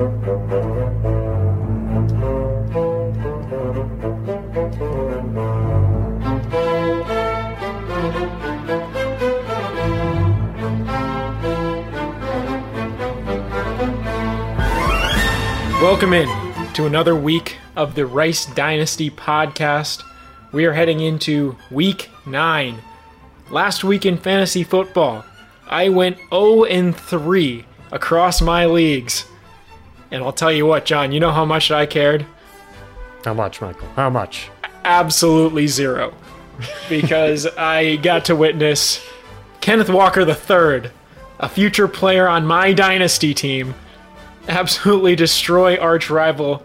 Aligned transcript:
Welcome 0.00 0.14
in 16.14 16.28
to 16.72 16.86
another 16.86 17.14
week 17.14 17.58
of 17.76 17.94
the 17.94 18.06
Rice 18.06 18.46
Dynasty 18.46 19.10
podcast. 19.10 20.02
We 20.50 20.64
are 20.64 20.72
heading 20.72 21.00
into 21.00 21.58
week 21.70 22.08
nine. 22.24 22.78
Last 23.50 23.84
week 23.84 24.06
in 24.06 24.16
fantasy 24.16 24.64
football, 24.64 25.26
I 25.66 25.90
went 25.90 26.16
0 26.30 26.64
and 26.64 26.96
3 26.96 27.66
across 27.92 28.40
my 28.40 28.64
leagues. 28.64 29.29
And 30.10 30.24
I'll 30.24 30.32
tell 30.32 30.52
you 30.52 30.66
what, 30.66 30.84
John, 30.84 31.12
you 31.12 31.20
know 31.20 31.32
how 31.32 31.44
much 31.44 31.70
I 31.70 31.86
cared? 31.86 32.26
How 33.24 33.34
much, 33.34 33.60
Michael? 33.60 33.88
How 33.96 34.10
much? 34.10 34.50
Absolutely 34.84 35.66
zero. 35.66 36.14
Because 36.88 37.46
I 37.58 37.96
got 37.96 38.24
to 38.26 38.36
witness 38.36 39.04
Kenneth 39.60 39.90
Walker 39.90 40.22
III, 40.22 40.90
a 41.38 41.48
future 41.48 41.88
player 41.88 42.26
on 42.26 42.46
my 42.46 42.72
dynasty 42.72 43.34
team, 43.34 43.74
absolutely 44.48 45.14
destroy 45.14 45.76
arch 45.76 46.10
rival 46.10 46.64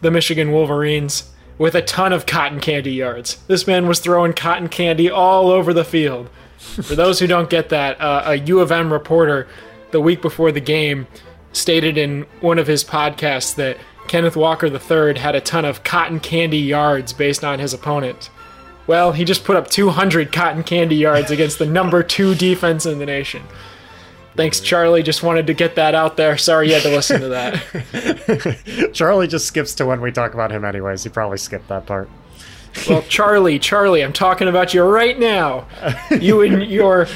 the 0.00 0.10
Michigan 0.10 0.52
Wolverines 0.52 1.30
with 1.58 1.74
a 1.74 1.82
ton 1.82 2.12
of 2.12 2.24
cotton 2.24 2.60
candy 2.60 2.92
yards. 2.92 3.36
This 3.48 3.66
man 3.66 3.88
was 3.88 3.98
throwing 3.98 4.32
cotton 4.32 4.68
candy 4.68 5.10
all 5.10 5.50
over 5.50 5.74
the 5.74 5.84
field. 5.84 6.30
For 6.58 6.94
those 6.94 7.18
who 7.18 7.26
don't 7.26 7.50
get 7.50 7.68
that, 7.70 8.00
uh, 8.00 8.22
a 8.26 8.34
U 8.36 8.60
of 8.60 8.72
M 8.72 8.92
reporter 8.92 9.48
the 9.90 10.00
week 10.00 10.22
before 10.22 10.52
the 10.52 10.60
game 10.60 11.06
stated 11.52 11.98
in 11.98 12.22
one 12.40 12.58
of 12.58 12.66
his 12.66 12.84
podcasts 12.84 13.54
that 13.56 13.78
Kenneth 14.06 14.36
Walker 14.36 14.66
III 14.66 15.18
had 15.18 15.34
a 15.34 15.40
ton 15.40 15.64
of 15.64 15.84
cotton 15.84 16.20
candy 16.20 16.58
yards 16.58 17.12
based 17.12 17.44
on 17.44 17.58
his 17.58 17.74
opponent. 17.74 18.30
Well, 18.86 19.12
he 19.12 19.24
just 19.24 19.44
put 19.44 19.56
up 19.56 19.68
200 19.68 20.32
cotton 20.32 20.62
candy 20.64 20.96
yards 20.96 21.30
against 21.30 21.58
the 21.58 21.66
number 21.66 22.02
two 22.02 22.34
defense 22.34 22.86
in 22.86 22.98
the 22.98 23.06
nation. 23.06 23.42
Thanks, 24.34 24.60
Charlie. 24.60 25.02
Just 25.02 25.22
wanted 25.22 25.46
to 25.48 25.54
get 25.54 25.74
that 25.74 25.94
out 25.94 26.16
there. 26.16 26.38
Sorry 26.38 26.68
you 26.68 26.74
had 26.74 26.84
to 26.84 26.90
listen 26.90 27.20
to 27.20 27.28
that. 27.28 28.90
Charlie 28.94 29.26
just 29.26 29.46
skips 29.46 29.74
to 29.74 29.84
when 29.84 30.00
we 30.00 30.12
talk 30.12 30.32
about 30.32 30.52
him, 30.52 30.64
anyways. 30.64 31.02
He 31.02 31.10
probably 31.10 31.38
skipped 31.38 31.68
that 31.68 31.86
part. 31.86 32.08
well, 32.88 33.02
Charlie, 33.02 33.58
Charlie, 33.58 34.02
I'm 34.02 34.12
talking 34.12 34.48
about 34.48 34.72
you 34.72 34.84
right 34.84 35.18
now. 35.18 35.66
You 36.10 36.42
and 36.42 36.62
your, 36.70 37.08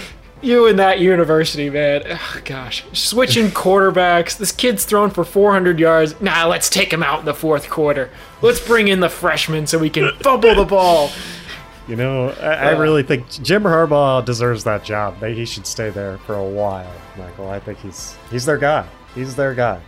you 0.42 0.66
and 0.66 0.78
that 0.78 1.00
university, 1.00 1.70
man. 1.70 2.02
Ugh, 2.06 2.44
gosh, 2.44 2.84
switching 2.92 3.48
quarterbacks. 3.48 4.36
This 4.36 4.52
kid's 4.52 4.84
thrown 4.84 5.10
for 5.10 5.24
400 5.24 5.78
yards. 5.78 6.20
Nah, 6.20 6.46
let's 6.46 6.68
take 6.68 6.92
him 6.92 7.02
out 7.02 7.20
in 7.20 7.24
the 7.24 7.34
fourth 7.34 7.70
quarter. 7.70 8.10
Let's 8.40 8.60
bring 8.60 8.88
in 8.88 9.00
the 9.00 9.08
freshman 9.08 9.66
so 9.66 9.78
we 9.78 9.90
can 9.90 10.12
fumble 10.20 10.54
the 10.54 10.64
ball. 10.64 11.10
You 11.88 11.96
know, 11.96 12.30
I, 12.30 12.52
I 12.52 12.70
really 12.70 13.02
think 13.02 13.28
Jim 13.28 13.64
Harbaugh 13.64 14.24
deserves 14.24 14.64
that 14.64 14.84
job. 14.84 15.22
He 15.22 15.44
should 15.44 15.66
stay 15.66 15.90
there 15.90 16.18
for 16.18 16.34
a 16.34 16.44
while, 16.44 16.92
Michael. 17.18 17.50
I 17.50 17.58
think 17.58 17.78
he's 17.78 18.16
he's 18.30 18.44
their 18.44 18.58
guy. 18.58 18.86
He's 19.14 19.34
their 19.34 19.54
guy. 19.54 19.80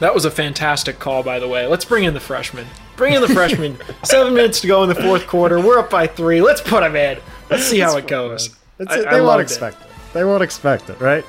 That 0.00 0.14
was 0.14 0.24
a 0.24 0.30
fantastic 0.30 0.98
call, 0.98 1.22
by 1.22 1.38
the 1.38 1.48
way. 1.48 1.66
Let's 1.66 1.84
bring 1.84 2.04
in 2.04 2.14
the 2.14 2.20
freshman. 2.20 2.66
Bring 2.96 3.14
in 3.14 3.20
the 3.20 3.28
freshman. 3.28 3.78
Seven 4.04 4.34
minutes 4.34 4.60
to 4.60 4.66
go 4.68 4.82
in 4.82 4.88
the 4.88 4.94
fourth 4.94 5.26
quarter. 5.26 5.60
We're 5.60 5.78
up 5.78 5.90
by 5.90 6.06
three. 6.06 6.40
Let's 6.40 6.60
put 6.60 6.82
him 6.84 6.94
in. 6.94 7.18
Let's 7.50 7.64
see 7.64 7.80
how 7.80 7.96
it 7.96 8.06
goes. 8.06 8.54
It's, 8.78 8.92
I- 8.92 9.00
they 9.00 9.06
I 9.06 9.12
won't 9.14 9.24
loved 9.24 9.40
it. 9.40 9.44
expect 9.44 9.80
it. 9.82 9.88
They 10.12 10.24
won't 10.24 10.42
expect 10.42 10.88
it, 10.90 11.00
right? 11.00 11.24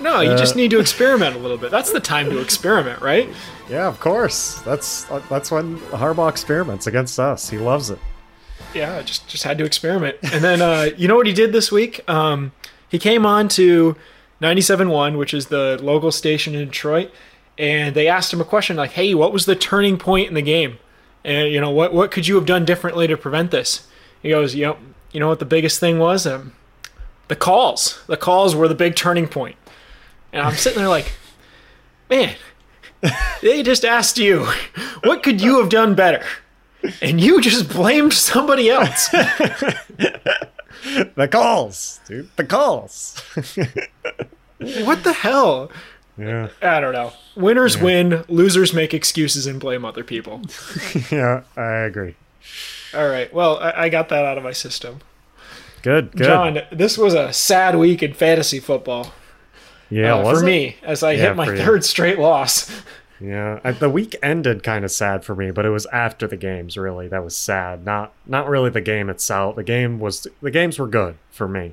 No, 0.00 0.20
you 0.20 0.30
Uh, 0.30 0.36
just 0.38 0.54
need 0.54 0.70
to 0.70 0.78
experiment 0.78 1.34
a 1.34 1.38
little 1.40 1.56
bit. 1.58 1.70
That's 1.72 1.90
the 1.92 1.98
time 2.00 2.30
to 2.30 2.38
experiment, 2.38 3.00
right? 3.02 3.28
Yeah, 3.70 3.86
of 3.86 4.00
course. 4.00 4.54
That's 4.64 5.04
that's 5.28 5.50
when 5.50 5.76
Harbaugh 5.92 6.30
experiments 6.30 6.86
against 6.86 7.20
us. 7.20 7.50
He 7.50 7.58
loves 7.58 7.90
it. 7.90 7.98
Yeah, 8.72 9.02
just 9.02 9.28
just 9.28 9.44
had 9.44 9.58
to 9.58 9.64
experiment. 9.66 10.16
And 10.22 10.42
then 10.42 10.62
uh, 10.62 10.88
you 10.96 11.06
know 11.06 11.16
what 11.16 11.26
he 11.26 11.34
did 11.34 11.52
this 11.52 11.70
week? 11.70 12.00
Um, 12.08 12.52
he 12.88 12.98
came 12.98 13.26
on 13.26 13.46
to 13.48 13.94
97.1, 14.40 15.18
which 15.18 15.34
is 15.34 15.46
the 15.48 15.78
local 15.82 16.10
station 16.12 16.54
in 16.54 16.64
Detroit, 16.66 17.10
and 17.58 17.94
they 17.94 18.08
asked 18.08 18.32
him 18.32 18.40
a 18.40 18.44
question 18.44 18.74
like, 18.76 18.92
"Hey, 18.92 19.12
what 19.14 19.34
was 19.34 19.44
the 19.44 19.54
turning 19.54 19.98
point 19.98 20.28
in 20.28 20.34
the 20.34 20.40
game? 20.40 20.78
And 21.24 21.52
you 21.52 21.60
know 21.60 21.70
what 21.70 21.92
what 21.92 22.10
could 22.10 22.26
you 22.26 22.36
have 22.36 22.46
done 22.46 22.64
differently 22.64 23.06
to 23.06 23.18
prevent 23.18 23.50
this?" 23.50 23.86
He 24.22 24.30
goes, 24.30 24.54
"You 24.54 24.64
know, 24.64 24.76
you 25.12 25.20
know 25.20 25.28
what 25.28 25.40
the 25.40 25.44
biggest 25.44 25.78
thing 25.78 25.98
was? 25.98 26.26
Um, 26.26 26.54
the 27.28 27.36
calls. 27.36 28.02
The 28.06 28.16
calls 28.16 28.54
were 28.54 28.68
the 28.68 28.74
big 28.74 28.96
turning 28.96 29.28
point." 29.28 29.56
And 30.32 30.42
I'm 30.42 30.54
sitting 30.54 30.78
there 30.78 30.88
like, 30.88 31.12
"Man, 32.10 32.34
they 33.40 33.62
just 33.62 33.84
asked 33.84 34.18
you, 34.18 34.46
what 35.04 35.22
could 35.22 35.40
you 35.40 35.60
have 35.60 35.70
done 35.70 35.94
better?" 35.94 36.24
And 37.02 37.20
you 37.20 37.40
just 37.40 37.68
blamed 37.68 38.12
somebody 38.12 38.70
else. 38.70 39.08
The 40.82 41.28
calls, 41.28 42.00
dude. 42.06 42.30
The 42.36 42.44
calls. 42.44 43.20
what 44.58 45.04
the 45.04 45.12
hell? 45.12 45.70
yeah, 46.16 46.48
I 46.62 46.80
don't 46.80 46.92
know. 46.92 47.12
Winners 47.36 47.76
win, 47.78 48.24
losers 48.28 48.72
make 48.72 48.94
excuses 48.94 49.46
and 49.46 49.60
blame 49.60 49.84
other 49.84 50.04
people. 50.04 50.42
yeah. 51.10 51.42
I 51.56 51.72
agree. 51.80 52.14
All 52.94 53.08
right. 53.08 53.32
Well, 53.32 53.58
I, 53.58 53.84
I 53.84 53.88
got 53.88 54.08
that 54.08 54.24
out 54.24 54.38
of 54.38 54.44
my 54.44 54.52
system. 54.52 55.00
Good, 55.88 56.12
good. 56.12 56.24
John, 56.26 56.58
this 56.70 56.98
was 56.98 57.14
a 57.14 57.32
sad 57.32 57.76
week 57.76 58.02
in 58.02 58.12
fantasy 58.12 58.60
football 58.60 59.12
yeah, 59.88 60.14
uh, 60.16 60.22
was 60.22 60.40
for 60.40 60.44
it? 60.44 60.50
me 60.50 60.76
as 60.82 61.02
I 61.02 61.12
Yeah, 61.12 61.28
hit 61.28 61.36
my 61.36 61.46
for 61.46 61.54
you. 61.54 61.62
third 61.64 61.82
straight 61.84 62.18
loss. 62.18 62.70
Yeah, 63.20 63.58
I, 63.64 63.72
the 63.72 63.88
week 63.88 64.14
ended 64.22 64.62
kind 64.62 64.84
of 64.84 64.90
sad 64.90 65.24
for 65.24 65.34
me, 65.34 65.50
but 65.50 65.64
it 65.64 65.70
was 65.70 65.86
after 65.86 66.26
the 66.26 66.36
games. 66.36 66.76
Really, 66.76 67.08
that 67.08 67.24
was 67.24 67.34
sad. 67.36 67.84
Not 67.86 68.12
not 68.26 68.48
really 68.48 68.68
the 68.70 68.80
game 68.82 69.08
itself. 69.08 69.56
The 69.56 69.64
game 69.64 69.98
was 69.98 70.26
the 70.42 70.50
games 70.50 70.78
were 70.78 70.86
good 70.86 71.16
for 71.30 71.48
me. 71.48 71.72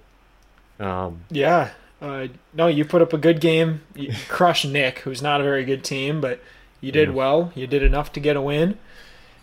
Um, 0.80 1.26
Yeah. 1.30 1.72
Uh, 2.02 2.28
no, 2.54 2.68
you 2.68 2.86
put 2.86 3.02
up 3.02 3.12
a 3.14 3.18
good 3.18 3.42
game. 3.42 3.82
You 3.96 4.14
crushed 4.30 4.66
Nick, 4.66 5.00
who's 5.00 5.22
not 5.22 5.42
a 5.42 5.44
very 5.44 5.66
good 5.66 5.84
team, 5.84 6.22
but 6.22 6.40
you 6.80 6.92
did 6.92 7.10
Yeah. 7.10 7.16
well. 7.16 7.52
You 7.54 7.68
did 7.68 7.84
enough 7.84 8.12
to 8.14 8.20
get 8.20 8.36
a 8.38 8.42
win. 8.42 8.78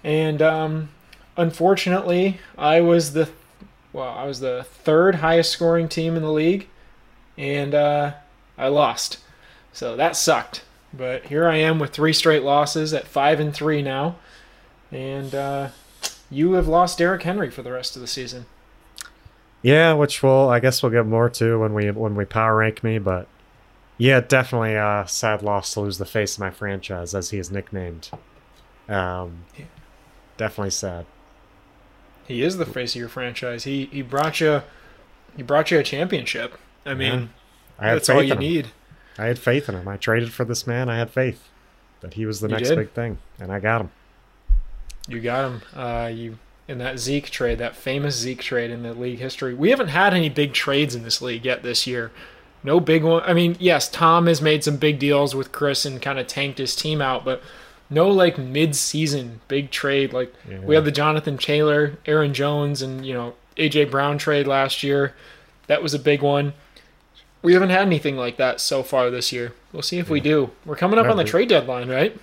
And 0.02 0.40
um, 0.42 0.88
unfortunately, 1.36 2.38
I 2.56 2.80
was 2.80 3.12
the 3.12 3.28
well, 3.92 4.08
I 4.10 4.25
was 4.25 4.41
the 4.41 4.64
third 4.64 5.16
highest 5.16 5.50
scoring 5.50 5.88
team 5.88 6.16
in 6.16 6.22
the 6.22 6.32
league, 6.32 6.69
and 7.36 7.75
uh, 7.75 8.12
I 8.58 8.69
lost. 8.69 9.19
So 9.72 9.97
that 9.97 10.16
sucked. 10.16 10.64
But 10.94 11.26
here 11.26 11.48
I 11.48 11.56
am 11.56 11.78
with 11.78 11.91
three 11.91 12.12
straight 12.12 12.42
losses 12.42 12.92
at 12.92 13.06
five 13.06 13.41
and 13.41 13.54
three 13.54 13.81
now, 13.82 14.16
and 14.91 15.34
uh, 15.34 15.69
you 16.31 16.52
have 16.52 16.69
lost 16.69 16.98
Derrick 16.98 17.22
Henry 17.22 17.50
for 17.50 17.62
the 17.62 17.72
rest 17.72 17.97
of 17.97 18.02
the 18.02 18.08
season. 18.08 18.44
yeah, 19.62 19.94
which 19.94 20.22
we'll 20.22 20.50
I 20.50 20.60
guess 20.60 20.82
we'll 20.82 20.92
get 20.92 21.06
more 21.06 21.31
to 21.31 21.58
when 21.58 21.72
we 21.72 21.91
when 21.91 22.14
we 22.14 22.25
power 22.26 22.56
rank 22.56 22.84
me, 22.84 22.98
but 22.98 23.26
yeah, 23.97 24.20
definitely 24.20 24.75
a 24.75 25.04
sad 25.06 25.42
loss 25.42 25.72
to 25.75 25.81
lose 25.81 25.97
the 25.98 26.04
face 26.04 26.34
of 26.34 26.41
my 26.41 26.50
franchise 26.50 27.14
as 27.14 27.31
he 27.31 27.38
is 27.38 27.50
nicknamed. 27.50 28.10
Um, 28.88 29.44
Yeah. 29.56 29.64
definitely 30.36 30.70
sad. 30.72 31.06
He 32.32 32.43
is 32.43 32.56
the 32.56 32.66
face 32.66 32.94
of 32.94 32.98
your 33.00 33.09
franchise. 33.09 33.65
He 33.65 33.87
he 33.87 34.03
brought 34.03 34.41
you 34.41 34.62
he 35.37 35.43
brought 35.43 35.70
you 35.70 35.78
a 35.78 35.82
championship. 35.82 36.59
I 36.84 36.94
mean, 36.94 37.31
I 37.78 37.88
had 37.88 37.97
that's 37.97 38.09
faith 38.09 38.16
all 38.16 38.22
you 38.22 38.32
in 38.32 38.38
him. 38.38 38.43
need. 38.43 38.66
I 39.19 39.26
had 39.26 39.38
faith 39.38 39.69
in 39.69 39.75
him. 39.75 39.87
I 39.87 39.97
traded 39.97 40.32
for 40.32 40.44
this 40.44 40.66
man. 40.66 40.88
I 40.88 40.97
had 40.97 41.10
faith 41.10 41.48
that 42.00 42.15
he 42.15 42.26
was 42.26 42.41
the 42.41 42.48
You 42.48 42.54
next 42.56 42.69
did. 42.70 42.76
big 42.76 42.91
thing, 42.93 43.19
and 43.38 43.53
I 43.53 43.60
got 43.60 43.82
him. 43.82 43.91
You 45.09 45.20
got 45.20 45.44
him. 45.50 45.62
Uh, 45.75 46.06
you 46.12 46.38
in 46.69 46.78
that 46.78 46.98
Zeke 46.98 47.28
trade, 47.31 47.59
that 47.59 47.76
famous 47.76 48.16
Zeke 48.16 48.41
trade 48.41 48.70
in 48.70 48.82
the 48.82 48.94
league 48.94 49.19
history. 49.19 49.52
We 49.55 49.70
haven't 49.70 49.88
had 49.88 50.14
any 50.14 50.28
big 50.28 50.52
trades 50.55 50.94
in 50.94 51.02
this 51.02 51.20
league 51.20 51.44
yet 51.44 51.62
this 51.62 51.87
year. 51.87 52.12
No 52.64 52.78
big 52.78 53.02
one. 53.02 53.23
I 53.26 53.35
mean, 53.35 53.56
yes, 53.58 53.88
Tom 53.90 54.26
has 54.28 54.40
made 54.40 54.62
some 54.62 54.76
big 54.76 54.99
deals 55.00 55.35
with 55.35 55.50
Chris 55.50 55.85
and 55.85 56.00
kind 56.00 56.19
of 56.20 56.28
tanked 56.28 56.58
his 56.58 56.76
team 56.76 57.02
out, 57.02 57.25
but 57.25 57.43
no 57.92 58.08
like 58.08 58.38
mid-season 58.38 59.40
big 59.48 59.70
trade. 59.70 60.12
Like 60.12 60.32
we 60.64 60.74
had 60.74 60.84
the 60.84 60.90
Jonathan 60.92 61.36
Taylor, 61.38 61.98
Aaron 62.06 62.32
Jones, 62.34 62.82
and 62.82 63.04
you 63.06 63.14
know 63.14 63.34
AJ 63.56 63.90
Brown 63.90 64.18
trade 64.18 64.46
last 64.46 64.82
year. 64.82 65.14
That 65.66 65.82
was 65.82 65.94
a 65.94 65.98
big 65.98 66.22
one. 66.22 66.54
We 67.42 67.54
haven't 67.54 67.70
had 67.70 67.82
anything 67.82 68.16
like 68.16 68.36
that 68.36 68.60
so 68.60 68.82
far 68.82 69.10
this 69.10 69.32
year. 69.32 69.52
We'll 69.72 69.82
see 69.82 69.98
if 69.98 70.08
we 70.08 70.20
do. 70.20 70.50
We're 70.64 70.76
coming 70.76 70.98
up 70.98 71.06
on 71.08 71.16
the 71.16 71.24
trade 71.24 71.48
deadline, 71.48 71.88
right? 71.88 72.16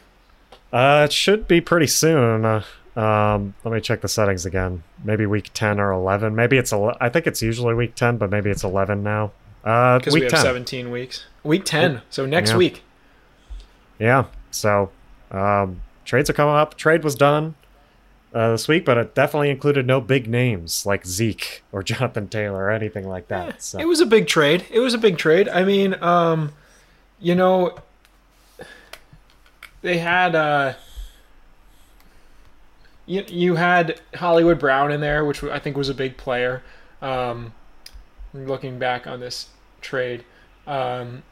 Uh, 0.71 1.03
it 1.05 1.11
should 1.11 1.47
be 1.47 1.59
pretty 1.61 1.87
soon. 1.87 2.45
Uh, 2.45 2.63
um, 2.95 3.53
let 3.63 3.73
me 3.73 3.81
check 3.81 4.01
the 4.01 4.07
settings 4.07 4.45
again. 4.45 4.83
Maybe 5.03 5.25
week 5.25 5.49
ten 5.53 5.79
or 5.79 5.91
eleven. 5.91 6.35
Maybe 6.35 6.57
it's 6.57 6.71
ele- 6.71 6.95
I 7.01 7.09
think 7.09 7.27
it's 7.27 7.41
usually 7.41 7.73
week 7.73 7.95
ten, 7.95 8.17
but 8.17 8.29
maybe 8.29 8.49
it's 8.49 8.63
eleven 8.63 9.03
now. 9.03 9.31
Uh, 9.63 9.97
Because 9.99 10.13
week 10.13 10.21
we 10.21 10.25
have 10.25 10.31
10. 10.31 10.41
17 10.41 10.89
weeks. 10.89 11.25
Week 11.43 11.65
10. 11.65 12.01
So 12.09 12.25
next 12.25 12.51
Yeah. 12.51 12.57
week. 12.57 12.83
Yeah. 13.99 14.23
So, 14.51 14.89
um, 15.31 15.81
trades 16.05 16.29
are 16.29 16.33
coming 16.33 16.55
up. 16.55 16.75
Trade 16.75 17.03
was 17.03 17.15
done 17.15 17.55
uh, 18.33 18.51
this 18.51 18.67
week, 18.67 18.85
but 18.85 18.97
it 18.97 19.15
definitely 19.15 19.49
included 19.49 19.85
no 19.85 20.01
big 20.01 20.27
names 20.27 20.85
like 20.85 21.05
Zeke 21.05 21.63
or 21.71 21.83
Jonathan 21.83 22.27
Taylor 22.27 22.65
or 22.65 22.71
anything 22.71 23.07
like 23.07 23.27
that. 23.27 23.61
So, 23.61 23.79
It 23.79 23.85
was 23.85 23.99
a 23.99 24.05
big 24.05 24.27
trade. 24.27 24.65
It 24.69 24.79
was 24.79 24.93
a 24.93 24.97
big 24.97 25.17
trade. 25.17 25.49
I 25.49 25.63
mean, 25.63 25.95
um, 26.01 26.51
you 27.19 27.35
know, 27.35 27.77
they 29.81 29.97
had 29.97 30.35
uh, 30.35 30.73
you 33.05 33.23
you 33.27 33.55
had 33.55 33.99
Hollywood 34.15 34.59
Brown 34.59 34.91
in 34.91 35.01
there, 35.01 35.25
which 35.25 35.43
I 35.43 35.59
think 35.59 35.75
was 35.75 35.89
a 35.89 35.93
big 35.93 36.17
player. 36.17 36.61
Um, 37.01 37.53
looking 38.33 38.77
back 38.77 39.07
on 39.07 39.19
this 39.19 39.47
trade, 39.81 40.23
um, 40.67 41.23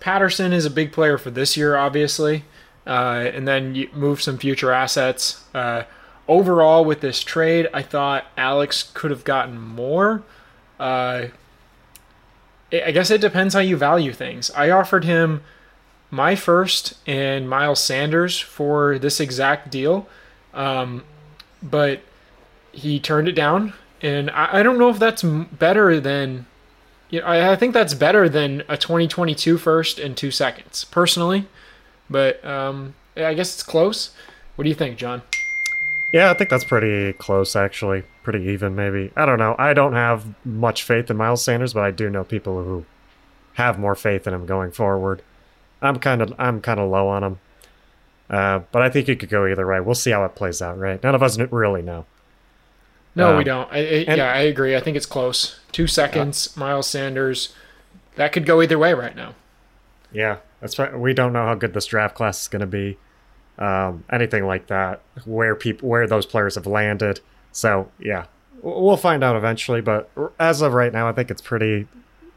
Patterson 0.00 0.52
is 0.52 0.64
a 0.64 0.70
big 0.70 0.92
player 0.92 1.18
for 1.18 1.30
this 1.30 1.56
year, 1.56 1.76
obviously, 1.76 2.44
uh, 2.86 3.30
and 3.34 3.46
then 3.48 3.74
you 3.74 3.88
move 3.92 4.22
some 4.22 4.38
future 4.38 4.72
assets. 4.72 5.44
Uh, 5.54 5.82
overall, 6.28 6.84
with 6.84 7.00
this 7.00 7.22
trade, 7.22 7.68
I 7.74 7.82
thought 7.82 8.26
Alex 8.36 8.90
could 8.94 9.10
have 9.10 9.24
gotten 9.24 9.58
more. 9.58 10.22
Uh, 10.78 11.26
I 12.72 12.90
guess 12.90 13.10
it 13.10 13.20
depends 13.20 13.54
how 13.54 13.60
you 13.60 13.76
value 13.76 14.12
things. 14.12 14.50
I 14.50 14.70
offered 14.70 15.04
him 15.04 15.42
my 16.10 16.36
first 16.36 16.94
and 17.06 17.48
Miles 17.48 17.82
Sanders 17.82 18.38
for 18.38 18.98
this 18.98 19.20
exact 19.20 19.70
deal, 19.70 20.08
um, 20.54 21.04
but 21.62 22.00
he 22.72 23.00
turned 23.00 23.28
it 23.28 23.32
down, 23.32 23.72
and 24.00 24.30
I, 24.30 24.58
I 24.58 24.62
don't 24.62 24.78
know 24.78 24.90
if 24.90 24.98
that's 24.98 25.22
better 25.22 26.00
than. 26.00 26.46
You 27.08 27.20
know, 27.20 27.26
I, 27.26 27.52
I 27.52 27.56
think 27.56 27.72
that's 27.72 27.94
better 27.94 28.28
than 28.28 28.64
a 28.68 28.76
2022 28.76 29.58
first 29.58 30.00
and 30.00 30.16
two 30.16 30.32
seconds, 30.32 30.84
personally. 30.84 31.46
But 32.08 32.44
um, 32.44 32.94
I 33.16 33.34
guess 33.34 33.54
it's 33.54 33.62
close. 33.62 34.14
What 34.54 34.64
do 34.64 34.68
you 34.68 34.74
think, 34.74 34.96
John? 34.96 35.22
Yeah, 36.12 36.30
I 36.30 36.34
think 36.34 36.50
that's 36.50 36.64
pretty 36.64 37.12
close, 37.14 37.56
actually. 37.56 38.04
Pretty 38.22 38.44
even, 38.50 38.74
maybe. 38.74 39.12
I 39.16 39.26
don't 39.26 39.38
know. 39.38 39.54
I 39.58 39.74
don't 39.74 39.92
have 39.92 40.24
much 40.44 40.82
faith 40.82 41.10
in 41.10 41.16
Miles 41.16 41.42
Sanders, 41.44 41.74
but 41.74 41.82
I 41.82 41.90
do 41.90 42.08
know 42.08 42.24
people 42.24 42.62
who 42.62 42.86
have 43.54 43.78
more 43.78 43.94
faith 43.94 44.26
in 44.26 44.34
him 44.34 44.46
going 44.46 44.70
forward. 44.70 45.22
I'm 45.82 45.98
kind 45.98 46.22
of 46.22 46.32
I'm 46.38 46.60
kind 46.60 46.80
of 46.80 46.90
low 46.90 47.08
on 47.08 47.24
him, 47.24 47.38
uh, 48.30 48.60
but 48.72 48.82
I 48.82 48.88
think 48.88 49.08
it 49.08 49.18
could 49.18 49.28
go 49.28 49.46
either 49.46 49.66
way. 49.66 49.80
We'll 49.80 49.94
see 49.94 50.10
how 50.10 50.24
it 50.24 50.34
plays 50.34 50.62
out. 50.62 50.78
Right? 50.78 51.02
None 51.02 51.14
of 51.14 51.22
us 51.22 51.38
really 51.38 51.82
know. 51.82 52.06
No, 53.14 53.32
um, 53.32 53.38
we 53.38 53.44
don't. 53.44 53.70
I, 53.72 53.78
I, 53.78 53.80
and, 53.80 54.18
yeah, 54.18 54.32
I 54.32 54.40
agree. 54.40 54.76
I 54.76 54.80
think 54.80 54.96
it's 54.96 55.06
close. 55.06 55.58
Two 55.72 55.86
seconds, 55.86 56.54
uh, 56.56 56.60
Miles 56.60 56.86
Sanders. 56.86 57.54
That 58.16 58.32
could 58.32 58.46
go 58.46 58.62
either 58.62 58.78
way 58.78 58.94
right 58.94 59.14
now. 59.14 59.34
Yeah. 60.12 60.36
We 60.94 61.14
don't 61.14 61.32
know 61.32 61.44
how 61.44 61.54
good 61.54 61.74
this 61.74 61.86
draft 61.86 62.14
class 62.14 62.42
is 62.42 62.48
going 62.48 62.60
to 62.60 62.66
be. 62.66 62.98
Um, 63.58 64.04
anything 64.10 64.46
like 64.46 64.66
that, 64.66 65.00
where 65.24 65.54
people, 65.54 65.88
where 65.88 66.06
those 66.06 66.26
players 66.26 66.56
have 66.56 66.66
landed. 66.66 67.20
So 67.52 67.90
yeah, 67.98 68.26
we'll 68.60 68.98
find 68.98 69.24
out 69.24 69.34
eventually. 69.34 69.80
But 69.80 70.10
as 70.38 70.60
of 70.60 70.74
right 70.74 70.92
now, 70.92 71.08
I 71.08 71.12
think 71.12 71.30
it's 71.30 71.40
pretty 71.40 71.88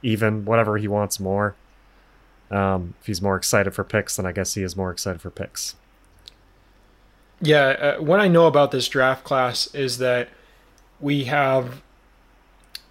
even. 0.02 0.46
Whatever 0.46 0.78
he 0.78 0.88
wants 0.88 1.20
more. 1.20 1.56
Um, 2.52 2.96
if 3.00 3.08
he's 3.08 3.22
more 3.22 3.36
excited 3.36 3.74
for 3.76 3.84
picks, 3.84 4.16
then 4.16 4.26
I 4.26 4.32
guess 4.32 4.54
he 4.54 4.64
is 4.64 4.76
more 4.76 4.92
excited 4.92 5.22
for 5.22 5.30
picks. 5.30 5.76
Yeah, 7.42 7.68
uh, 7.68 8.02
what 8.02 8.20
I 8.20 8.28
know 8.28 8.48
about 8.48 8.72
this 8.72 8.88
draft 8.88 9.24
class 9.24 9.74
is 9.74 9.98
that 10.00 10.30
we 11.00 11.26
have 11.26 11.82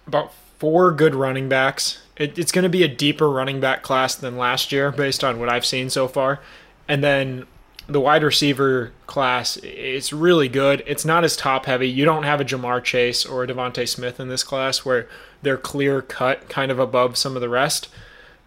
about 0.07 0.33
four 0.59 0.91
good 0.91 1.15
running 1.15 1.49
backs. 1.49 2.01
It, 2.17 2.37
it's 2.37 2.51
going 2.51 2.63
to 2.63 2.69
be 2.69 2.83
a 2.83 2.87
deeper 2.87 3.29
running 3.29 3.59
back 3.59 3.81
class 3.81 4.15
than 4.15 4.37
last 4.37 4.71
year, 4.71 4.91
based 4.91 5.23
on 5.23 5.39
what 5.39 5.49
I've 5.49 5.65
seen 5.65 5.89
so 5.89 6.07
far. 6.07 6.39
And 6.87 7.03
then 7.03 7.47
the 7.87 7.99
wide 7.99 8.23
receiver 8.23 8.91
class, 9.07 9.57
it's 9.63 10.13
really 10.13 10.47
good. 10.47 10.83
It's 10.85 11.05
not 11.05 11.23
as 11.23 11.35
top 11.35 11.65
heavy. 11.65 11.89
You 11.89 12.05
don't 12.05 12.23
have 12.23 12.39
a 12.39 12.45
Ja'Marr 12.45 12.83
Chase 12.83 13.25
or 13.25 13.43
a 13.43 13.47
DeVonta 13.47 13.87
Smith 13.87 14.19
in 14.19 14.27
this 14.27 14.43
class 14.43 14.85
where 14.85 15.07
they're 15.41 15.57
clear 15.57 16.01
cut, 16.01 16.49
kind 16.49 16.71
of 16.71 16.77
above 16.77 17.17
some 17.17 17.35
of 17.35 17.41
the 17.41 17.49
rest 17.49 17.87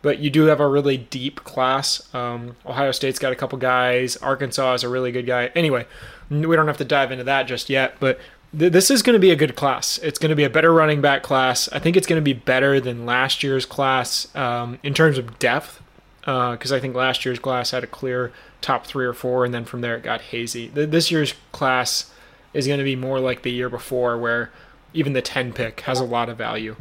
but 0.03 0.19
you 0.19 0.29
do 0.29 0.43
have 0.45 0.61
a 0.61 0.69
really 0.69 0.97
deep 0.97 1.45
class. 1.45 2.13
Um, 2.13 2.57
Ohio 2.67 2.91
State's 2.91 3.21
got 3.21 3.33
a 3.33 3.37
couple 3.37 3.57
guys. 3.59 4.17
Arkansas 4.17 4.75
is 4.75 4.85
a 4.85 4.89
really 4.89 5.13
good 5.13 5.27
guy. 5.27 5.47
Anyway, 5.55 5.87
we 6.29 6.57
don't 6.57 6.67
have 6.67 6.79
to 6.79 6.85
dive 6.85 7.13
into 7.13 7.25
that 7.25 7.45
just 7.45 7.71
yet, 7.71 7.95
but 8.01 8.19
th- 8.57 8.73
this 8.73 8.91
is 8.91 9.03
going 9.03 9.15
to 9.15 9.21
be 9.21 9.31
a 9.31 9.37
good 9.37 9.57
class. 9.57 9.99
It's 9.99 10.19
going 10.19 10.31
to 10.31 10.37
be 10.37 10.45
a 10.45 10.51
better 10.51 10.73
running 10.73 11.01
back 11.01 11.23
class. 11.23 11.69
I 11.73 11.79
think 11.79 11.97
it's 11.97 12.07
going 12.07 12.21
to 12.21 12.25
be 12.25 12.33
better 12.33 12.81
than 12.81 13.07
last 13.07 13.43
year's 13.43 13.67
class 13.67 14.35
um, 14.37 14.79
in 14.83 14.95
terms 14.95 15.19
of 15.19 15.39
depth, 15.39 15.81
because 16.21 16.73
uh, 16.73 16.77
I 16.77 16.81
think 16.81 16.95
last 16.95 17.25
year's 17.25 17.39
class 17.39 17.71
had 17.71 17.85
a 17.85 17.89
clear 17.89 18.33
top 18.61 18.87
three 18.87 19.05
or 19.05 19.13
four, 19.13 19.45
and 19.45 19.53
then 19.53 19.65
from 19.65 19.81
there 19.81 19.97
it 19.97 20.03
got 20.03 20.21
hazy. 20.21 20.69
Th- 20.69 20.89
this 20.89 21.11
year's 21.11 21.35
class 21.53 22.13
is 22.55 22.67
going 22.67 22.79
to 22.79 22.85
be 22.85 22.97
more 22.97 23.21
like 23.21 23.43
the 23.43 23.53
year 23.53 23.69
before, 23.69 24.19
where 24.19 24.51
even 24.95 25.13
the 25.13 25.23
10 25.23 25.53
pick 25.53 25.81
has 25.81 25.99
a 25.99 26.05
lot 26.05 26.29
of 26.29 26.37
value. 26.37 26.77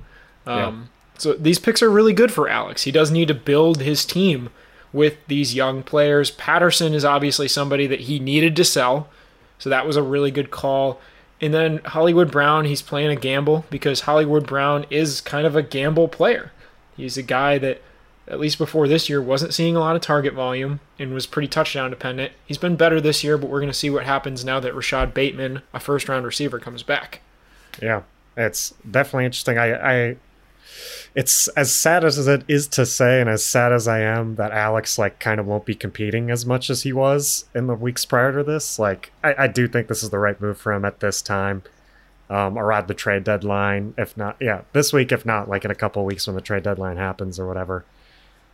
Um, 0.45 0.57
yeah 0.57 0.88
so 1.21 1.33
these 1.33 1.59
picks 1.59 1.83
are 1.83 1.89
really 1.89 2.13
good 2.13 2.31
for 2.31 2.50
Alex. 2.50 2.83
He 2.83 2.91
does 2.91 3.12
need 3.12 3.27
to 3.27 3.33
build 3.33 3.81
his 3.81 4.06
team 4.06 4.50
with 4.91 5.15
these 5.27 5.53
young 5.53 5.83
players. 5.83 6.31
Patterson 6.31 6.94
is 6.94 7.06
obviously 7.06 7.47
somebody 7.47 7.88
that 7.88 8.01
he 8.01 8.19
needed 8.19 8.56
to 8.56 8.65
sell. 8.65 9.07
So 9.59 9.69
that 9.69 9.85
was 9.85 9.95
a 9.95 10.03
really 10.03 10.31
good 10.31 10.50
call. 10.50 11.00
And 11.41 11.53
then 11.53 11.79
Hollywood 11.79 12.31
Brown, 12.31 12.65
he's 12.65 12.83
playing 12.83 13.09
a 13.09 13.15
gamble 13.15 13.65
because 13.71 14.01
Hollywood 14.01 14.45
Brown 14.45 14.85
is 14.91 15.21
kind 15.21 15.47
of 15.47 15.55
a 15.55 15.63
gamble 15.63 16.07
player. 16.07 16.51
He's 16.95 17.17
a 17.17 17.23
guy 17.23 17.57
that, 17.57 17.81
at 18.27 18.39
least 18.39 18.59
before 18.59 18.88
this 18.88 19.09
year, 19.09 19.19
wasn't 19.19 19.53
seeing 19.53 19.75
a 19.75 19.79
lot 19.79 19.95
of 19.95 20.03
target 20.03 20.35
volume 20.35 20.81
and 20.99 21.13
was 21.15 21.25
pretty 21.25 21.47
touchdown 21.47 21.89
dependent. 21.89 22.33
He's 22.45 22.59
been 22.59 22.75
better 22.75 23.01
this 23.01 23.23
year, 23.23 23.39
but 23.39 23.49
we're 23.49 23.59
going 23.59 23.71
to 23.71 23.77
see 23.77 23.89
what 23.89 24.05
happens 24.05 24.45
now 24.45 24.59
that 24.59 24.75
Rashad 24.75 25.15
Bateman, 25.15 25.63
a 25.73 25.79
first 25.79 26.07
round 26.07 26.25
receiver, 26.27 26.59
comes 26.59 26.83
back. 26.83 27.21
Yeah, 27.81 28.03
it's 28.37 28.75
definitely 28.89 29.25
interesting. 29.25 29.57
I, 29.57 29.73
I 30.11 30.15
it's 31.16 31.48
as 31.50 31.74
sad 31.74 32.04
as 32.04 32.28
it 32.28 32.44
is 32.48 32.68
to 32.68 32.86
say 32.86 33.19
and 33.19 33.30
as 33.30 33.45
sad 33.45 33.72
as 33.72 33.88
i 33.88 34.00
am 34.00 34.36
that 34.36 34.51
alex 34.51 34.98
like 34.98 35.19
kind 35.19 35.39
of 35.39 35.45
won't 35.45 35.66
be 35.66 35.75
competing 35.75 36.31
as 36.31 36.45
much 36.45 36.69
as 36.69 36.83
he 36.83 36.94
was 36.94 37.45
in 37.54 37.68
the 37.68 37.75
weeks 37.75 38.06
prior 38.06 38.31
to 38.31 38.44
this. 38.44 38.80
Like 38.80 39.12
i, 39.24 39.36
I 39.44 39.48
do 39.48 39.68
think 39.68 39.88
this 39.88 40.04
is 40.04 40.10
the 40.10 40.19
right 40.19 40.39
move 40.39 40.57
for 40.57 40.74
him 40.74 40.86
at 40.86 41.00
this 41.00 41.22
time 41.22 41.63
um, 42.30 42.57
around 42.57 42.88
the 42.88 42.94
trade 42.94 43.24
deadline 43.24 43.94
if 43.98 44.16
not 44.16 44.38
yeah 44.39 44.62
this 44.74 44.94
week 44.94 45.12
if 45.12 45.25
not 45.25 45.50
like 45.50 45.66
in 45.66 45.72
a 45.72 45.75
couple 45.75 46.06
weeks 46.06 46.28
when 46.28 46.36
the 46.36 46.42
trade 46.42 46.63
deadline 46.63 46.98
happens 46.98 47.39
or 47.39 47.48
whatever. 47.48 47.86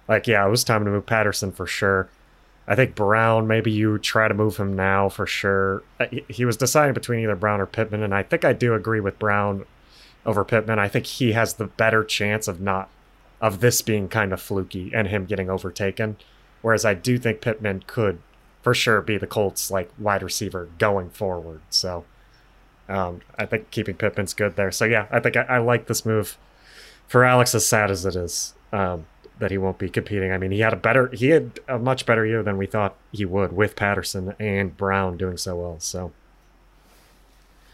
Like 0.07 0.27
yeah 0.27 0.45
it 0.45 0.49
was 0.49 0.63
time 0.63 0.85
to 0.85 0.91
move 0.91 1.05
patterson 1.05 1.51
for 1.51 1.67
sure. 1.67 2.09
I 2.67 2.75
think 2.75 2.95
Brown, 2.95 3.47
maybe 3.47 3.71
you 3.71 3.97
try 3.97 4.27
to 4.27 4.33
move 4.33 4.57
him 4.57 4.75
now 4.75 5.07
for 5.07 5.25
sure. 5.25 5.83
He 6.27 6.43
was 6.43 6.57
deciding 6.57 6.93
between 6.93 7.21
either 7.21 7.35
Brown 7.35 7.61
or 7.61 7.65
Pittman, 7.65 8.03
and 8.03 8.13
I 8.13 8.23
think 8.23 8.43
I 8.43 8.51
do 8.51 8.73
agree 8.73 8.99
with 8.99 9.17
Brown 9.17 9.65
over 10.27 10.43
Pittman. 10.43 10.77
I 10.77 10.89
think 10.89 11.07
he 11.07 11.31
has 11.31 11.53
the 11.53 11.65
better 11.65 12.03
chance 12.03 12.47
of 12.47 12.61
not 12.61 12.89
of 13.41 13.61
this 13.61 13.81
being 13.81 14.09
kind 14.09 14.33
of 14.33 14.41
fluky 14.41 14.91
and 14.93 15.07
him 15.07 15.25
getting 15.25 15.49
overtaken. 15.49 16.17
Whereas 16.61 16.85
I 16.85 16.93
do 16.93 17.17
think 17.17 17.41
Pittman 17.41 17.83
could 17.87 18.19
for 18.61 18.73
sure 18.73 19.01
be 19.01 19.17
the 19.17 19.27
Colts 19.27 19.71
like 19.71 19.89
wide 19.97 20.21
receiver 20.21 20.69
going 20.77 21.09
forward. 21.09 21.61
So 21.69 22.03
um, 22.89 23.21
I 23.37 23.45
think 23.45 23.71
keeping 23.71 23.95
Pittman's 23.95 24.33
good 24.33 24.55
there. 24.55 24.71
So 24.71 24.85
yeah, 24.85 25.07
I 25.09 25.19
think 25.19 25.37
I, 25.37 25.43
I 25.43 25.57
like 25.59 25.87
this 25.87 26.05
move 26.05 26.37
for 27.07 27.23
Alex. 27.23 27.55
As 27.55 27.65
sad 27.65 27.89
as 27.89 28.05
it 28.05 28.15
is 28.15 28.53
um, 28.73 29.05
that 29.39 29.51
he 29.51 29.57
won't 29.57 29.77
be 29.77 29.89
competing. 29.89 30.31
I 30.31 30.37
mean, 30.37 30.51
he 30.51 30.59
had 30.59 30.73
a 30.73 30.77
better, 30.77 31.09
he 31.13 31.29
had 31.29 31.59
a 31.67 31.79
much 31.79 32.05
better 32.05 32.25
year 32.25 32.43
than 32.43 32.57
we 32.57 32.65
thought 32.65 32.95
he 33.11 33.23
would 33.23 33.53
with 33.53 33.75
Patterson 33.75 34.35
and 34.39 34.75
Brown 34.75 35.15
doing 35.15 35.37
so 35.37 35.55
well. 35.55 35.79
So 35.79 36.11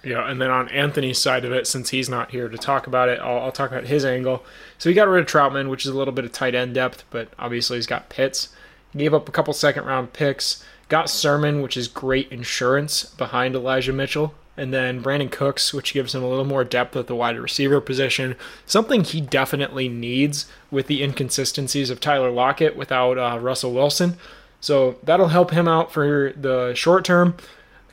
yeah, 0.04 0.30
and 0.30 0.42
then 0.42 0.50
on 0.50 0.68
Anthony's 0.70 1.18
side 1.18 1.46
of 1.46 1.54
it, 1.54 1.66
since 1.66 1.90
he's 1.90 2.10
not 2.10 2.32
here 2.32 2.50
to 2.50 2.58
talk 2.58 2.88
about 2.88 3.08
it, 3.08 3.20
I'll, 3.20 3.40
I'll, 3.40 3.52
talk 3.52 3.72
about 3.72 3.86
his 3.86 4.04
angle. 4.04 4.44
So 4.78 4.90
he 4.90 4.96
got 4.96 5.08
rid 5.08 5.22
of 5.22 5.30
Trautman, 5.30 5.70
which 5.70 5.86
is 5.86 5.92
a 5.92 5.98
little 5.98 6.14
bit 6.14 6.26
of 6.26 6.34
tight 6.34 6.56
end 6.56 6.74
depth, 6.74 7.06
but 7.10 7.30
obviously 7.40 7.78
he's 7.78 7.88
got 7.88 8.10
Pitts. 8.10 8.50
Gave 8.96 9.14
up 9.14 9.28
a 9.28 9.32
couple 9.32 9.54
second 9.54 9.86
round 9.86 10.14
picks. 10.14 10.64
Got 10.90 11.10
Sermon, 11.10 11.62
which 11.62 11.78
is 11.78 11.88
great 11.88 12.32
insurance 12.32 13.06
behind 13.06 13.56
Elijah 13.56 13.94
Mitchell. 13.94 14.36
And 14.56 14.72
then 14.72 15.02
Brandin 15.02 15.32
Cooks, 15.32 15.74
which 15.74 15.94
gives 15.94 16.14
him 16.14 16.22
a 16.22 16.30
little 16.30 16.46
more 16.46 16.64
depth 16.64 16.96
at 16.96 17.08
the 17.08 17.16
wide 17.16 17.40
receiver 17.40 17.82
position. 17.82 18.36
Something 18.68 19.04
he 19.04 19.20
definitely 19.20 19.90
needs 19.90 20.46
with 20.70 20.86
the 20.86 21.02
inconsistencies 21.02 21.90
of 21.90 22.00
Tyler 22.00 22.30
Lockett 22.30 22.76
without 22.76 23.18
uh, 23.18 23.40
Russell 23.40 23.74
Wilson. 23.74 24.18
So 24.62 24.98
that'll 25.02 25.30
help 25.30 25.52
him 25.52 25.68
out 25.68 25.92
for 25.92 26.34
the 26.36 26.74
short 26.76 27.04
term. 27.04 27.36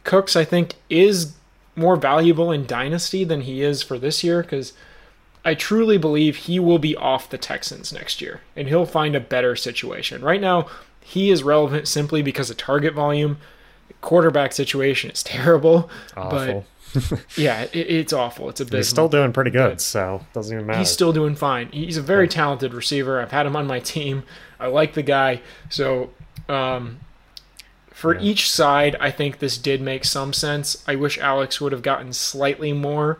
Cooks, 0.04 0.36
I 0.36 0.44
think, 0.44 0.74
is 0.90 1.34
more 1.80 1.96
valuable 1.96 2.52
in 2.52 2.66
Dynasty 2.66 3.24
than 3.24 3.40
he 3.40 3.62
is 3.62 3.82
for 3.82 3.98
this 3.98 4.22
year 4.22 4.42
because 4.42 4.72
I 5.44 5.54
truly 5.54 5.98
believe 5.98 6.36
he 6.36 6.60
will 6.60 6.78
be 6.78 6.94
off 6.94 7.30
the 7.30 7.38
Texans 7.38 7.92
next 7.92 8.20
year 8.20 8.42
and 8.54 8.68
he'll 8.68 8.86
find 8.86 9.16
a 9.16 9.20
better 9.20 9.56
situation. 9.56 10.22
Right 10.22 10.40
now, 10.40 10.66
he 11.00 11.30
is 11.30 11.42
relevant 11.42 11.88
simply 11.88 12.22
because 12.22 12.50
of 12.50 12.56
target 12.56 12.94
volume. 12.94 13.38
Quarterback 14.00 14.52
situation 14.52 15.10
is 15.10 15.22
terrible. 15.24 15.90
Awful. 16.16 16.66
But 16.92 17.24
yeah, 17.36 17.62
it, 17.72 17.74
it's 17.74 18.12
awful. 18.12 18.48
It's 18.48 18.60
a 18.60 18.64
He's 18.64 18.88
still 18.88 19.08
doing 19.08 19.32
pretty 19.32 19.50
good, 19.50 19.80
so 19.80 20.24
doesn't 20.32 20.52
even 20.54 20.66
matter. 20.66 20.78
He's 20.80 20.90
still 20.90 21.12
doing 21.12 21.36
fine. 21.36 21.68
He's 21.72 21.96
a 21.96 22.02
very 22.02 22.28
talented 22.28 22.74
receiver. 22.74 23.20
I've 23.20 23.30
had 23.30 23.46
him 23.46 23.56
on 23.56 23.66
my 23.66 23.80
team. 23.80 24.24
I 24.58 24.66
like 24.66 24.94
the 24.94 25.02
guy. 25.02 25.40
So 25.68 26.10
um, 26.48 26.98
for 28.00 28.14
yeah. 28.14 28.22
each 28.22 28.50
side, 28.50 28.96
I 28.98 29.10
think 29.10 29.40
this 29.40 29.58
did 29.58 29.82
make 29.82 30.06
some 30.06 30.32
sense. 30.32 30.82
I 30.86 30.94
wish 30.94 31.18
Alex 31.18 31.60
would 31.60 31.72
have 31.72 31.82
gotten 31.82 32.14
slightly 32.14 32.72
more, 32.72 33.18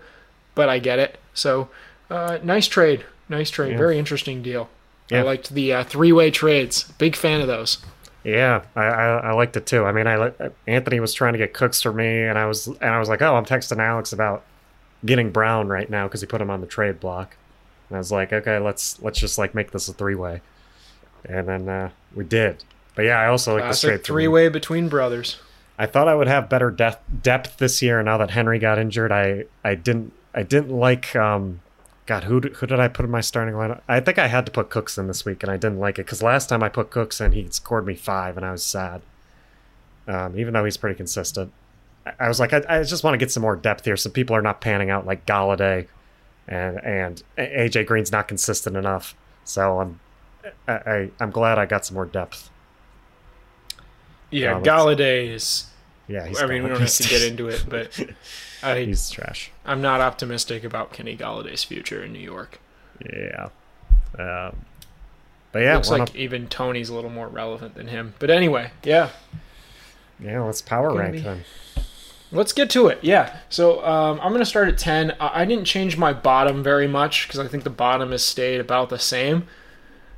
but 0.54 0.70
I 0.70 0.78
get 0.78 0.99
it. 0.99 1.18
So, 1.34 1.68
uh, 2.08 2.38
nice 2.42 2.66
trade. 2.66 3.04
Nice 3.28 3.50
trade. 3.50 3.72
Yeah. 3.72 3.76
Very 3.76 3.99
interesting 3.99 4.40
deal. 4.40 4.70
Yeah. 5.10 5.18
I 5.18 5.22
liked 5.25 5.50
the 5.50 5.75
uh, 5.75 5.84
three 5.84 6.12
way 6.12 6.30
trades. 6.30 6.84
Big 6.96 7.14
fan 7.14 7.42
of 7.42 7.46
those. 7.46 7.76
Yeah, 8.25 8.62
I, 8.75 8.84
I, 8.84 9.06
I 9.18 9.32
liked 9.32 9.54
it 9.58 9.66
too. 9.66 9.84
I 9.84 9.92
mean, 9.92 10.06
I 10.06 10.32
Anthony 10.66 10.99
was 10.99 11.12
trying 11.12 11.34
to 11.34 11.38
get 11.38 11.52
cooks 11.52 11.82
for 11.82 11.92
me, 11.92 12.22
and 12.22 12.38
I 12.38 12.46
was 12.46 12.66
and 12.66 12.82
I 12.82 12.99
was 12.99 13.10
like, 13.10 13.20
oh, 13.20 13.37
I'm 13.37 13.44
texting 13.44 13.80
Alex 13.80 14.14
about 14.14 14.44
getting 15.04 15.30
Brown 15.30 15.68
right 15.68 15.90
now 15.90 16.06
because 16.06 16.22
he 16.22 16.26
put 16.26 16.40
him 16.40 16.49
on 16.49 16.62
the 16.62 16.66
trade 16.66 17.00
block. 17.00 17.37
And 17.90 17.96
I 17.96 17.99
was 17.99 18.10
like, 18.10 18.32
okay, 18.32 18.58
let's 18.58 18.99
let's 19.02 19.18
just 19.18 19.37
like 19.37 19.54
make 19.54 19.72
this 19.72 19.90
a 19.90 19.92
three 19.92 20.14
way, 20.14 20.40
and 21.28 21.46
then 21.49 21.68
uh, 21.68 21.90
we 22.14 22.25
did. 22.25 22.64
But 22.94 23.04
yeah, 23.04 23.18
I 23.20 23.26
also 23.28 23.54
like 23.54 23.70
the 23.70 23.75
straight 23.75 24.04
three 24.04 24.28
way 24.28 24.49
between 24.49 24.88
brothers. 24.88 25.38
I 25.78 25.87
thought 25.87 26.09
I 26.09 26.14
would 26.14 26.28
have 26.28 26.49
better 26.49 26.70
depth 26.70 27.02
depth 27.23 27.56
this 27.56 27.80
year. 27.80 28.02
Now 28.02 28.18
that 28.18 28.30
Henry 28.30 28.59
got 28.59 28.78
injured, 28.78 29.12
I 29.12 29.44
I 29.64 29.75
didn't 29.75 30.12
I 30.35 30.42
didn't 30.42 30.70
like. 30.70 31.14
Um, 31.16 31.61
God, 32.06 32.25
who 32.25 32.40
who 32.40 32.66
did 32.66 32.80
I 32.80 32.88
put 32.88 33.04
in 33.04 33.11
my 33.11 33.20
starting 33.20 33.54
lineup? 33.54 33.80
I 33.88 34.00
think 34.00 34.18
I 34.18 34.26
had 34.26 34.44
to 34.47 34.52
put 34.52 34.68
Cooks 34.68 34.99
in 34.99 35.06
this 35.06 35.25
week, 35.25 35.42
and 35.42 35.50
I 35.50 35.56
didn't 35.56 35.78
like 35.78 35.99
it 35.99 36.06
because 36.06 36.23
last 36.23 36.49
time 36.49 36.62
I 36.62 36.68
put 36.68 36.90
Cooks 36.90 37.20
in, 37.20 37.32
he 37.32 37.49
scored 37.50 37.87
me 37.87 37.94
five, 37.94 38.37
and 38.37 38.44
I 38.44 38.52
was 38.52 38.64
sad. 38.64 39.02
Um, 40.09 40.38
even 40.38 40.52
though 40.54 40.64
he's 40.64 40.76
pretty 40.76 40.97
consistent, 40.97 41.52
I, 42.04 42.12
I 42.20 42.28
was 42.28 42.40
like, 42.40 42.52
I, 42.52 42.62
I 42.68 42.82
just 42.82 43.04
want 43.04 43.14
to 43.14 43.18
get 43.18 43.30
some 43.30 43.42
more 43.42 43.54
depth 43.56 43.85
here. 43.85 43.97
Some 43.97 44.12
people 44.12 44.35
are 44.35 44.42
not 44.42 44.61
panning 44.61 44.90
out 44.90 45.06
like 45.06 45.25
Golladay, 45.25 45.87
and 46.49 46.85
and 46.85 47.23
AJ 47.38 47.87
Green's 47.87 48.12
not 48.12 48.28
consistent 48.28 48.76
enough. 48.76 49.14
So 49.44 49.80
I'm 49.80 50.00
I, 50.68 50.73
I 50.73 51.11
I'm 51.20 51.30
glad 51.30 51.59
I 51.59 51.66
got 51.66 51.87
some 51.87 51.94
more 51.94 52.06
depth. 52.06 52.50
Yeah, 54.30 54.60
Golladay 54.60 55.32
is. 55.32 55.66
Yeah, 56.08 56.26
he's 56.26 56.42
I 56.42 56.46
mean, 56.46 56.62
we 56.62 56.68
don't 56.68 56.80
have 56.80 56.90
to 56.90 57.08
get 57.08 57.22
into 57.22 57.49
it, 57.49 57.64
but 57.68 57.99
I, 58.62 58.80
he's 58.80 59.10
trash. 59.10 59.50
I'm 59.64 59.80
not 59.80 60.00
optimistic 60.00 60.64
about 60.64 60.92
Kenny 60.92 61.16
Golladay's 61.16 61.62
future 61.62 62.02
in 62.02 62.12
New 62.12 62.18
York. 62.18 62.58
Yeah. 63.04 63.49
Um, 64.18 64.56
but 65.52 65.62
yeah, 65.62 65.75
Looks 65.76 65.90
like 65.90 66.14
even 66.14 66.49
Toney's 66.49 66.88
a 66.88 66.94
little 66.94 67.10
more 67.10 67.28
relevant 67.28 67.75
than 67.75 67.88
him. 67.88 68.14
But 68.18 68.30
anyway, 68.30 68.72
yeah, 68.82 69.10
yeah, 70.18 70.40
let's 70.42 70.62
power 70.62 70.94
rank 70.94 71.12
be- 71.12 71.20
then. 71.20 71.44
Let's 72.32 72.52
get 72.52 72.70
to 72.70 72.87
it. 72.87 73.00
Yeah. 73.02 73.37
So 73.49 73.84
um, 73.84 74.20
I'm 74.20 74.28
going 74.28 74.40
to 74.40 74.46
start 74.46 74.68
at 74.68 74.78
10. 74.78 75.16
I, 75.18 75.40
I 75.40 75.44
didn't 75.44 75.64
change 75.64 75.96
my 75.96 76.12
bottom 76.12 76.62
very 76.62 76.87
much 76.87 77.26
because 77.26 77.40
I 77.40 77.49
think 77.49 77.64
the 77.64 77.70
bottom 77.70 78.12
has 78.12 78.25
stayed 78.25 78.60
about 78.60 78.88
the 78.88 79.00
same. 79.00 79.49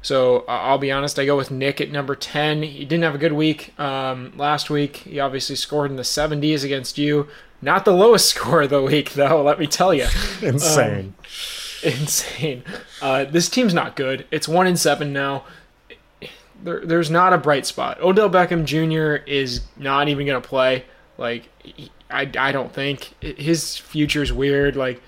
So 0.02 0.40
uh, 0.40 0.50
I'll 0.50 0.78
be 0.78 0.90
honest, 0.92 1.18
I 1.18 1.24
go 1.26 1.36
with 1.36 1.50
Nick 1.50 1.80
at 1.80 1.90
number 1.90 2.14
10. 2.16 2.62
He 2.64 2.84
didn't 2.84 3.04
have 3.04 3.14
a 3.14 3.18
good 3.18 3.32
week 3.32 3.78
um, 3.78 4.32
last 4.36 4.68
week. 4.68 4.96
He 4.98 5.20
obviously 5.20 5.56
scored 5.56 5.90
in 5.90 5.96
the 5.96 6.02
70s 6.02 6.64
against 6.64 6.98
you. 6.98 7.28
Not 7.60 7.84
the 7.84 7.92
lowest 7.92 8.28
score 8.34 8.62
of 8.62 8.70
the 8.70 8.82
week, 8.82 9.12
though, 9.12 9.42
let 9.42 9.58
me 9.58 9.66
tell 9.66 9.94
you. 9.94 10.06
Insane. 10.42 11.14
Insane. 11.84 12.62
Uh, 13.00 13.24
this 13.24 13.48
team's 13.48 13.74
not 13.74 13.96
good. 13.96 14.26
It's 14.30 14.48
1 14.48 14.66
in 14.66 14.76
7 14.76 15.12
now. 15.12 15.44
There, 16.62 16.84
there's 16.84 17.10
not 17.10 17.32
a 17.32 17.38
bright 17.38 17.66
spot. 17.66 18.00
Odell 18.00 18.30
Beckham 18.30 18.64
Jr. 18.64 19.24
is 19.28 19.62
not 19.76 20.08
even 20.08 20.26
going 20.26 20.40
to 20.40 20.48
play. 20.48 20.84
Like, 21.18 21.48
he- 21.64 21.90
I, 22.10 22.30
I 22.38 22.52
don't 22.52 22.72
think. 22.72 23.14
His 23.20 23.78
future's 23.78 24.32
weird. 24.32 24.76
Like, 24.76 25.00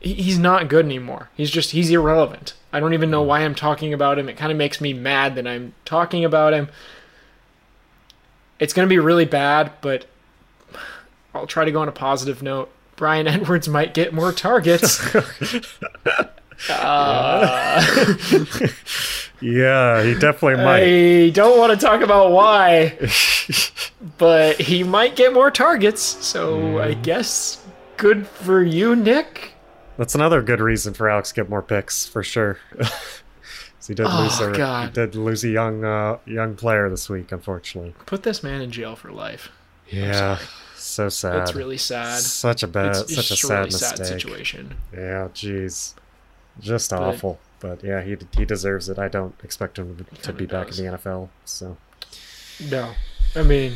he's 0.00 0.38
not 0.38 0.68
good 0.68 0.84
anymore. 0.84 1.30
He's 1.36 1.50
just, 1.50 1.72
he's 1.72 1.90
irrelevant. 1.90 2.54
I 2.72 2.80
don't 2.80 2.94
even 2.94 3.10
know 3.10 3.22
why 3.22 3.40
I'm 3.40 3.54
talking 3.54 3.92
about 3.92 4.18
him. 4.18 4.28
It 4.28 4.36
kind 4.36 4.52
of 4.52 4.58
makes 4.58 4.80
me 4.80 4.92
mad 4.92 5.34
that 5.36 5.46
I'm 5.46 5.74
talking 5.84 6.24
about 6.24 6.52
him. 6.52 6.68
It's 8.58 8.72
going 8.72 8.86
to 8.86 8.90
be 8.90 8.98
really 8.98 9.24
bad, 9.24 9.72
but 9.80 10.06
I'll 11.34 11.46
try 11.46 11.64
to 11.64 11.70
go 11.70 11.80
on 11.80 11.88
a 11.88 11.92
positive 11.92 12.42
note. 12.42 12.70
Bryan 12.96 13.26
Edwards 13.28 13.68
might 13.68 13.94
get 13.94 14.12
more 14.12 14.32
targets. 14.32 15.00
Uh, 16.68 17.80
yeah, 19.40 20.02
he 20.02 20.14
definitely 20.14 20.56
might. 20.56 20.82
I 20.82 21.30
don't 21.30 21.56
want 21.56 21.78
to 21.78 21.86
talk 21.86 22.00
about 22.00 22.32
why, 22.32 22.98
but 24.18 24.60
he 24.60 24.82
might 24.82 25.14
get 25.14 25.32
more 25.32 25.52
targets. 25.52 26.02
So 26.02 26.80
I 26.80 26.94
guess 26.94 27.64
good 27.96 28.26
for 28.26 28.60
you, 28.62 28.96
Nick. 28.96 29.52
That's 29.98 30.14
another 30.14 30.40
good 30.40 30.60
reason 30.60 30.94
for 30.94 31.10
Alex 31.10 31.28
to 31.30 31.34
get 31.34 31.50
more 31.50 31.60
picks 31.60 32.06
for 32.06 32.22
sure. 32.22 32.58
he 33.86 33.94
did 33.94 34.06
Oh, 34.08 34.22
lose 34.22 34.40
a 34.40 34.56
God. 34.56 34.86
he 34.88 34.92
did 34.94 35.14
lose 35.14 35.44
a 35.44 35.48
young 35.48 35.84
uh, 35.84 36.18
young 36.24 36.54
player 36.56 36.88
this 36.88 37.08
week, 37.10 37.32
unfortunately. 37.32 37.94
Put 38.06 38.22
this 38.22 38.42
man 38.42 38.62
in 38.62 38.70
jail 38.70 38.96
for 38.96 39.10
life. 39.12 39.50
Yeah, 39.88 40.38
so 40.76 41.08
sad. 41.08 41.34
That's 41.34 41.54
really 41.54 41.78
sad. 41.78 42.20
such 42.20 42.62
a 42.62 42.66
bad, 42.68 42.90
It's, 42.96 43.00
it's 43.00 43.14
such 43.16 43.30
a 43.30 43.34
a 43.34 43.36
sad 43.36 43.54
really 43.54 43.64
mistake. 43.66 43.96
sad 43.96 44.06
situation. 44.06 44.76
Yeah, 44.92 45.28
jeez, 45.34 45.94
just 46.60 46.92
awful. 46.92 47.38
But 47.60 47.82
yeah, 47.82 48.02
he 48.02 48.16
he 48.36 48.44
deserves 48.44 48.88
it. 48.88 48.98
I 48.98 49.08
don't 49.08 49.34
expect 49.42 49.78
him 49.78 50.06
to 50.22 50.32
be 50.32 50.46
back 50.46 50.68
does. 50.68 50.78
in 50.78 50.86
the 50.92 50.96
NFL. 50.98 51.28
So 51.44 51.76
No, 52.70 52.92
I 53.34 53.42
mean, 53.42 53.72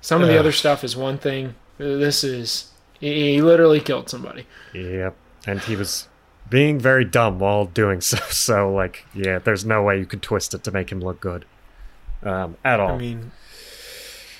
some 0.00 0.22
of 0.22 0.28
the 0.28 0.38
other 0.38 0.52
stuff 0.52 0.84
is 0.84 0.96
one 0.96 1.18
thing. 1.18 1.54
This 1.78 2.22
is 2.22 2.70
he, 3.04 3.34
he 3.34 3.42
literally 3.42 3.80
killed 3.80 4.08
somebody. 4.08 4.46
Yep. 4.72 5.14
And 5.46 5.60
he 5.60 5.76
was 5.76 6.08
being 6.48 6.78
very 6.78 7.04
dumb 7.04 7.38
while 7.38 7.64
doing 7.66 8.00
so. 8.10 8.16
So, 8.30 8.72
like, 8.72 9.04
yeah, 9.14 9.38
there's 9.38 9.64
no 9.64 9.82
way 9.82 9.98
you 9.98 10.06
could 10.06 10.22
twist 10.22 10.54
it 10.54 10.64
to 10.64 10.70
make 10.70 10.90
him 10.90 11.00
look 11.00 11.20
good. 11.20 11.44
Um, 12.22 12.56
at 12.64 12.80
all. 12.80 12.92
I 12.92 12.98
mean, 12.98 13.32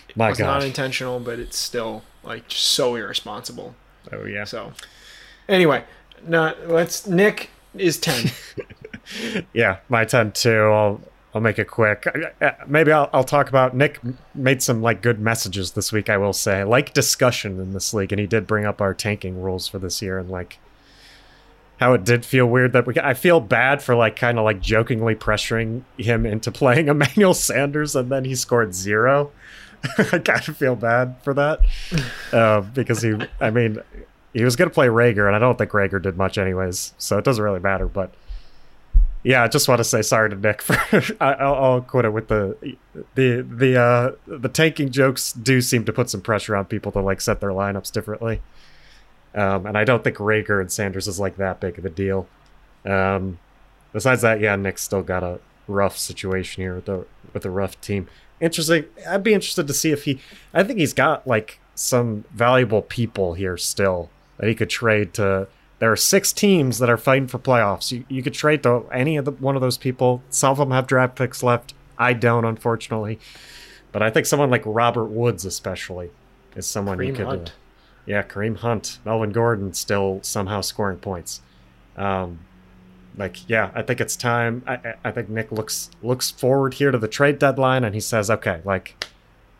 it 0.09 0.17
My 0.17 0.31
was 0.31 0.39
not 0.39 0.61
God. 0.61 0.65
intentional, 0.65 1.21
but 1.21 1.39
it's 1.39 1.59
still 1.59 2.03
like 2.23 2.49
just 2.49 2.65
so 2.65 2.95
irresponsible. 2.95 3.75
oh, 4.13 4.25
yeah. 4.25 4.45
So, 4.45 4.73
anyway, 5.49 5.85
no, 6.27 6.55
let's. 6.67 7.07
Nick 7.07 7.51
is 7.75 7.99
ten. 7.99 8.31
Yeah, 9.53 9.81
my 9.91 10.07
10 10.07 10.33
too. 10.33 10.63
I'll, 10.63 11.01
I'll 11.35 11.41
make 11.41 11.59
it 11.59 11.67
quick. 11.67 12.07
Uh, 12.41 12.53
Maybe 12.67 12.93
I'll, 12.93 13.11
I'll 13.13 13.25
talk 13.25 13.49
about 13.49 13.75
Nick 13.75 13.99
made 14.35 14.63
some 14.63 14.81
like 14.81 15.03
good 15.03 15.19
messages 15.19 15.73
this 15.73 15.91
week. 15.91 16.09
I 16.09 16.17
will 16.17 16.33
say, 16.33 16.63
like 16.63 16.95
discussion 16.95 17.59
in 17.61 17.73
this 17.73 17.93
league, 17.93 18.13
and 18.13 18.21
he 18.21 18.27
did 18.27 18.47
bring 18.47 18.65
up 18.65 18.81
our 18.81 18.95
tanking 18.95 19.43
rules 19.43 19.67
for 19.67 19.81
this 19.81 20.01
year 20.01 20.19
and 20.19 20.31
like 20.31 20.59
how 21.81 21.93
it 21.93 22.05
did 22.05 22.25
feel 22.25 22.47
weird 22.47 22.73
that 22.73 22.87
we. 22.87 22.95
I 23.03 23.15
feel 23.15 23.41
bad 23.41 23.83
for 23.83 23.97
like 23.97 24.15
kind 24.15 24.39
of 24.39 24.45
like 24.45 24.61
jokingly 24.61 25.17
pressuring 25.17 25.83
him 25.97 26.25
into 26.25 26.53
playing 26.53 26.89
Emmanuel 26.89 27.35
Sanders, 27.35 27.97
and 27.97 28.11
then 28.11 28.25
he 28.25 28.37
scored 28.37 28.75
zero. 28.75 29.33
I 29.99 30.19
kind 30.19 30.49
of 30.49 30.57
feel 30.57 30.77
bad 30.77 31.17
for 31.23 31.35
that 31.35 31.61
uh, 32.33 32.61
because 32.61 33.03
he. 33.03 33.17
I 33.41 33.51
mean, 33.51 33.79
he 34.33 34.45
was 34.45 34.55
going 34.55 34.71
to 34.71 34.75
play 34.75 34.87
Reagor, 34.87 35.27
and 35.27 35.35
I 35.35 35.41
don't 35.41 35.59
think 35.59 35.73
Reagor 35.73 36.01
did 36.01 36.17
much 36.17 36.39
anyways, 36.39 36.95
so 36.97 37.19
it 37.19 37.25
doesn't 37.25 37.43
really 37.43 37.61
matter. 37.61 37.87
But 37.87 38.15
yeah, 39.25 39.43
I 39.43 39.49
just 39.49 39.67
want 39.69 39.79
to 39.79 39.85
say 39.85 40.03
sorry 40.03 40.31
to 40.31 40.37
Nick 40.37 40.61
for. 40.61 40.77
I, 41.21 41.33
I'll, 41.33 41.55
I'll 41.55 41.81
quit 41.81 42.05
it 42.05 42.13
with 42.13 42.29
the 42.29 42.77
the 43.15 43.41
the 43.41 43.81
uh, 43.81 44.13
the 44.27 44.51
tanking 44.51 44.91
jokes 44.91 45.33
do 45.33 45.61
seem 45.63 45.85
to 45.87 45.93
put 45.93 46.11
some 46.11 46.21
pressure 46.21 46.55
on 46.55 46.67
people 46.67 46.93
to 46.93 47.01
like 47.01 47.23
set 47.23 47.41
their 47.41 47.51
lineups 47.51 47.91
differently, 47.91 48.43
um, 49.35 49.65
and 49.65 49.79
I 49.79 49.85
don't 49.85 50.05
think 50.05 50.19
Reagor 50.19 50.61
and 50.61 50.71
Sanders 50.71 51.09
is 51.09 51.19
like 51.19 51.37
that 51.39 51.59
big 51.59 51.79
of 51.79 51.87
a 51.87 51.91
deal. 51.91 52.29
Um, 52.85 53.39
besides 53.95 54.21
that, 54.21 54.41
yeah, 54.41 54.57
Nick's 54.57 54.83
still 54.83 55.03
got 55.03 55.23
a 55.23 55.41
rough 55.67 55.97
situation 55.97 56.63
here 56.63 56.75
with 56.75 56.85
the 56.85 57.07
with 57.33 57.47
a 57.47 57.51
rough 57.51 57.81
team. 57.81 58.09
Interesting. 58.41 58.85
I'd 59.09 59.25
be 59.25 59.33
interested 59.33 59.67
to 59.67 59.75
see 59.75 59.91
if 59.91 60.05
he. 60.05 60.21
I 60.53 60.63
think 60.65 60.79
he's 60.79 60.93
got 60.93 61.27
like 61.27 61.61
some 61.75 62.25
valuable 62.31 62.83
people 62.83 63.35
here 63.35 63.57
still 63.57 64.11
that 64.37 64.49
he 64.49 64.55
could 64.55 64.71
trade 64.71 65.15
to. 65.15 65.49
There 65.85 65.93
are 65.93 65.97
six 65.97 66.33
teams 66.33 66.79
that 66.79 66.89
are 66.89 66.97
fighting 66.97 67.29
for 67.29 67.39
playoffs. 67.39 67.93
You, 67.93 68.07
you 68.09 68.23
could 68.23 68.33
trade 68.33 68.63
to 68.63 68.87
any 68.91 69.19
of 69.19 69.27
the, 69.27 69.33
one 69.33 69.55
of 69.55 69.61
those 69.61 69.77
people. 69.77 70.23
Some 70.31 70.53
of 70.53 70.57
them 70.57 70.71
have 70.71 70.87
draft 70.87 71.15
picks 71.15 71.43
left. 71.43 71.75
I 71.99 72.15
don't, 72.15 72.47
unfortunately. 72.47 73.19
But 73.93 74.03
I 74.03 74.09
think 74.09 74.25
someone 74.25 74.49
like 74.49 74.63
Robert 74.65 75.09
Woods, 75.09 75.45
especially, 75.45 76.09
is 76.57 76.67
someone 76.67 76.99
you 77.05 77.13
Kareem 77.13 77.17
could. 77.17 77.49
uh, 77.49 77.53
yeah, 78.07 78.23
Kareem 78.23 78.57
Hunt, 78.57 78.99
Melvin 79.05 79.29
Gordon, 79.29 79.75
still 79.75 80.21
somehow 80.23 80.63
scoring 80.63 81.01
points. 81.01 81.43
Um, 81.99 82.39
like, 83.19 83.47
yeah, 83.47 83.71
I 83.75 83.83
think 83.83 84.01
it's 84.01 84.17
time. 84.17 84.63
I, 84.67 84.95
I- 85.05 85.11
think 85.11 85.29
Nick 85.29 85.53
looks 85.53 85.91
looks 86.03 86.31
forward 86.31 86.73
here 86.73 86.93
to 86.93 86.99
the 86.99 87.09
trade 87.09 87.39
deadline, 87.39 87.85
and 87.85 87.95
he 87.95 88.01
says, 88.01 88.31
"Okay, 88.31 88.63
like, 88.65 89.05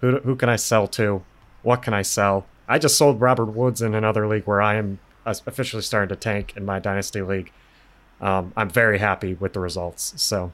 who 0.01 0.21
who 0.21 0.37
can 0.37 0.49
I 0.49 0.57
sell 0.57 0.87
to? 0.89 1.23
What 1.61 1.83
can 1.83 1.93
I 1.93 2.01
sell?" 2.01 2.47
I 2.67 2.79
just 2.79 2.97
sold 2.97 3.21
Robert 3.21 3.53
Woods 3.53 3.83
in 3.83 3.95
another 3.95 4.27
league 4.27 4.45
where 4.47 4.63
I 4.63 4.77
am 4.77 5.01
uh, 5.03 5.04
officially 5.27 5.83
starting 5.83 6.09
to 6.15 6.17
tank 6.21 6.53
in 6.57 6.65
my 6.65 6.79
dynasty 6.79 7.23
league. 7.23 7.51
Um, 8.21 8.53
I'm 8.57 8.71
very 8.71 8.99
happy 8.99 9.35
with 9.35 9.53
the 9.55 9.61
results. 9.61 10.15
So, 10.21 10.53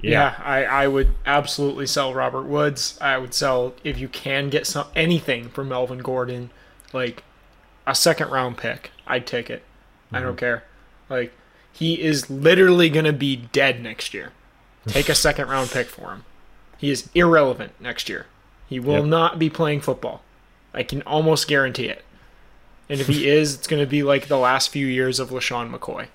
Yeah, 0.00 0.34
I, 0.44 0.64
I 0.64 0.88
would 0.88 1.14
absolutely 1.24 1.86
sell 1.86 2.12
Robert 2.12 2.42
Woods. 2.44 2.98
I 3.00 3.18
would 3.18 3.32
sell 3.34 3.74
if 3.84 3.98
you 3.98 4.08
can 4.08 4.50
get 4.50 4.66
some 4.66 4.86
anything 4.96 5.48
from 5.48 5.68
Melvin 5.68 5.98
Gordon, 5.98 6.50
like 6.92 7.22
a 7.86 7.94
second 7.94 8.30
round 8.30 8.56
pick. 8.56 8.90
I'd 9.06 9.26
take 9.26 9.48
it. 9.48 9.62
I 10.10 10.16
Mm-hmm. 10.16 10.26
don't 10.26 10.36
care. 10.36 10.64
Like 11.08 11.32
he 11.72 12.00
is 12.02 12.28
literally 12.28 12.90
gonna 12.90 13.12
be 13.12 13.36
dead 13.36 13.80
next 13.80 14.12
year. 14.12 14.32
Take 14.86 15.08
a 15.08 15.14
second 15.26 15.48
round 15.48 15.70
pick 15.70 15.86
for 15.86 16.10
him. 16.12 16.24
He 16.78 16.90
is 16.90 17.08
irrelevant 17.14 17.72
next 17.80 18.08
year. 18.08 18.26
He 18.68 18.80
will 18.80 18.96
Yep. 19.00 19.04
not 19.06 19.38
be 19.38 19.48
playing 19.48 19.80
football. 19.82 20.22
I 20.74 20.82
can 20.82 21.02
almost 21.02 21.46
guarantee 21.46 21.86
it. 21.86 22.04
And 22.88 23.00
if 23.00 23.06
he 23.06 23.28
is, 23.28 23.54
it's 23.54 23.66
gonna 23.66 23.86
be 23.86 24.02
like 24.02 24.28
the 24.28 24.38
last 24.38 24.70
few 24.70 24.86
years 24.86 25.18
of 25.20 25.30
LeSean 25.30 25.70
McCoy. 25.70 26.08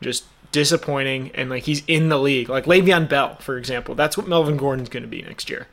Just 0.00 0.24
disappointing 0.52 1.32
and 1.34 1.50
like 1.50 1.64
he's 1.64 1.82
in 1.86 2.08
the 2.08 2.18
league. 2.18 2.48
Like 2.48 2.64
Le'Veon 2.64 3.08
Bell, 3.08 3.36
for 3.36 3.58
example. 3.58 3.94
That's 3.96 4.16
what 4.16 4.28
Melvin 4.28 4.56
Gordon's 4.56 4.88
going 4.88 5.02
to 5.02 5.08
be 5.08 5.20
next 5.22 5.50
year. 5.50 5.66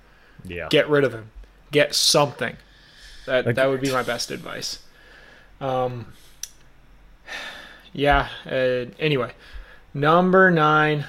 Yeah. 0.44 0.68
Get 0.70 0.90
rid 0.90 1.04
of 1.04 1.14
him. 1.14 1.30
Get 1.72 1.94
something. 1.94 2.58
That 3.26 3.56
that 3.56 3.70
would 3.70 3.82
be 3.82 3.92
my 3.92 4.04
best 4.04 4.32
advice. 4.32 4.80
Um. 5.60 6.14
Yeah. 7.94 8.30
Uh, 8.46 8.86
anyway, 9.00 9.34
number 9.94 10.50
nine, 10.50 11.06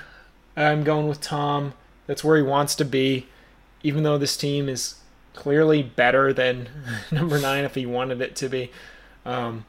I'm 0.56 0.84
going 0.84 1.08
with 1.08 1.20
Tom. 1.20 1.74
That's 2.06 2.22
where 2.22 2.36
he 2.36 2.42
wants 2.42 2.74
to 2.76 2.84
be, 2.84 3.28
even 3.82 4.02
though 4.02 4.18
this 4.18 4.36
team 4.36 4.68
is 4.68 4.96
clearly 5.34 5.82
better 5.82 6.32
than 6.32 6.68
number 7.10 7.40
nine 7.40 7.64
if 7.64 7.74
he 7.74 7.86
wanted 7.86 8.20
it 8.20 8.36
to 8.36 8.48
be. 8.48 8.70
Um, 9.24 9.64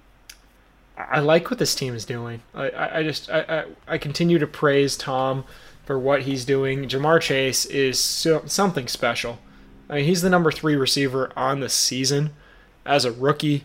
I 0.98 1.20
like 1.20 1.50
what 1.50 1.60
this 1.60 1.76
team 1.76 1.96
is 1.96 2.06
doing. 2.06 2.42
I, 2.54 2.70
I, 2.70 3.00
I 3.00 3.04
just 3.04 3.30
I, 3.30 3.40
I, 3.40 3.94
I 3.94 3.98
continue 3.98 4.40
to 4.40 4.48
praise 4.48 4.96
Tom 4.96 5.44
for 5.86 5.98
what 6.00 6.24
he's 6.24 6.46
doing. 6.46 6.88
Ja'Marr 6.88 7.22
Chase 7.22 7.66
is 7.66 8.00
so, 8.00 8.44
something 8.46 8.88
special. 8.88 9.40
I 9.90 9.98
mean, 9.98 10.06
he's 10.06 10.22
the 10.22 10.30
number 10.30 10.52
three 10.52 10.76
receiver 10.76 11.32
on 11.36 11.60
the 11.60 11.70
season 11.70 12.32
as 12.86 13.06
a 13.06 13.12
rookie. 13.12 13.64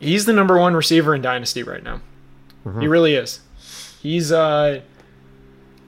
He's 0.00 0.26
the 0.26 0.32
number 0.32 0.58
one 0.58 0.74
receiver 0.74 1.14
in 1.14 1.22
Dynasty 1.22 1.62
right 1.62 1.82
now. 1.82 2.00
He 2.80 2.88
really 2.88 3.14
is. 3.14 3.40
He's 4.02 4.32
uh 4.32 4.80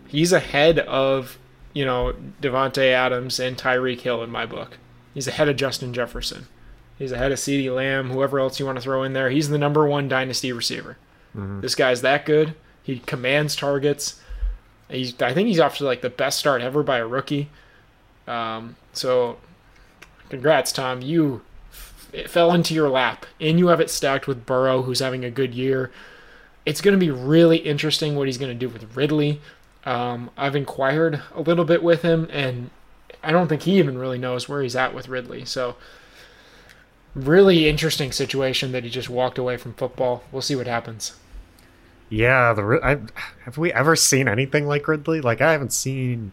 he's 0.07 0.33
ahead 0.33 0.78
of 0.80 1.38
you 1.73 1.85
know 1.85 2.14
Davante 2.40 2.92
Adams 2.92 3.40
and 3.40 3.57
Tyreek 3.57 4.00
Hill 4.00 4.23
in 4.23 4.30
my 4.30 4.47
book. 4.47 4.78
He's 5.12 5.26
ahead 5.26 5.49
of 5.49 5.57
Justin 5.57 5.92
Jefferson. 5.92 6.47
He's 6.99 7.12
ahead 7.12 7.31
of 7.33 7.38
CeeDee 7.38 7.75
Lamb, 7.75 8.11
whoever 8.11 8.40
else 8.40 8.59
you 8.59 8.67
want 8.67 8.76
to 8.76 8.83
throw 8.83 9.02
in 9.05 9.12
there. 9.12 9.31
He's 9.31 9.49
the 9.49 9.59
number 9.59 9.87
one 9.87 10.09
dynasty 10.09 10.52
receiver. 10.52 10.97
This 11.61 11.75
guy's 11.76 12.00
that 12.02 12.26
good. 12.26 12.55
He 12.83 12.99
commands 13.00 13.55
targets. 13.55 14.21
He's, 14.88 15.21
I 15.23 15.33
think 15.33 15.47
he's 15.47 15.61
off 15.61 15.76
to 15.78 15.85
like 15.85 16.00
the 16.00 16.11
best 16.11 16.38
start 16.38 16.61
ever 16.62 16.83
by 16.83 16.99
a 16.99 17.07
rookie. 17.07 17.50
Um, 18.26 18.76
so, 18.93 19.37
congrats, 20.31 20.73
Tom. 20.73 21.00
You 21.02 21.43
f- 21.71 22.09
it 22.12 22.31
fell 22.31 22.52
into 22.52 22.75
your 22.75 22.88
lap, 22.88 23.26
and 23.40 23.59
you 23.59 23.69
have 23.69 23.81
it 23.81 23.90
stacked 23.90 24.26
with 24.26 24.47
Burrow, 24.47 24.83
who's 24.83 24.99
having 25.00 25.25
a 25.25 25.31
good 25.31 25.55
year. 25.55 25.93
It's 26.67 26.81
going 26.81 26.99
to 26.99 26.99
be 26.99 27.11
really 27.11 27.59
interesting 27.59 28.17
what 28.17 28.26
he's 28.26 28.38
going 28.38 28.50
to 28.52 28.67
do 28.67 28.69
with 28.69 28.97
Ridley. 28.97 29.40
Um, 29.85 30.31
I've 30.37 30.57
inquired 30.57 31.23
a 31.35 31.40
little 31.40 31.64
bit 31.64 31.83
with 31.83 32.02
him, 32.02 32.26
and 32.33 32.71
I 33.23 33.31
don't 33.31 33.49
think 33.49 33.62
he 33.62 33.78
even 33.78 33.97
really 33.99 34.19
knows 34.19 34.49
where 34.49 34.62
he's 34.62 34.76
at 34.76 34.95
with 34.95 35.09
Ridley. 35.09 35.45
So, 35.45 35.76
really 37.15 37.69
interesting 37.69 38.12
situation 38.12 38.73
that 38.73 38.85
he 38.85 38.91
just 38.91 39.09
walked 39.09 39.38
away 39.38 39.57
from 39.57 39.75
football. 39.75 40.23
We'll 40.33 40.43
see 40.43 40.57
what 40.57 40.67
happens. 40.67 41.17
Yeah, 42.11 42.53
the 42.55 42.81
I, 42.83 42.99
have 43.45 43.59
we 43.59 43.73
ever 43.73 43.95
seen 43.95 44.29
anything 44.29 44.67
like 44.67 44.88
Ridley? 44.88 45.21
Like 45.21 45.41
I 45.41 45.53
haven't 45.53 45.73
seen 45.73 46.33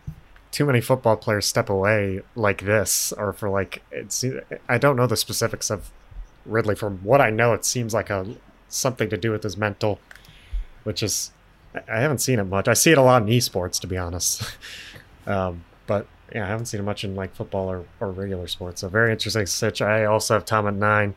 too 0.51 0.65
many 0.65 0.79
football 0.79 1.17
players 1.17 1.45
step 1.45 1.69
away 1.69 2.21
like 2.35 2.63
this, 2.63 3.11
or 3.11 3.33
for 3.33 3.49
like 3.49 3.83
it's. 3.91 4.23
I 4.69 4.77
don't 4.77 4.95
know 4.95 5.07
the 5.07 5.17
specifics 5.17 5.69
of 5.69 5.91
Ridley. 6.45 6.75
From 6.75 6.99
what 6.99 7.19
I 7.19 7.29
know, 7.29 7.53
it 7.53 7.65
seems 7.65 7.93
like 7.93 8.09
a 8.09 8.35
something 8.69 9.09
to 9.09 9.17
do 9.17 9.31
with 9.31 9.43
his 9.43 9.57
mental, 9.57 9.99
which 10.83 11.03
is 11.03 11.31
I 11.89 11.99
haven't 11.99 12.19
seen 12.19 12.39
it 12.39 12.45
much. 12.45 12.67
I 12.67 12.73
see 12.73 12.91
it 12.91 12.97
a 12.97 13.01
lot 13.01 13.23
in 13.23 13.27
esports, 13.27 13.79
to 13.81 13.87
be 13.87 13.97
honest. 13.97 14.43
um, 15.27 15.65
but 15.87 16.07
yeah, 16.33 16.43
I 16.43 16.47
haven't 16.47 16.65
seen 16.67 16.79
it 16.79 16.83
much 16.83 17.03
in 17.03 17.15
like 17.15 17.35
football 17.35 17.69
or, 17.69 17.85
or 17.99 18.11
regular 18.11 18.47
sports. 18.47 18.81
So 18.81 18.89
very 18.89 19.11
interesting 19.11 19.45
stitch. 19.45 19.81
I 19.81 20.05
also 20.05 20.33
have 20.33 20.45
Tom 20.45 20.67
at 20.67 20.73
nine. 20.73 21.13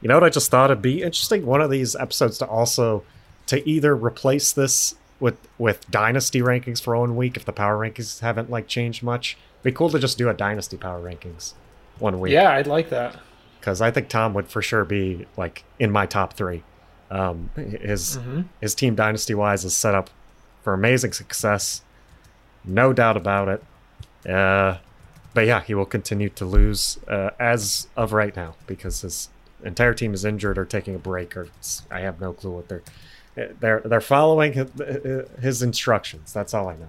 You 0.00 0.08
know 0.08 0.14
what 0.16 0.24
I 0.24 0.28
just 0.30 0.50
thought 0.50 0.70
it'd 0.70 0.82
be 0.82 1.02
interesting 1.02 1.44
one 1.46 1.60
of 1.60 1.70
these 1.70 1.94
episodes 1.96 2.38
to 2.38 2.46
also 2.46 3.02
to 3.46 3.66
either 3.68 3.94
replace 3.96 4.52
this 4.52 4.94
with 5.20 5.36
with 5.58 5.90
dynasty 5.90 6.40
rankings 6.40 6.80
for 6.80 6.96
one 6.96 7.16
week 7.16 7.36
if 7.36 7.44
the 7.44 7.52
power 7.52 7.76
rankings 7.78 8.20
haven't 8.20 8.50
like 8.50 8.68
changed 8.68 9.02
much. 9.02 9.36
Be 9.62 9.72
cool 9.72 9.90
to 9.90 9.98
just 9.98 10.16
do 10.18 10.28
a 10.28 10.34
dynasty 10.34 10.76
power 10.76 11.00
rankings 11.02 11.54
one 11.98 12.20
week. 12.20 12.32
Yeah, 12.32 12.50
I'd 12.52 12.66
like 12.68 12.90
that. 12.90 13.16
because 13.60 13.80
I 13.80 13.90
think 13.90 14.08
Tom 14.08 14.34
would 14.34 14.46
for 14.48 14.62
sure 14.62 14.84
be 14.84 15.26
like 15.36 15.64
in 15.80 15.90
my 15.90 16.06
top 16.06 16.34
three. 16.34 16.62
Um, 17.10 17.50
his 17.56 18.18
Mhm. 18.18 18.44
his 18.60 18.74
team 18.76 18.94
dynasty 18.94 19.34
wise 19.34 19.64
is 19.64 19.76
set 19.76 19.94
up 19.96 20.10
for 20.62 20.74
amazing 20.74 21.12
success, 21.12 21.82
no 22.64 22.92
doubt 22.92 23.16
about 23.16 23.48
it. 23.48 23.64
Uh, 24.28 24.78
but 25.34 25.46
yeah, 25.46 25.62
he 25.62 25.74
will 25.74 25.86
continue 25.86 26.28
to 26.30 26.44
lose 26.44 26.98
uh, 27.08 27.30
as 27.38 27.86
of 27.96 28.12
right 28.12 28.34
now 28.34 28.54
because 28.66 29.02
his 29.02 29.28
entire 29.64 29.94
team 29.94 30.14
is 30.14 30.24
injured 30.24 30.58
or 30.58 30.64
taking 30.64 30.94
a 30.94 30.98
break, 30.98 31.36
or 31.36 31.48
I 31.90 32.00
have 32.00 32.20
no 32.20 32.32
clue 32.32 32.52
what 32.52 32.68
they're 32.68 32.82
they're 33.60 33.80
they're 33.80 34.00
following 34.00 34.52
his, 35.40 35.62
instructions. 35.62 36.32
That's 36.32 36.54
all 36.54 36.68
I 36.68 36.76
know. 36.76 36.88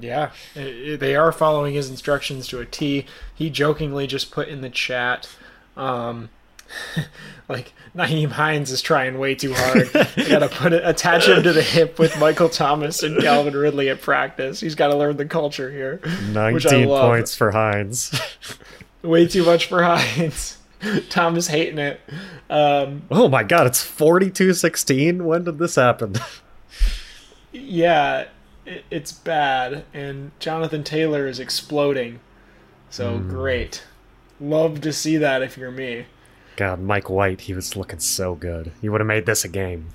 Yeah, 0.00 0.30
they 0.54 1.16
are 1.16 1.32
following 1.32 1.74
his 1.74 1.90
instructions 1.90 2.46
to 2.48 2.60
a 2.60 2.64
T. 2.64 3.06
He 3.34 3.50
jokingly 3.50 4.06
just 4.06 4.30
put 4.30 4.48
in 4.48 4.60
the 4.60 4.70
chat, 4.70 5.28
um, 5.76 6.30
like 7.48 7.72
Nyheim 7.94 8.30
Hines 8.30 8.70
is 8.70 8.80
trying 8.82 9.18
way 9.18 9.34
too 9.34 9.52
hard. 9.54 9.92
Gotta 9.92 10.48
put 10.48 10.72
it, 10.72 10.82
attach 10.86 11.28
him 11.28 11.42
to 11.42 11.52
the 11.52 11.62
hip 11.62 11.98
with 11.98 12.18
Michael 12.18 12.48
Thomas 12.48 13.02
and 13.02 13.20
Calvin 13.20 13.54
Ridley 13.54 13.88
at 13.88 14.00
practice. 14.00 14.60
He's 14.60 14.74
got 14.74 14.88
to 14.88 14.96
learn 14.96 15.16
the 15.16 15.26
culture 15.26 15.70
here. 15.70 16.00
Nineteen 16.32 16.88
points 16.88 17.34
for 17.34 17.50
Hines. 17.50 18.18
Way 19.02 19.26
too 19.26 19.44
much 19.44 19.66
for 19.66 19.82
Hines. 19.82 20.58
Tom 21.10 21.36
is 21.36 21.48
hating 21.48 21.78
it. 21.78 22.00
Um, 22.50 23.02
oh 23.10 23.28
my 23.28 23.42
god, 23.44 23.66
it's 23.66 23.84
42-16? 23.84 25.22
When 25.22 25.44
did 25.44 25.58
this 25.58 25.76
happen? 25.76 26.14
yeah, 27.52 28.26
it, 28.66 28.84
it's 28.90 29.12
bad, 29.12 29.84
and 29.92 30.32
Jonathan 30.38 30.84
Taylor 30.84 31.26
is 31.26 31.38
exploding. 31.40 32.20
So 32.90 33.18
Hmm. 33.18 33.28
great. 33.28 33.82
Love 34.40 34.80
to 34.82 34.92
see 34.92 35.16
that 35.18 35.42
if 35.42 35.56
you're 35.56 35.70
me. 35.70 36.06
God, 36.56 36.80
Mike 36.80 37.08
White, 37.08 37.42
he 37.42 37.54
was 37.54 37.76
looking 37.76 37.98
so 38.00 38.34
good. 38.34 38.72
He 38.80 38.88
would 38.88 39.00
have 39.00 39.08
made 39.08 39.26
this 39.26 39.44
a 39.44 39.48
game. 39.48 39.88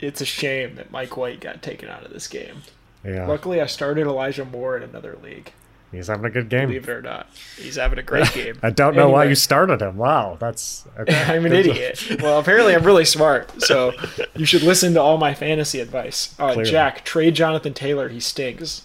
It's 0.00 0.20
a 0.20 0.26
shame 0.26 0.74
that 0.74 0.90
Mike 0.90 1.16
White 1.16 1.40
got 1.40 1.62
taken 1.62 1.88
out 1.88 2.04
of 2.04 2.12
this 2.12 2.28
game. 2.28 2.62
Yeah, 3.04 3.26
Luckily, 3.26 3.60
I 3.60 3.66
started 3.66 4.06
Elijah 4.06 4.44
Moore 4.44 4.76
in 4.76 4.82
another 4.82 5.16
league. 5.22 5.52
He's 5.94 6.08
having 6.08 6.24
a 6.24 6.30
good 6.30 6.48
game. 6.48 6.68
Believe 6.68 6.88
it 6.88 6.92
or 6.92 7.02
not, 7.02 7.28
he's 7.56 7.76
having 7.76 7.98
a 7.98 8.02
great 8.02 8.32
game. 8.34 8.58
I 8.62 8.70
don't 8.70 8.96
know 8.96 9.08
why 9.08 9.24
you 9.24 9.34
started 9.34 9.80
him. 9.82 9.96
Wow, 9.96 10.36
that's 10.40 10.84
okay. 10.98 11.22
I'm 11.24 11.46
an 11.46 11.52
idiot. 11.52 12.18
Well, 12.20 12.38
apparently 12.38 12.74
I'm 12.74 12.84
really 12.84 13.04
smart, 13.04 13.62
so 13.62 13.92
you 14.36 14.44
should 14.44 14.62
listen 14.62 14.94
to 14.94 15.00
all 15.00 15.18
my 15.18 15.34
fantasy 15.34 15.80
advice. 15.80 16.34
Uh, 16.38 16.62
Jack, 16.62 17.04
trade 17.04 17.34
Jonathan 17.34 17.74
Taylor. 17.74 18.08
He 18.08 18.20
stinks. 18.20 18.82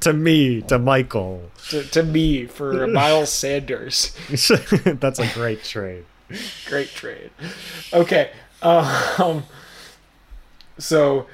to 0.00 0.12
me, 0.12 0.62
to 0.62 0.78
Michael. 0.78 1.50
To, 1.70 1.82
to 1.84 2.02
me 2.02 2.46
for 2.46 2.86
Miles 2.86 3.30
Sanders. 3.32 4.16
that's 4.28 5.18
a 5.18 5.30
great 5.34 5.64
trade. 5.64 6.04
Great 6.66 6.88
trade. 6.88 7.30
Okay. 7.92 8.30
Um. 8.62 9.44
So, 10.78 11.26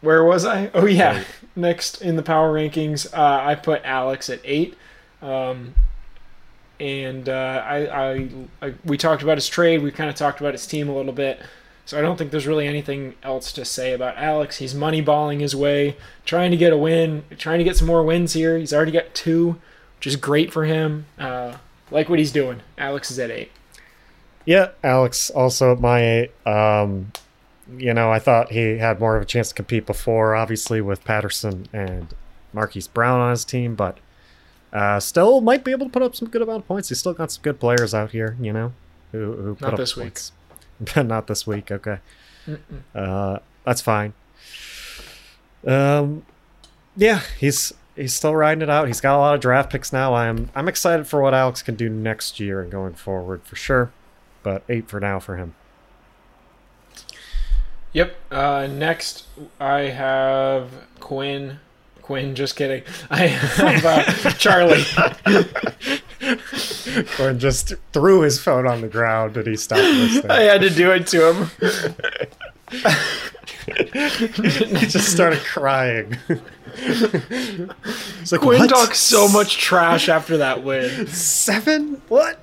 where 0.00 0.24
was 0.24 0.44
I? 0.44 0.70
Oh 0.74 0.86
yeah. 0.86 1.16
Right. 1.18 1.26
Next 1.60 2.00
in 2.02 2.16
the 2.16 2.22
power 2.22 2.52
rankings, 2.52 3.12
uh, 3.12 3.40
I 3.42 3.54
put 3.54 3.82
Alex 3.84 4.30
at 4.30 4.40
eight. 4.44 4.76
Um, 5.22 5.74
and 6.78 7.28
uh, 7.28 7.62
I, 7.66 7.86
I, 7.86 8.28
I, 8.62 8.74
we 8.84 8.96
talked 8.96 9.22
about 9.22 9.36
his 9.36 9.48
trade. 9.48 9.82
We 9.82 9.90
kind 9.90 10.08
of 10.08 10.16
talked 10.16 10.40
about 10.40 10.54
his 10.54 10.66
team 10.66 10.88
a 10.88 10.96
little 10.96 11.12
bit. 11.12 11.40
So 11.84 11.98
I 11.98 12.02
don't 12.02 12.16
think 12.16 12.30
there's 12.30 12.46
really 12.46 12.66
anything 12.66 13.16
else 13.22 13.52
to 13.52 13.64
say 13.64 13.92
about 13.92 14.16
Alex. 14.16 14.58
He's 14.58 14.74
moneyballing 14.74 15.40
his 15.40 15.56
way, 15.56 15.96
trying 16.24 16.52
to 16.52 16.56
get 16.56 16.72
a 16.72 16.78
win, 16.78 17.24
trying 17.36 17.58
to 17.58 17.64
get 17.64 17.76
some 17.76 17.86
more 17.86 18.02
wins 18.02 18.32
here. 18.32 18.56
He's 18.56 18.72
already 18.72 18.92
got 18.92 19.12
two, 19.12 19.60
which 19.98 20.06
is 20.06 20.16
great 20.16 20.52
for 20.52 20.64
him. 20.64 21.06
Uh, 21.18 21.56
like 21.90 22.08
what 22.08 22.18
he's 22.18 22.32
doing. 22.32 22.60
Alex 22.78 23.10
is 23.10 23.18
at 23.18 23.30
eight. 23.30 23.50
Yeah, 24.44 24.70
Alex 24.82 25.30
also 25.30 25.72
at 25.72 25.80
my 25.80 26.00
eight. 26.00 26.46
Um, 26.46 27.12
you 27.78 27.94
know, 27.94 28.10
I 28.10 28.18
thought 28.18 28.52
he 28.52 28.78
had 28.78 29.00
more 29.00 29.16
of 29.16 29.22
a 29.22 29.26
chance 29.26 29.48
to 29.48 29.54
compete 29.54 29.86
before, 29.86 30.34
obviously 30.34 30.80
with 30.80 31.04
Patterson 31.04 31.66
and 31.72 32.14
Marquise 32.52 32.88
Brown 32.88 33.20
on 33.20 33.30
his 33.30 33.44
team, 33.44 33.74
but 33.74 33.98
uh, 34.72 35.00
still 35.00 35.40
might 35.40 35.64
be 35.64 35.70
able 35.70 35.86
to 35.86 35.92
put 35.92 36.02
up 36.02 36.14
some 36.14 36.28
good 36.28 36.42
amount 36.42 36.62
of 36.62 36.68
points. 36.68 36.88
He's 36.88 36.98
still 36.98 37.12
got 37.12 37.32
some 37.32 37.42
good 37.42 37.58
players 37.58 37.94
out 37.94 38.12
here, 38.12 38.36
you 38.40 38.52
know, 38.52 38.72
who 39.12 39.32
who 39.32 39.54
put 39.54 39.62
Not 39.62 39.72
up 39.74 39.78
this 39.78 39.96
week. 39.96 40.18
Not 40.96 41.26
this 41.26 41.46
week. 41.46 41.70
Okay, 41.70 41.98
uh, 42.94 43.38
that's 43.64 43.80
fine. 43.80 44.14
Um, 45.66 46.24
yeah, 46.96 47.22
he's 47.38 47.72
he's 47.96 48.14
still 48.14 48.34
riding 48.34 48.62
it 48.62 48.70
out. 48.70 48.86
He's 48.86 49.00
got 49.00 49.16
a 49.16 49.18
lot 49.18 49.34
of 49.34 49.40
draft 49.40 49.70
picks 49.70 49.92
now. 49.92 50.14
I'm 50.14 50.50
I'm 50.54 50.68
excited 50.68 51.06
for 51.06 51.20
what 51.20 51.34
Alex 51.34 51.62
can 51.62 51.74
do 51.74 51.88
next 51.88 52.40
year 52.40 52.62
and 52.62 52.70
going 52.70 52.94
forward 52.94 53.42
for 53.44 53.56
sure. 53.56 53.92
But 54.42 54.62
eight 54.68 54.88
for 54.88 55.00
now 55.00 55.18
for 55.18 55.36
him. 55.36 55.54
Yep. 57.92 58.16
Uh, 58.30 58.68
next, 58.70 59.26
I 59.58 59.80
have 59.80 60.70
Quinn. 61.00 61.58
Quinn, 62.02 62.34
just 62.34 62.56
kidding. 62.56 62.82
I 63.10 63.26
have 63.26 63.84
uh, 63.84 64.30
Charlie. 64.32 64.84
Or 67.18 67.32
just 67.32 67.74
threw 67.92 68.20
his 68.20 68.38
phone 68.38 68.66
on 68.66 68.82
the 68.82 68.88
ground 68.88 69.36
and 69.36 69.46
he 69.46 69.56
stopped 69.56 69.82
listening. 69.82 70.30
I 70.30 70.42
had 70.42 70.60
to 70.60 70.70
do 70.70 70.90
it 70.90 71.06
to 71.08 71.32
him. 71.32 71.50
he 74.80 74.86
just 74.86 75.10
started 75.10 75.40
crying. 75.40 76.16
It's 76.76 78.32
like, 78.32 78.40
Quinn 78.40 78.60
"What? 78.60 78.70
talks 78.70 78.98
so 78.98 79.28
much 79.28 79.56
trash 79.56 80.08
after 80.08 80.36
that 80.38 80.62
win. 80.62 81.06
Seven? 81.06 82.00
What? 82.08 82.38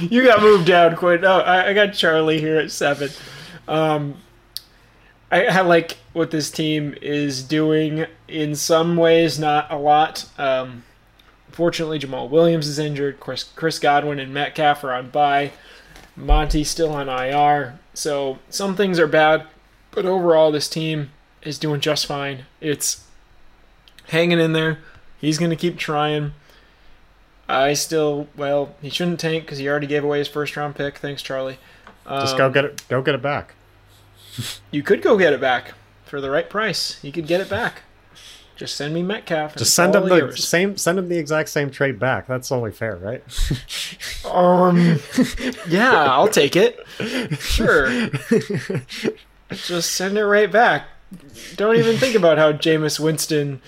You 0.00 0.24
got 0.24 0.42
moved 0.42 0.66
down, 0.66 0.96
Quinn. 0.96 1.24
Oh, 1.24 1.40
I, 1.40 1.68
I 1.68 1.72
got 1.72 1.94
Charlie 1.94 2.40
here 2.40 2.58
at 2.58 2.70
seven. 2.70 3.10
Um, 3.68 4.16
I, 5.30 5.46
I 5.46 5.60
like 5.62 5.98
what 6.12 6.30
this 6.30 6.50
team 6.50 6.94
is 7.02 7.42
doing 7.42 8.06
in 8.28 8.54
some 8.54 8.96
ways, 8.96 9.38
not 9.38 9.70
a 9.70 9.76
lot. 9.76 10.28
Um, 10.38 10.84
fortunately, 11.50 11.98
Jamaal 11.98 12.30
Williams 12.30 12.68
is 12.68 12.78
injured. 12.78 13.18
Chris, 13.18 13.42
Chris 13.44 13.78
Godwin 13.78 14.18
and 14.18 14.32
Metcalf 14.32 14.84
are 14.84 14.92
on 14.92 15.10
bye. 15.10 15.52
Monty 16.14 16.64
still 16.64 16.92
on 16.92 17.08
IR. 17.08 17.78
So 17.92 18.38
some 18.48 18.76
things 18.76 18.98
are 18.98 19.06
bad, 19.06 19.46
but 19.90 20.06
overall, 20.06 20.52
this 20.52 20.68
team 20.68 21.10
is 21.42 21.58
doing 21.58 21.80
just 21.80 22.06
fine. 22.06 22.46
It's 22.60 23.04
hanging 24.08 24.38
in 24.38 24.52
there. 24.52 24.78
He's 25.18 25.38
going 25.38 25.50
to 25.50 25.56
keep 25.56 25.76
trying. 25.76 26.32
I 27.48 27.74
still, 27.74 28.28
well, 28.36 28.74
he 28.80 28.90
shouldn't 28.90 29.20
tank 29.20 29.44
because 29.44 29.58
he 29.58 29.68
already 29.68 29.86
gave 29.86 30.04
away 30.04 30.18
his 30.18 30.28
first 30.28 30.56
round 30.56 30.74
pick. 30.74 30.98
Thanks, 30.98 31.22
Charlie. 31.22 31.58
Just 32.08 32.32
Um, 32.34 32.38
go 32.38 32.50
get 32.50 32.64
it. 32.64 32.82
Go 32.88 33.02
get 33.02 33.14
it 33.14 33.22
back. 33.22 33.54
You 34.70 34.82
could 34.82 35.02
go 35.02 35.16
get 35.18 35.32
it 35.32 35.40
back 35.40 35.72
for 36.04 36.20
the 36.20 36.30
right 36.30 36.48
price. 36.48 37.02
You 37.02 37.12
could 37.12 37.26
get 37.26 37.40
it 37.40 37.48
back. 37.48 37.82
Just 38.56 38.76
send 38.76 38.94
me 38.94 39.02
Metcalf. 39.02 39.54
Just 39.56 39.74
send 39.74 39.94
him 39.94 40.08
the 40.08 40.16
yours. 40.16 40.46
same. 40.48 40.76
Send 40.78 40.98
him 40.98 41.08
the 41.10 41.18
exact 41.18 41.50
same 41.50 41.70
trade 41.70 41.98
back. 41.98 42.26
That's 42.26 42.50
only 42.50 42.72
fair, 42.72 42.96
right? 42.96 43.22
Um, 44.24 44.98
yeah, 45.68 45.92
I'll 45.92 46.26
take 46.28 46.56
it. 46.56 46.78
Sure. 47.38 48.08
Just 49.50 49.92
send 49.92 50.16
it 50.18 50.24
right 50.24 50.50
back. 50.50 50.86
Don't 51.56 51.76
even 51.76 51.96
think 51.98 52.16
about 52.16 52.38
how 52.38 52.52
Jameis 52.52 52.98
Winston 52.98 53.60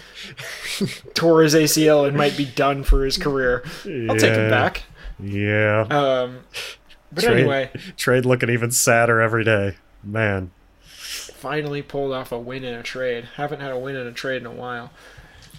tore 1.14 1.42
his 1.42 1.54
ACL 1.54 2.06
and 2.08 2.16
might 2.16 2.36
be 2.36 2.44
done 2.46 2.82
for 2.82 3.04
his 3.04 3.16
career. 3.18 3.62
I'll 3.84 4.16
take 4.16 4.34
Yeah. 4.34 4.46
it 4.46 4.50
back. 4.50 4.82
Yeah. 5.22 5.80
Um, 5.90 6.40
but 7.12 7.24
Trade- 7.24 7.38
anyway, 7.40 7.70
Trade 7.96 8.24
looking 8.26 8.50
even 8.50 8.70
sadder 8.70 9.20
every 9.20 9.44
day. 9.44 9.76
Man. 10.02 10.50
Finally 11.38 11.82
pulled 11.82 12.12
off 12.12 12.32
a 12.32 12.38
win 12.38 12.64
in 12.64 12.74
a 12.74 12.82
trade. 12.82 13.28
Haven't 13.36 13.60
had 13.60 13.70
a 13.72 13.78
win 13.78 13.96
in 13.96 14.06
a 14.06 14.12
trade 14.12 14.42
in 14.42 14.46
a 14.46 14.50
while. 14.52 14.90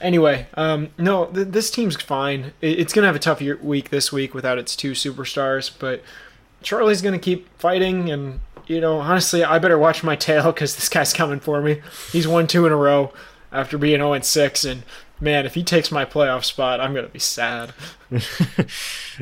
Anyway, 0.01 0.47
um, 0.53 0.89
no, 0.97 1.25
th- 1.25 1.47
this 1.49 1.69
team's 1.71 1.95
fine. 1.97 2.53
It- 2.61 2.79
it's 2.79 2.93
gonna 2.93 3.07
have 3.07 3.15
a 3.15 3.19
tough 3.19 3.41
year- 3.41 3.59
week 3.61 3.89
this 3.89 4.11
week 4.11 4.33
without 4.33 4.57
its 4.57 4.75
two 4.75 4.91
superstars, 4.91 5.71
but 5.77 6.03
Charlie's 6.63 7.01
gonna 7.01 7.19
keep 7.19 7.47
fighting. 7.59 8.09
And 8.09 8.39
you 8.67 8.79
know, 8.79 8.99
honestly, 8.99 9.43
I 9.43 9.57
better 9.59 9.77
watch 9.79 10.03
my 10.03 10.15
tail 10.15 10.51
because 10.51 10.75
this 10.75 10.89
guy's 10.89 11.11
coming 11.13 11.39
for 11.39 11.61
me. 11.61 11.81
He's 12.11 12.27
won 12.27 12.45
two 12.47 12.65
in 12.67 12.71
a 12.71 12.77
row 12.77 13.11
after 13.51 13.77
being 13.77 13.99
0 13.99 14.21
6, 14.21 14.63
and 14.63 14.83
man, 15.19 15.45
if 15.45 15.55
he 15.55 15.63
takes 15.63 15.91
my 15.91 16.05
playoff 16.05 16.45
spot, 16.45 16.79
I'm 16.79 16.93
gonna 16.93 17.07
be 17.07 17.19
sad. 17.19 17.73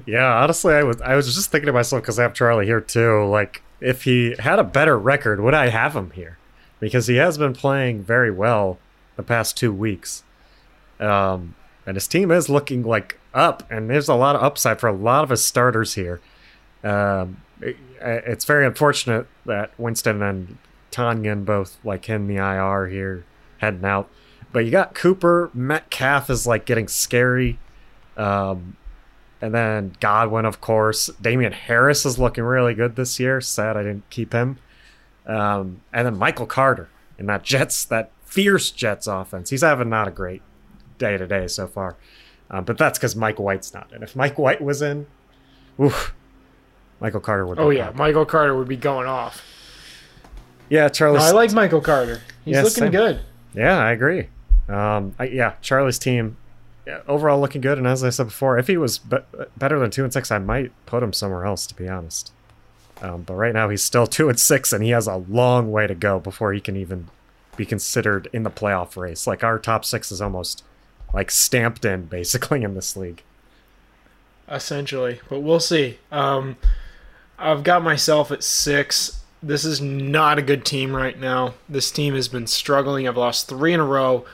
Yeah, 0.05 0.31
honestly, 0.43 0.73
I 0.75 0.83
was 0.83 1.01
I 1.01 1.15
was 1.15 1.33
just 1.33 1.49
thinking 1.49 1.65
to 1.67 1.73
myself 1.73 2.03
because 2.03 2.19
I 2.19 2.23
have 2.23 2.33
Charlie 2.33 2.65
here 2.67 2.81
too. 2.81 3.25
Like, 3.25 3.63
if 3.81 4.03
he 4.03 4.35
had 4.39 4.59
a 4.59 4.63
better 4.63 4.97
record, 4.97 5.39
would 5.41 5.53
I 5.55 5.69
have 5.69 5.95
him 5.95 6.11
here? 6.11 6.37
Because 6.79 7.07
he 7.07 7.15
has 7.15 7.37
been 7.37 7.53
playing 7.53 8.03
very 8.03 8.31
well 8.31 8.77
the 9.15 9.23
past 9.23 9.57
two 9.57 9.73
weeks, 9.73 10.23
um, 10.99 11.55
and 11.85 11.95
his 11.95 12.07
team 12.07 12.29
is 12.31 12.49
looking 12.49 12.83
like 12.83 13.19
up, 13.33 13.63
and 13.71 13.89
there's 13.89 14.07
a 14.09 14.13
lot 14.13 14.35
of 14.35 14.43
upside 14.43 14.79
for 14.79 14.87
a 14.87 14.93
lot 14.93 15.23
of 15.23 15.29
his 15.31 15.43
starters 15.43 15.95
here. 15.95 16.19
Um, 16.83 17.37
it- 17.61 17.77
it's 17.99 18.45
very 18.45 18.65
unfortunate 18.65 19.25
that 19.45 19.71
Winston 19.79 20.21
and 20.21 20.57
Tanyan 20.91 21.45
both 21.45 21.77
like 21.83 22.09
in 22.09 22.27
the 22.27 22.37
IR 22.37 22.87
here 22.87 23.23
heading 23.57 23.85
out, 23.85 24.09
but 24.51 24.63
you 24.65 24.71
got 24.71 24.93
Cooper 24.93 25.49
Metcalf 25.53 26.29
is 26.29 26.45
like 26.45 26.65
getting 26.65 26.87
scary. 26.87 27.57
Um, 28.15 28.77
and 29.41 29.53
then 29.53 29.93
Godwin, 29.99 30.45
of 30.45 30.61
course. 30.61 31.07
Damien 31.21 31.53
Harris 31.53 32.05
is 32.05 32.17
looking 32.17 32.43
really 32.43 32.73
good 32.73 32.95
this 32.95 33.19
year. 33.19 33.41
Sad 33.41 33.77
I 33.77 33.83
didn't 33.83 34.09
keep 34.09 34.33
him. 34.33 34.57
Um, 35.27 35.81
and 35.93 36.05
then 36.07 36.17
Michael 36.17 36.45
Carter 36.45 36.89
in 37.19 37.25
that 37.27 37.43
Jets, 37.43 37.85
that 37.85 38.11
fierce 38.23 38.71
Jets 38.71 39.07
offense. 39.07 39.49
He's 39.49 39.61
having 39.61 39.89
not 39.89 40.07
a 40.07 40.11
great 40.11 40.41
day 40.97 41.17
to 41.17 41.27
day 41.27 41.47
so 41.47 41.67
far. 41.67 41.95
Um, 42.49 42.63
but 42.63 42.77
that's 42.77 42.97
because 42.97 43.15
Mike 43.15 43.39
White's 43.39 43.73
not 43.73 43.91
in. 43.91 44.01
If 44.03 44.15
Mike 44.15 44.39
White 44.39 44.61
was 44.61 44.81
in, 44.81 45.05
oof, 45.79 46.13
Michael 47.01 47.19
Carter 47.19 47.45
would. 47.45 47.59
Oh 47.59 47.69
yeah, 47.69 47.89
up. 47.89 47.95
Michael 47.95 48.25
Carter 48.25 48.55
would 48.57 48.69
be 48.69 48.77
going 48.77 49.05
off. 49.07 49.43
yeah, 50.69 50.87
Charlie's. 50.89 51.23
No, 51.23 51.27
I 51.27 51.31
like 51.31 51.51
Michael 51.51 51.81
Carter. 51.81 52.21
He's 52.45 52.55
Yeah, 52.55 52.61
looking 52.61 52.83
same. 52.83 52.91
good. 52.91 53.19
Yeah, 53.53 53.77
I 53.77 53.91
agree. 53.91 54.29
Um, 54.69 55.13
I, 55.19 55.25
yeah, 55.25 55.53
Charlie's 55.61 55.99
team 55.99 56.37
yeah, 56.85 57.01
overall 57.07 57.39
looking 57.41 57.59
good. 57.61 57.77
And 57.77 57.85
as 57.87 58.03
I 58.03 58.09
said 58.09 58.25
before, 58.27 58.57
if 58.57 58.67
he 58.67 58.77
was 58.77 58.97
be- 58.97 59.17
better 59.57 59.77
than 59.79 59.91
two 59.91 60.03
and 60.05 60.13
six, 60.13 60.31
I 60.31 60.39
might 60.39 60.71
put 60.85 61.03
him 61.03 61.11
somewhere 61.11 61.45
else. 61.45 61.67
To 61.67 61.75
be 61.75 61.87
honest, 61.89 62.31
um, 63.01 63.23
but 63.23 63.35
right 63.35 63.53
now 63.53 63.69
he's 63.69 63.83
still 63.83 64.07
two 64.07 64.29
and 64.29 64.39
six, 64.39 64.73
and 64.73 64.83
he 64.83 64.91
has 64.91 65.07
a 65.07 65.15
long 65.15 65.71
way 65.71 65.87
to 65.87 65.95
go 65.95 66.19
before 66.19 66.53
he 66.53 66.61
can 66.61 66.75
even 66.77 67.07
be 67.55 67.65
considered 67.65 68.29
in 68.33 68.43
the 68.43 68.51
playoff 68.51 68.95
race. 68.95 69.25
Like 69.27 69.43
our 69.43 69.57
top 69.59 69.83
six 69.83 70.11
is 70.11 70.21
almost 70.21 70.63
like 71.13 71.31
stamped 71.31 71.85
in 71.85 72.05
basically 72.17 72.63
in 72.63 72.75
this 72.75 72.95
league. 72.95 73.23
essentially. 74.49 75.19
But 75.29 75.39
we'll 75.41 75.59
see. 75.59 75.99
Um, 76.11 76.57
I've 77.39 77.63
got 77.63 77.83
myself 77.83 78.31
at 78.31 78.43
six. 78.43 79.23
This 79.41 79.65
is 79.65 79.79
not 79.81 80.39
a 80.39 80.41
good 80.41 80.65
team 80.65 80.95
right 80.95 81.19
now. 81.19 81.53
This 81.69 81.91
team 81.91 82.15
has 82.15 82.27
been 82.27 82.47
struggling. 82.47 83.07
I've 83.07 83.17
lost 83.17 83.47
three 83.47 83.73
in 83.73 83.79
a 83.79 83.85
row. 83.85 84.25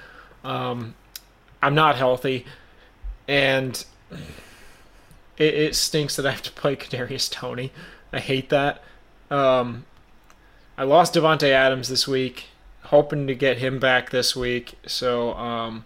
Um, 0.44 0.96
I'm 1.62 1.76
not 1.76 1.96
healthy, 1.96 2.46
and 3.28 3.84
it, 5.38 5.54
it 5.54 5.76
stinks 5.76 6.16
that 6.16 6.26
I 6.26 6.32
have 6.32 6.42
to 6.44 6.52
play 6.52 6.76
Kadarius 6.76 7.32
Toney. 7.32 7.72
I 8.14 8.20
hate 8.20 8.50
that. 8.50 8.84
Um, 9.30 9.86
I 10.78 10.84
lost 10.84 11.16
Davante 11.16 11.50
Adams 11.50 11.90
this 11.90 12.08
week, 12.08 12.46
hoping 12.84 13.28
to 13.28 13.36
get 13.36 13.58
him 13.58 13.80
back 13.80 14.12
this 14.12 14.36
week. 14.36 14.76
So 14.86 15.34
um, 15.34 15.86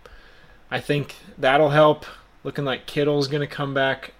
I 0.70 0.80
think 0.80 1.16
that'll 1.38 1.70
help. 1.70 2.06
Looking 2.44 2.66
like 2.66 2.86
Kittle's 2.86 3.28
going 3.28 3.42
to 3.42 3.48
come 3.48 3.74
back, 3.74 4.14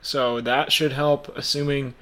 so 0.00 0.40
that 0.40 0.70
should 0.70 0.92
help. 0.92 1.34
Assuming, 1.36 1.94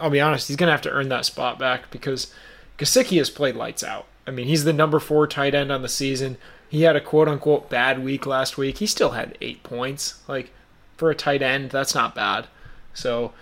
I'll 0.00 0.10
be 0.10 0.20
honest, 0.20 0.48
he's 0.48 0.56
going 0.56 0.68
to 0.68 0.72
have 0.72 0.82
to 0.82 0.90
earn 0.90 1.08
that 1.10 1.24
spot 1.24 1.58
back 1.58 1.90
because 1.90 2.32
Gesicki 2.78 3.18
has 3.18 3.30
played 3.30 3.56
lights 3.56 3.84
out. 3.84 4.06
I 4.26 4.30
mean, 4.30 4.46
he's 4.46 4.64
the 4.64 4.72
number 4.72 4.98
four 4.98 5.26
tight 5.26 5.54
end 5.54 5.70
on 5.70 5.82
the 5.82 5.88
season. 5.88 6.38
He 6.68 6.82
had 6.82 6.96
a 6.96 7.00
quote 7.00 7.28
unquote 7.28 7.68
bad 7.68 8.02
week 8.02 8.26
last 8.26 8.56
week. 8.56 8.78
He 8.78 8.86
still 8.86 9.10
had 9.10 9.36
eight 9.40 9.62
points. 9.62 10.22
Like 10.26 10.50
for 10.96 11.10
a 11.10 11.14
tight 11.14 11.42
end, 11.42 11.70
that's 11.70 11.94
not 11.94 12.14
bad. 12.14 12.46
So 12.94 13.32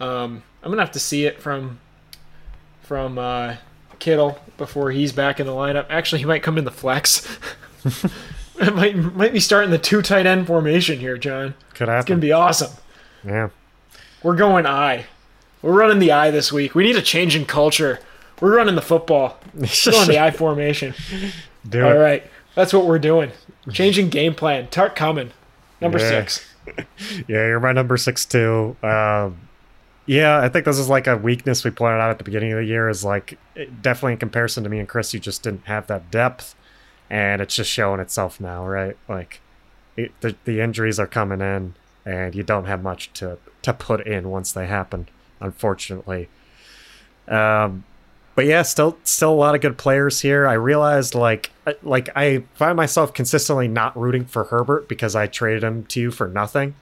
um, 0.00 0.42
I'm 0.62 0.70
gonna 0.70 0.82
have 0.82 0.92
to 0.92 1.00
see 1.00 1.24
it 1.26 1.40
from 1.40 1.78
from 2.82 3.18
uh, 3.18 3.56
Kittle 3.98 4.38
before 4.58 4.90
he's 4.90 5.12
back 5.12 5.40
in 5.40 5.46
the 5.46 5.52
lineup. 5.52 5.86
Actually, 5.88 6.20
he 6.20 6.24
might 6.24 6.42
come 6.42 6.58
in 6.58 6.64
the 6.64 6.70
flex. 6.70 7.26
it 8.60 8.74
might 8.74 8.96
might 8.96 9.32
be 9.32 9.40
starting 9.40 9.70
the 9.70 9.78
two 9.78 10.02
tight 10.02 10.26
end 10.26 10.46
formation 10.46 10.98
here, 10.98 11.16
John. 11.16 11.54
Could 11.74 11.88
happen. 11.88 12.00
It's 12.00 12.08
gonna 12.08 12.20
be 12.20 12.32
awesome. 12.32 12.72
yeah. 13.24 13.48
We're 14.22 14.36
going 14.36 14.66
I. 14.66 15.06
We're 15.62 15.72
running 15.72 15.98
the 15.98 16.12
I 16.12 16.30
this 16.30 16.52
week. 16.52 16.74
We 16.74 16.84
need 16.84 16.96
a 16.96 17.02
change 17.02 17.34
in 17.36 17.44
culture. 17.44 17.98
We're 18.40 18.56
running 18.56 18.74
the 18.74 18.82
football. 18.82 19.38
We're 19.54 19.66
going 19.90 20.08
the 20.08 20.18
I 20.20 20.30
formation. 20.32 20.94
Do 21.68 21.84
All 21.84 21.92
it. 21.92 21.96
right, 21.96 22.26
that's 22.56 22.72
what 22.72 22.86
we're 22.86 22.98
doing. 22.98 23.30
Changing 23.72 24.08
game 24.08 24.34
plan. 24.34 24.66
Tart 24.68 24.96
coming. 24.96 25.30
Number 25.80 25.98
Yeah. 25.98 26.08
six. 26.08 26.48
Yeah, 27.28 27.46
you're 27.46 27.60
my 27.60 27.70
number 27.72 27.96
six 27.96 28.24
too. 28.24 28.76
Um, 28.82 29.38
yeah, 30.06 30.38
I 30.38 30.48
think 30.48 30.64
this 30.64 30.78
is 30.78 30.88
like 30.88 31.06
a 31.06 31.16
weakness 31.16 31.64
we 31.64 31.70
pointed 31.70 32.00
out 32.00 32.10
at 32.10 32.18
the 32.18 32.24
beginning 32.24 32.52
of 32.52 32.58
the 32.58 32.64
year. 32.64 32.88
Is 32.88 33.04
like 33.04 33.38
definitely 33.80 34.12
in 34.14 34.18
comparison 34.18 34.64
to 34.64 34.70
me 34.70 34.78
and 34.78 34.88
Chris, 34.88 35.14
you 35.14 35.20
just 35.20 35.42
didn't 35.42 35.66
have 35.66 35.86
that 35.86 36.10
depth, 36.10 36.54
and 37.08 37.40
it's 37.40 37.54
just 37.54 37.70
showing 37.70 38.00
itself 38.00 38.40
now, 38.40 38.66
right? 38.66 38.96
Like 39.08 39.40
it, 39.96 40.12
the 40.20 40.34
the 40.44 40.60
injuries 40.60 40.98
are 40.98 41.06
coming 41.06 41.40
in, 41.40 41.74
and 42.04 42.34
you 42.34 42.42
don't 42.42 42.64
have 42.64 42.82
much 42.82 43.12
to 43.14 43.38
to 43.62 43.72
put 43.72 44.06
in 44.06 44.30
once 44.30 44.52
they 44.52 44.66
happen. 44.66 45.08
Unfortunately, 45.40 46.28
um, 47.28 47.84
but 48.34 48.46
yeah, 48.46 48.62
still 48.62 48.98
still 49.04 49.32
a 49.32 49.34
lot 49.34 49.54
of 49.54 49.60
good 49.60 49.78
players 49.78 50.20
here. 50.20 50.46
I 50.46 50.54
realized 50.54 51.14
like 51.14 51.50
like 51.82 52.08
I 52.16 52.44
find 52.54 52.76
myself 52.76 53.12
consistently 53.12 53.68
not 53.68 53.96
rooting 53.96 54.24
for 54.24 54.44
Herbert 54.44 54.88
because 54.88 55.14
I 55.14 55.26
traded 55.26 55.62
him 55.62 55.84
to 55.86 56.00
you 56.00 56.10
for 56.10 56.28
nothing. 56.28 56.74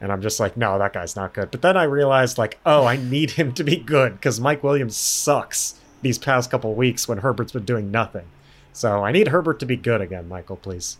And 0.00 0.10
I'm 0.10 0.22
just 0.22 0.40
like, 0.40 0.56
no, 0.56 0.78
that 0.78 0.94
guy's 0.94 1.14
not 1.14 1.34
good. 1.34 1.50
But 1.50 1.62
then 1.62 1.76
I 1.76 1.84
realized 1.84 2.38
like, 2.38 2.58
oh, 2.64 2.86
I 2.86 2.96
need 2.96 3.32
him 3.32 3.52
to 3.52 3.64
be 3.64 3.76
good 3.76 4.14
because 4.14 4.40
Mike 4.40 4.62
Williams 4.62 4.96
sucks 4.96 5.78
these 6.02 6.18
past 6.18 6.50
couple 6.50 6.74
weeks 6.74 7.06
when 7.06 7.18
Herbert's 7.18 7.52
been 7.52 7.64
doing 7.64 7.90
nothing. 7.90 8.26
So 8.72 9.04
I 9.04 9.12
need 9.12 9.28
Herbert 9.28 9.60
to 9.60 9.66
be 9.66 9.76
good 9.76 10.00
again, 10.00 10.28
Michael, 10.28 10.56
please. 10.56 10.96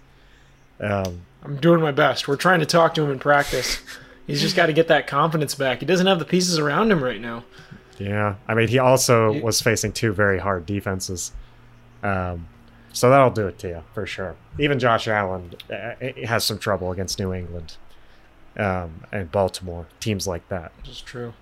Um, 0.81 1.23
I'm 1.43 1.57
doing 1.57 1.81
my 1.81 1.93
best. 1.93 2.29
We're 2.29 2.37
trying 2.37 2.61
to 2.61 2.67
talk 2.67 2.95
to 2.95 3.03
him 3.03 3.11
in 3.11 3.19
practice. 3.19 3.81
He's 4.27 4.41
just 4.41 4.55
got 4.55 4.67
to 4.67 4.73
get 4.73 4.89
that 4.89 5.07
confidence 5.07 5.55
back. 5.55 5.81
He 5.81 5.87
doesn't 5.87 6.07
have 6.07 6.19
the 6.19 6.25
pieces 6.25 6.59
around 6.59 6.93
him 6.93 7.03
right 7.03 7.21
now. 7.21 7.45
Yeah, 7.99 8.37
I 8.49 8.55
mean, 8.55 8.69
he 8.69 8.79
also 8.79 9.41
was 9.41 9.61
facing 9.61 9.93
two 9.93 10.13
very 10.13 10.39
hard 10.39 10.65
defenses, 10.65 11.33
um, 12.03 12.49
so 12.95 13.11
that'll 13.11 13.31
do 13.31 13.47
it 13.47 13.59
to 13.59 13.69
you 13.69 13.85
for 13.93 14.07
sure. 14.07 14.37
Even 14.59 14.79
Josh 14.79 15.07
Allen 15.07 15.53
uh, 15.71 15.93
has 16.27 16.45
some 16.45 16.59
trouble 16.59 16.93
against 16.93 17.19
New 17.19 17.35
England 17.35 17.77
um, 18.57 19.05
and 19.13 19.31
Baltimore 19.31 19.87
teams 20.01 20.27
like 20.27 20.49
that. 20.49 20.73
Is 20.87 21.01
true. 21.01 21.35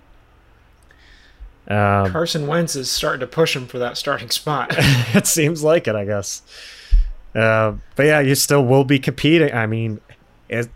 Um, 1.67 2.11
Carson 2.11 2.47
Wentz 2.47 2.75
is 2.75 2.89
starting 2.89 3.19
to 3.19 3.27
push 3.27 3.55
him 3.55 3.67
for 3.67 3.77
that 3.79 3.97
starting 3.97 4.29
spot. 4.29 4.69
it 4.77 5.27
seems 5.27 5.63
like 5.63 5.87
it, 5.87 5.95
I 5.95 6.05
guess. 6.05 6.41
Uh, 7.35 7.73
but 7.95 8.05
yeah, 8.07 8.19
you 8.19 8.33
still 8.35 8.65
will 8.65 8.83
be 8.83 8.97
competing. 8.97 9.53
I 9.53 9.67
mean, 9.67 10.01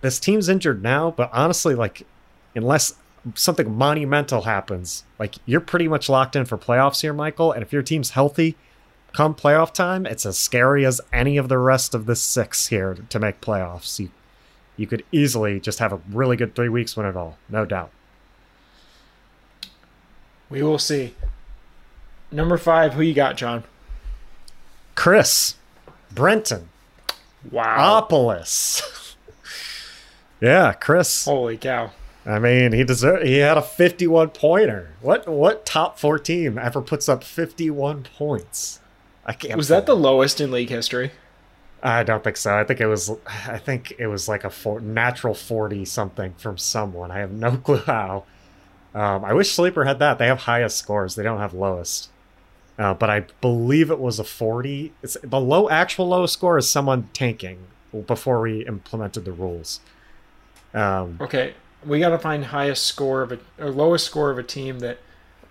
this 0.02 0.19
team's 0.19 0.50
injured 0.50 0.84
now, 0.84 1.12
but 1.12 1.32
honestly, 1.34 1.74
like, 1.74 2.06
unless 2.56 2.93
something 3.34 3.76
monumental 3.76 4.43
happens, 4.43 5.04
like, 5.17 5.36
you're 5.46 5.62
pretty 5.62 5.88
much 5.88 6.10
locked 6.10 6.36
in 6.36 6.46
for 6.46 6.58
playoffs 6.58 7.02
here, 7.02 7.13
Michael. 7.13 7.52
And 7.52 7.63
if 7.63 7.74
your 7.74 7.82
team's 7.82 8.12
healthy 8.12 8.56
come 9.13 9.34
playoff 9.34 9.74
time, 9.74 10.06
it's 10.06 10.28
as 10.28 10.38
scary 10.38 10.86
as 10.86 11.02
any 11.12 11.38
of 11.38 11.50
the 11.50 11.58
rest 11.58 11.96
of 11.96 12.06
the 12.06 12.15
six 12.15 12.67
here 12.67 12.96
to 13.10 13.19
make 13.19 13.41
playoffs. 13.41 14.00
You, 14.00 14.12
you 14.77 14.88
could 14.88 15.03
easily 15.12 15.59
just 15.59 15.79
have 15.79 15.93
a 15.93 15.99
really 16.12 16.36
good 16.36 16.55
three 16.55 16.69
weeks 16.69 16.95
win 16.97 17.05
it 17.05 17.15
all, 17.15 17.38
no 17.49 17.65
doubt. 17.65 17.91
we 20.49 20.62
will 20.62 20.79
see. 20.79 21.13
Number 22.31 22.57
five, 22.57 22.93
who 22.93 23.01
you 23.01 23.13
got, 23.13 23.38
John? 23.38 23.63
Chris, 24.95 25.55
Brenton, 26.12 26.69
Wow. 27.51 28.01
Opolis. 28.09 29.15
yeah, 30.41 30.73
Chris. 30.73 31.25
Holy 31.25 31.57
cow. 31.57 31.91
I 32.25 32.39
mean, 32.39 32.71
he 32.71 32.83
deserved. 32.83 33.25
He 33.25 33.38
had 33.39 33.57
a 33.57 33.62
51 33.62 34.29
pointer. 34.29 34.93
What 35.01 35.27
what 35.27 35.65
top 35.65 35.99
four 35.99 36.17
team 36.17 36.57
ever 36.57 36.81
puts 36.81 37.09
up 37.09 37.23
51 37.23 38.03
points? 38.17 38.79
I 39.25 39.33
can't. 39.33 39.57
Was 39.57 39.67
that 39.67 39.86
the 39.86 39.95
lowest 39.95 40.39
in 40.39 40.49
league 40.51 40.69
history? 40.69 41.12
I 41.86 42.04
don't 42.04 42.24
think 42.24 42.38
so. 42.38 42.58
I 42.58 42.63
think 42.63 42.80
it 42.80 42.88
was. 42.88 43.12
I 43.28 43.58
think 43.58 43.93
it 44.00 44.08
was 44.08 44.30
like 44.30 44.43
a 44.46 44.50
four, 44.50 44.80
natural 44.80 45.34
40 45.34 45.84
something 45.86 46.34
from 46.38 46.58
someone. 46.58 47.12
I 47.12 47.19
have 47.19 47.32
no 47.32 47.58
clue 47.65 47.80
how. 47.86 48.24
Um, 48.96 49.26
I 49.26 49.34
wish 49.34 49.52
Sleeper 49.52 49.84
had 49.84 50.00
that. 50.00 50.17
They 50.17 50.28
have 50.28 50.39
highest 50.39 50.78
scores. 50.78 51.15
They 51.15 51.24
don't 51.24 51.39
have 51.39 51.54
lowest. 51.54 52.10
Uh, 52.80 52.93
but 52.93 53.10
I 53.10 53.26
believe 53.41 53.91
it 53.91 54.00
was 54.00 54.17
a 54.17 54.24
40. 54.24 54.93
It's 55.04 55.17
the 55.24 55.39
low 55.39 55.69
actual 55.69 56.08
lowest 56.08 56.34
score 56.34 56.58
is 56.58 56.69
someone 56.69 57.10
tanking 57.13 57.60
before 58.08 58.39
we 58.41 58.65
implemented 58.65 59.26
the 59.26 59.32
rules. 59.32 59.80
Um, 60.74 61.17
Okay, 61.22 61.54
we 61.86 62.00
got 62.00 62.10
to 62.10 62.17
find 62.19 62.46
highest 62.46 62.84
score 62.86 63.22
of 63.24 63.32
a 63.32 63.39
or 63.60 63.69
lowest 63.72 64.06
score 64.06 64.32
of 64.32 64.38
a 64.38 64.43
team 64.43 64.80
that 64.80 65.00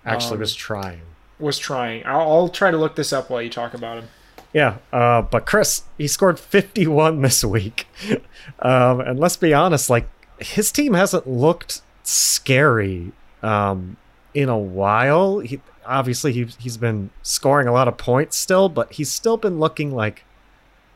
actually 0.05 0.35
Um, 0.35 0.41
was 0.41 0.55
trying. 0.55 1.03
was 1.39 1.59
trying. 1.59 2.05
I'll, 2.07 2.21
I'll 2.21 2.49
try 2.49 2.71
to 2.71 2.77
look 2.79 2.97
this 2.97 3.13
up 3.13 3.29
while 3.31 3.43
you 3.43 3.51
talk 3.51 3.75
about 3.75 3.99
him. 3.99 4.09
Yeah, 4.53 4.79
uh, 4.93 5.23
but 5.23 5.47
Chris, 5.47 5.85
he 5.97 6.07
scored 6.07 6.39
51 6.39 7.23
this 7.23 7.45
week. 7.45 7.87
um, 8.59 9.01
and 9.01 9.19
let's 9.19 9.37
be 9.37 9.55
honest, 9.55 9.89
like, 9.89 10.09
his 10.39 10.71
team 10.71 10.95
hasn't 10.95 11.27
looked 11.27 11.81
scary 12.03 13.13
um, 13.43 13.97
in 14.35 14.49
a 14.49 14.59
while. 14.59 15.39
He, 15.39 15.61
obviously, 15.87 16.33
he, 16.33 16.47
he's 16.59 16.77
been 16.77 17.11
scoring 17.23 17.67
a 17.67 17.73
lot 17.73 17.89
of 17.89 17.97
points 17.97 18.37
still, 18.37 18.69
but 18.69 18.93
he's 18.93 19.11
still 19.11 19.37
been 19.37 19.59
looking 19.59 19.91
like 19.95 20.25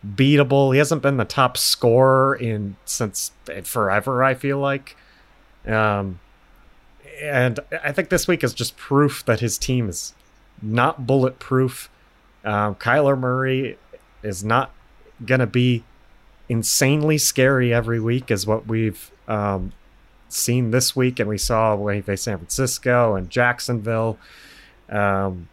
beatable. 0.06 0.72
He 0.72 0.78
hasn't 0.78 1.02
been 1.02 1.16
the 1.16 1.24
top 1.24 1.56
scorer 1.56 2.34
in 2.34 2.76
since 2.84 3.32
forever, 3.64 4.22
I 4.22 4.34
feel 4.34 4.58
like. 4.58 4.96
Um, 5.66 6.20
and 7.20 7.60
I 7.82 7.92
think 7.92 8.10
this 8.10 8.28
week 8.28 8.44
is 8.44 8.54
just 8.54 8.76
proof 8.76 9.24
that 9.24 9.40
his 9.40 9.58
team 9.58 9.88
is 9.88 10.14
not 10.62 11.06
bulletproof. 11.06 11.90
Um, 12.46 12.76
Kyler 12.76 13.18
Murray 13.18 13.76
is 14.22 14.44
not 14.44 14.70
going 15.24 15.40
to 15.40 15.46
be 15.46 15.84
insanely 16.48 17.18
scary 17.18 17.74
every 17.74 18.00
week, 18.00 18.30
is 18.30 18.46
what 18.46 18.66
we've 18.66 19.10
um, 19.26 19.72
seen 20.28 20.70
this 20.70 20.94
week, 20.94 21.18
and 21.18 21.28
we 21.28 21.38
saw 21.38 21.74
when 21.74 21.96
he 21.96 22.00
faced 22.00 22.24
San 22.24 22.38
Francisco 22.38 23.16
and 23.16 23.28
Jacksonville. 23.28 24.16
Um, 24.88 25.48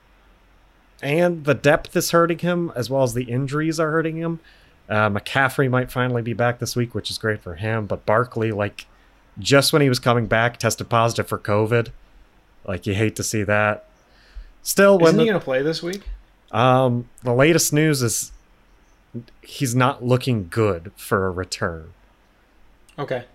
and 1.01 1.43
the 1.43 1.55
depth 1.55 1.95
is 1.95 2.11
hurting 2.11 2.39
him, 2.39 2.71
as 2.75 2.89
well 2.89 3.03
as 3.03 3.13
the 3.13 3.23
injuries 3.23 3.79
are 3.79 3.91
hurting 3.91 4.17
him. 4.17 4.39
Uh, 4.87 5.09
McCaffrey 5.09 5.69
might 5.69 5.91
finally 5.91 6.21
be 6.21 6.33
back 6.33 6.59
this 6.59 6.75
week, 6.75 6.93
which 6.93 7.09
is 7.09 7.17
great 7.17 7.41
for 7.41 7.55
him. 7.55 7.87
But 7.87 8.05
Barkley, 8.05 8.51
like, 8.51 8.85
just 9.39 9.73
when 9.73 9.81
he 9.81 9.89
was 9.89 9.99
coming 9.99 10.27
back, 10.27 10.57
tested 10.57 10.89
positive 10.89 11.27
for 11.27 11.39
COVID. 11.39 11.89
Like, 12.65 12.85
you 12.85 12.93
hate 12.93 13.15
to 13.15 13.23
see 13.23 13.43
that. 13.43 13.87
Still, 14.61 14.97
when 14.97 15.07
Isn't 15.07 15.17
the, 15.17 15.23
he 15.23 15.29
going 15.29 15.39
to 15.39 15.43
play 15.43 15.61
this 15.61 15.81
week? 15.81 16.03
Um, 16.53 17.09
the 17.23 17.33
latest 17.33 17.73
news 17.73 18.01
is 18.01 18.31
he's 19.41 19.75
not 19.75 20.03
looking 20.03 20.47
good 20.49 20.91
for 20.95 21.27
a 21.27 21.31
return. 21.31 21.93
Okay. 22.97 23.25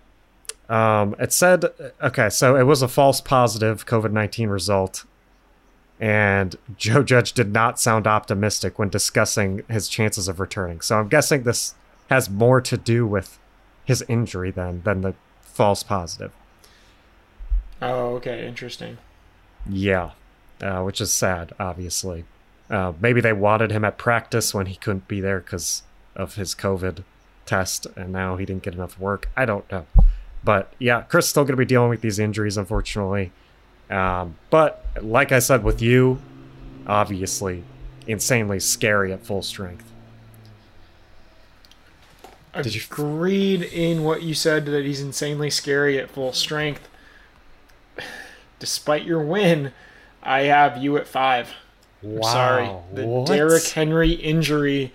Um, 0.69 1.15
it 1.19 1.33
said, 1.33 1.65
okay, 2.01 2.29
so 2.29 2.55
it 2.55 2.63
was 2.63 2.81
a 2.81 2.87
false 2.87 3.21
positive 3.21 3.85
COVID 3.85 4.11
19 4.11 4.49
result. 4.49 5.05
And 5.99 6.55
Joe 6.77 7.03
Judge 7.03 7.33
did 7.33 7.51
not 7.51 7.79
sound 7.79 8.07
optimistic 8.07 8.79
when 8.79 8.87
discussing 8.87 9.63
his 9.69 9.89
chances 9.89 10.29
of 10.29 10.39
returning. 10.39 10.79
So 10.79 10.97
I'm 10.97 11.09
guessing 11.09 11.43
this 11.43 11.75
has 12.09 12.29
more 12.29 12.61
to 12.61 12.77
do 12.77 13.05
with 13.05 13.37
his 13.83 14.03
injury 14.07 14.49
than 14.49 14.81
than 14.83 15.01
the 15.01 15.13
false 15.41 15.83
positive. 15.83 16.31
Oh, 17.81 18.15
okay. 18.15 18.47
Interesting. 18.47 18.97
Yeah, 19.67 20.11
uh, 20.61 20.83
which 20.83 21.01
is 21.01 21.11
sad, 21.11 21.51
obviously. 21.59 22.23
Uh, 22.69 22.93
maybe 22.99 23.19
they 23.21 23.33
wanted 23.33 23.71
him 23.71 23.83
at 23.83 23.97
practice 23.97 24.53
when 24.53 24.67
he 24.67 24.75
couldn't 24.75 25.07
be 25.07 25.19
there 25.19 25.39
because 25.39 25.83
of 26.15 26.35
his 26.35 26.53
COVID 26.53 27.03
test, 27.45 27.87
and 27.95 28.11
now 28.11 28.35
he 28.37 28.45
didn't 28.45 28.63
get 28.63 28.75
enough 28.75 28.99
work. 28.99 29.27
I 29.35 29.45
don't 29.45 29.69
know. 29.71 29.85
But 30.43 30.71
yeah, 30.79 31.01
Chris 31.01 31.25
is 31.25 31.29
still 31.29 31.43
going 31.43 31.53
to 31.53 31.57
be 31.57 31.65
dealing 31.65 31.89
with 31.89 32.01
these 32.01 32.19
injuries, 32.19 32.57
unfortunately. 32.57 33.31
Um, 33.89 34.35
but 34.49 34.85
like 35.01 35.31
I 35.31 35.39
said 35.39 35.63
with 35.63 35.81
you, 35.81 36.21
obviously, 36.85 37.63
insanely 38.07 38.59
scary 38.59 39.11
at 39.11 39.25
full 39.25 39.41
strength. 39.41 39.85
Did 42.61 42.75
you- 42.75 42.81
Agreed 42.89 43.63
in 43.63 44.03
what 44.03 44.21
you 44.23 44.33
said 44.33 44.65
that 44.67 44.85
he's 44.85 45.01
insanely 45.01 45.49
scary 45.49 45.97
at 45.99 46.09
full 46.09 46.33
strength. 46.33 46.87
Despite 48.59 49.03
your 49.05 49.21
win, 49.21 49.71
I 50.21 50.41
have 50.41 50.77
you 50.77 50.97
at 50.97 51.07
five. 51.07 51.53
I'm 52.03 52.23
sorry. 52.23 52.69
The 52.93 53.05
what? 53.05 53.27
Derrick 53.27 53.63
Henry 53.63 54.11
injury 54.11 54.93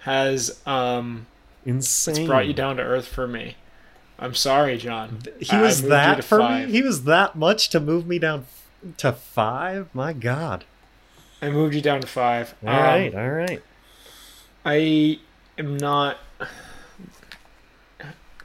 has 0.00 0.60
um 0.66 1.26
insane. 1.64 2.16
it's 2.16 2.26
brought 2.26 2.46
you 2.46 2.52
down 2.52 2.76
to 2.76 2.82
earth 2.82 3.08
for 3.08 3.26
me. 3.26 3.56
I'm 4.18 4.34
sorry, 4.34 4.78
John. 4.78 5.18
He 5.40 5.56
was 5.56 5.82
moved 5.82 5.82
you 5.82 5.82
to 5.82 5.88
that 5.90 6.24
for 6.24 6.38
five. 6.38 6.68
me. 6.68 6.72
He 6.72 6.82
was 6.82 7.04
that 7.04 7.34
much 7.36 7.68
to 7.70 7.80
move 7.80 8.06
me 8.06 8.18
down 8.18 8.46
to 8.98 9.12
five. 9.12 9.88
My 9.92 10.12
God. 10.12 10.64
I 11.42 11.50
moved 11.50 11.74
you 11.74 11.80
down 11.80 12.00
to 12.00 12.06
five. 12.06 12.54
All 12.62 12.70
Um, 12.70 12.76
right, 12.76 13.14
all 13.14 13.30
right. 13.30 13.62
I 14.64 15.18
am 15.58 15.76
not. 15.76 16.18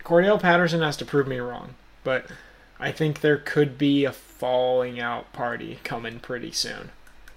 Cordell 0.04 0.42
Patterson 0.42 0.82
has 0.82 0.98
to 0.98 1.06
prove 1.06 1.28
me 1.28 1.38
wrong, 1.38 1.76
but 2.04 2.26
I 2.80 2.92
think 2.92 3.22
there 3.22 3.38
could 3.38 3.78
be 3.78 4.06
a 4.06 4.12
falling 4.12 5.00
out 5.00 5.32
party 5.34 5.80
coming 5.84 6.20
pretty 6.20 6.52
soon. 6.52 6.90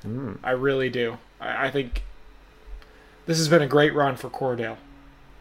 Hmm. 0.03 0.35
I 0.43 0.51
really 0.51 0.91
do. 0.91 1.19
I, 1.41 1.67
I 1.67 1.71
think 1.71 2.03
this 3.27 3.39
has 3.39 3.49
been 3.49 3.63
a 3.63 3.69
great 3.69 3.95
run 3.95 4.17
for 4.17 4.29
Cordell. 4.29 4.77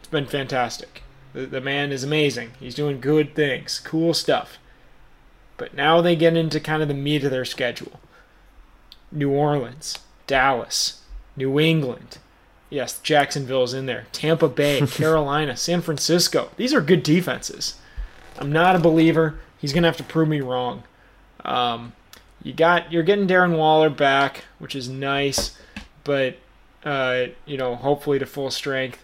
It's 0.00 0.08
been 0.08 0.26
fantastic. 0.26 1.02
The, 1.32 1.46
the 1.46 1.60
man 1.60 1.92
is 1.92 2.04
amazing. 2.04 2.52
He's 2.60 2.74
doing 2.74 3.00
good 3.00 3.34
things, 3.34 3.80
cool 3.80 4.14
stuff. 4.14 4.58
But 5.56 5.74
now 5.74 6.00
they 6.00 6.16
get 6.16 6.36
into 6.36 6.60
kind 6.60 6.82
of 6.82 6.88
the 6.88 6.94
meat 6.94 7.24
of 7.24 7.30
their 7.30 7.44
schedule 7.44 8.00
New 9.10 9.30
Orleans, 9.30 9.98
Dallas, 10.26 11.02
New 11.36 11.60
England. 11.60 12.18
Yes, 12.70 12.98
Jacksonville's 13.00 13.74
in 13.74 13.86
there. 13.86 14.06
Tampa 14.12 14.48
Bay, 14.48 14.80
Carolina, 14.86 15.56
San 15.56 15.82
Francisco. 15.82 16.50
These 16.56 16.72
are 16.72 16.80
good 16.80 17.02
defenses. 17.02 17.76
I'm 18.38 18.50
not 18.50 18.76
a 18.76 18.78
believer. 18.78 19.38
He's 19.58 19.72
gonna 19.72 19.88
have 19.88 19.98
to 19.98 20.02
prove 20.02 20.28
me 20.28 20.40
wrong. 20.40 20.84
Um, 21.44 21.92
you 22.42 22.52
got 22.52 22.92
you're 22.92 23.02
getting 23.02 23.26
Darren 23.26 23.56
Waller 23.56 23.90
back, 23.90 24.44
which 24.58 24.74
is 24.74 24.88
nice, 24.88 25.56
but 26.04 26.36
uh, 26.84 27.26
you 27.46 27.56
know, 27.56 27.76
hopefully 27.76 28.18
to 28.18 28.26
full 28.26 28.50
strength. 28.50 29.02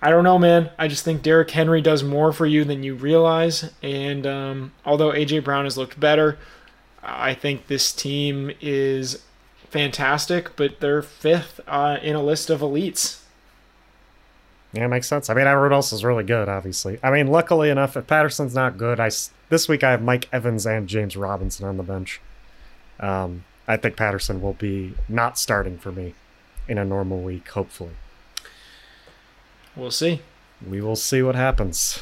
I 0.00 0.10
don't 0.10 0.24
know, 0.24 0.38
man. 0.38 0.70
I 0.78 0.88
just 0.88 1.04
think 1.04 1.22
Derrick 1.22 1.50
Henry 1.50 1.80
does 1.80 2.02
more 2.02 2.32
for 2.32 2.44
you 2.44 2.64
than 2.64 2.82
you 2.82 2.94
realize. 2.96 3.70
And 3.82 4.26
um, 4.26 4.72
although 4.84 5.12
AJ 5.12 5.44
Brown 5.44 5.64
has 5.64 5.78
looked 5.78 6.00
better, 6.00 6.38
I 7.02 7.34
think 7.34 7.68
this 7.68 7.92
team 7.92 8.50
is 8.60 9.22
fantastic, 9.70 10.56
but 10.56 10.80
they're 10.80 11.02
fifth 11.02 11.60
uh, 11.68 11.98
in 12.02 12.16
a 12.16 12.22
list 12.22 12.50
of 12.50 12.60
elites. 12.60 13.21
Yeah, 14.72 14.86
makes 14.86 15.06
sense. 15.06 15.28
I 15.28 15.34
mean, 15.34 15.46
everyone 15.46 15.74
else 15.74 15.92
is 15.92 16.02
really 16.02 16.24
good, 16.24 16.48
obviously. 16.48 16.98
I 17.02 17.10
mean, 17.10 17.26
luckily 17.26 17.68
enough, 17.68 17.96
if 17.96 18.06
Patterson's 18.06 18.54
not 18.54 18.78
good, 18.78 18.98
I 18.98 19.10
this 19.50 19.68
week 19.68 19.84
I 19.84 19.90
have 19.90 20.02
Mike 20.02 20.28
Evans 20.32 20.66
and 20.66 20.88
James 20.88 21.16
Robinson 21.16 21.66
on 21.66 21.76
the 21.76 21.82
bench. 21.82 22.20
Um, 22.98 23.44
I 23.68 23.76
think 23.76 23.96
Patterson 23.96 24.40
will 24.40 24.54
be 24.54 24.94
not 25.08 25.38
starting 25.38 25.76
for 25.78 25.92
me 25.92 26.14
in 26.68 26.78
a 26.78 26.84
normal 26.84 27.20
week, 27.20 27.48
hopefully. 27.48 27.92
We'll 29.76 29.90
see. 29.90 30.22
We 30.66 30.80
will 30.80 30.96
see 30.96 31.22
what 31.22 31.34
happens. 31.34 31.98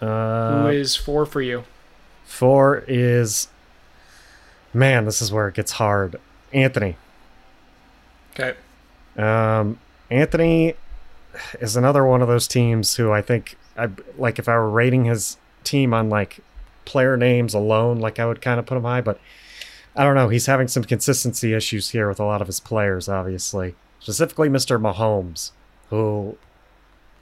Uh, 0.00 0.62
Who 0.62 0.68
is 0.68 0.96
four 0.96 1.24
for 1.24 1.40
you? 1.40 1.64
Four 2.24 2.84
is. 2.86 3.48
Man, 4.74 5.06
this 5.06 5.22
is 5.22 5.32
where 5.32 5.48
it 5.48 5.54
gets 5.54 5.72
hard. 5.72 6.16
Anthony. 6.52 6.96
Okay. 8.32 8.54
Um, 9.16 9.78
Anthony 10.10 10.74
is 11.60 11.76
another 11.76 12.04
one 12.04 12.22
of 12.22 12.28
those 12.28 12.48
teams 12.48 12.96
who 12.96 13.12
I 13.12 13.22
think, 13.22 13.56
I 13.76 13.88
like, 14.16 14.38
if 14.38 14.48
I 14.48 14.54
were 14.54 14.70
rating 14.70 15.04
his 15.04 15.36
team 15.64 15.92
on 15.92 16.08
like 16.08 16.40
player 16.84 17.16
names 17.16 17.54
alone, 17.54 17.98
like 17.98 18.18
I 18.18 18.26
would 18.26 18.40
kind 18.40 18.58
of 18.58 18.66
put 18.66 18.76
him 18.76 18.84
high, 18.84 19.00
but 19.00 19.20
I 19.94 20.04
don't 20.04 20.14
know. 20.14 20.28
He's 20.28 20.46
having 20.46 20.68
some 20.68 20.84
consistency 20.84 21.54
issues 21.54 21.90
here 21.90 22.08
with 22.08 22.20
a 22.20 22.24
lot 22.24 22.40
of 22.40 22.46
his 22.46 22.60
players, 22.60 23.08
obviously. 23.08 23.74
Specifically, 24.00 24.48
Mr. 24.48 24.80
Mahomes, 24.80 25.52
who 25.90 26.36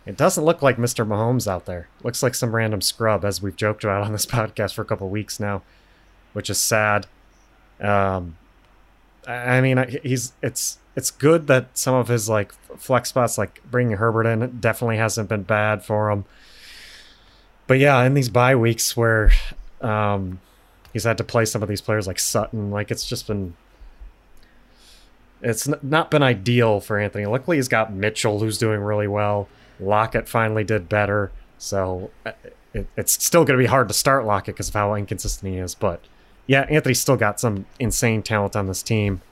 it 0.07 0.17
doesn't 0.17 0.45
look 0.45 0.61
like 0.61 0.77
Mr. 0.77 1.07
Mahomes 1.07 1.47
out 1.47 1.67
there. 1.67 1.89
Looks 2.03 2.23
like 2.23 2.35
some 2.35 2.55
random 2.55 2.81
scrub, 2.81 3.25
as 3.25 3.41
we've 3.41 3.57
joked 3.57 3.85
about 3.85 4.03
on 4.03 4.13
this 4.13 4.27
podcast 4.27 4.75
for 4.75 4.83
a 4.83 4.87
couple 4.87 5.09
weeks 5.09 5.41
now, 5.41 5.63
which 6.33 6.51
is 6.51 6.59
sad. 6.59 7.07
Um, 7.81 8.37
I 9.27 9.61
mean, 9.61 10.01
he's 10.03 10.33
it's 10.43 10.79
it's 10.97 11.11
good 11.11 11.47
that 11.49 11.77
some 11.77 11.95
of 11.95 12.09
his 12.09 12.29
like 12.29 12.53
flex 12.79 13.09
spots, 13.09 13.39
like 13.39 13.61
bringing 13.71 13.97
Herbert 13.97 14.27
in, 14.27 14.61
definitely 14.61 14.97
hasn't 14.97 15.29
been 15.29 15.43
bad 15.43 15.85
for 15.85 16.11
him. 16.11 16.25
But 17.67 17.79
yeah, 17.79 18.03
in 18.03 18.15
these 18.15 18.29
bye 18.29 18.55
weeks 18.55 18.97
where 18.97 19.33
um, 19.81 20.41
he's 20.93 21.05
had 21.05 21.19
to 21.19 21.25
play 21.25 21.45
some 21.45 21.63
of 21.63 21.69
these 21.69 21.81
players 21.81 22.07
like 22.07 22.19
Sutton, 22.19 22.71
like 22.71 22.91
it's 22.91 23.07
just 23.07 23.27
been 23.27 23.55
it's 25.45 25.69
not 25.83 26.11
been 26.11 26.23
ideal 26.23 26.81
for 26.81 26.99
Anthony. 26.99 27.27
Luckily, 27.27 27.59
he's 27.59 27.69
got 27.69 27.93
Mitchell, 27.93 28.41
who's 28.41 28.57
doing 28.57 28.81
really 28.81 29.07
well. 29.07 29.49
Lockett 29.79 30.27
finally 30.27 30.65
did 30.65 30.89
better, 30.89 31.33
so 31.59 32.11
uh, 32.25 32.33
it, 32.73 32.87
it's 32.97 33.13
still 33.13 33.45
going 33.45 33.59
to 33.59 33.63
be 33.63 33.69
hard 33.69 33.89
to 33.89 33.95
start 33.95 34.25
Lockett 34.25 34.55
because 34.55 34.69
of 34.69 34.75
how 34.75 34.95
inconsistent 34.95 35.53
he 35.53 35.59
is. 35.59 35.75
But 35.75 36.01
yeah, 36.47 36.63
Anthony's 36.63 37.01
still 37.01 37.17
got 37.17 37.41
some 37.41 37.67
insane 37.79 38.23
talent 38.23 38.57
on 38.57 38.67
this 38.67 38.83
team. 38.83 39.23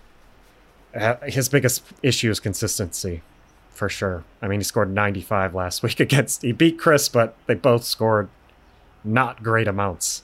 Uh, 0.95 1.17
his 1.27 1.49
biggest 1.49 1.83
issue 2.03 2.31
is 2.31 2.41
consistency, 2.41 3.23
for 3.71 3.89
sure. 3.89 4.25
I 4.41 4.49
mean, 4.49 4.61
he 4.61 4.65
scored 4.65 4.93
95 4.93 5.55
last 5.55 5.83
week 5.83 6.01
against. 6.01 6.43
He 6.43 6.53
beat 6.53 6.79
Chris, 6.79 7.09
but 7.09 7.37
they 7.47 7.55
both 7.55 7.85
scored 7.85 8.29
not 9.05 9.43
great 9.43 9.69
amounts. 9.69 10.23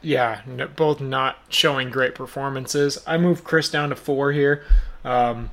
Yeah, 0.00 0.42
no, 0.46 0.68
both 0.68 1.00
not 1.00 1.38
showing 1.48 1.90
great 1.90 2.14
performances. 2.14 3.02
I 3.06 3.18
moved 3.18 3.44
Chris 3.44 3.68
down 3.68 3.88
to 3.88 3.96
four 3.96 4.32
here. 4.32 4.64
Um, 5.04 5.50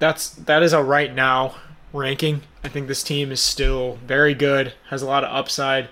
that's 0.00 0.30
that 0.30 0.62
is 0.64 0.72
a 0.72 0.82
right 0.82 1.14
now 1.14 1.54
ranking. 1.92 2.42
I 2.64 2.68
think 2.68 2.88
this 2.88 3.04
team 3.04 3.30
is 3.30 3.40
still 3.40 3.98
very 4.04 4.34
good, 4.34 4.74
has 4.90 5.02
a 5.02 5.06
lot 5.06 5.22
of 5.22 5.32
upside, 5.32 5.88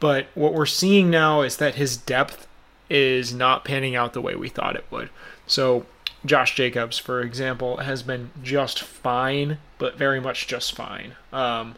but 0.00 0.26
what 0.34 0.54
we're 0.54 0.66
seeing 0.66 1.10
now 1.10 1.42
is 1.42 1.58
that 1.58 1.76
his 1.76 1.96
depth 1.96 2.48
is 2.88 3.32
not 3.32 3.64
panning 3.64 3.94
out 3.94 4.14
the 4.14 4.20
way 4.20 4.34
we 4.34 4.48
thought 4.48 4.74
it 4.74 4.84
would. 4.90 5.10
So, 5.46 5.86
Josh 6.24 6.54
Jacobs, 6.54 6.98
for 6.98 7.20
example, 7.20 7.78
has 7.78 8.02
been 8.02 8.30
just 8.42 8.82
fine, 8.82 9.58
but 9.78 9.96
very 9.96 10.20
much 10.20 10.46
just 10.46 10.74
fine. 10.74 11.14
Um, 11.32 11.76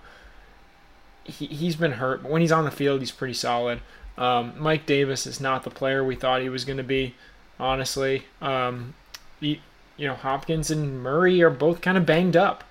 he, 1.24 1.46
he's 1.46 1.76
been 1.76 1.92
hurt, 1.92 2.22
but 2.22 2.32
when 2.32 2.40
he's 2.40 2.50
on 2.52 2.64
the 2.64 2.70
field, 2.70 3.00
he's 3.00 3.10
pretty 3.10 3.34
solid. 3.34 3.80
Um, 4.18 4.54
Mike 4.58 4.86
Davis 4.86 5.26
is 5.26 5.40
not 5.40 5.64
the 5.64 5.70
player 5.70 6.04
we 6.04 6.16
thought 6.16 6.42
he 6.42 6.48
was 6.48 6.64
going 6.64 6.78
to 6.78 6.82
be, 6.82 7.14
honestly. 7.58 8.24
Um, 8.40 8.94
he, 9.40 9.60
you 9.96 10.08
know, 10.08 10.14
Hopkins 10.14 10.70
and 10.70 11.02
Murray 11.02 11.42
are 11.42 11.50
both 11.50 11.80
kind 11.80 11.96
of 11.96 12.06
banged 12.06 12.36
up, 12.36 12.64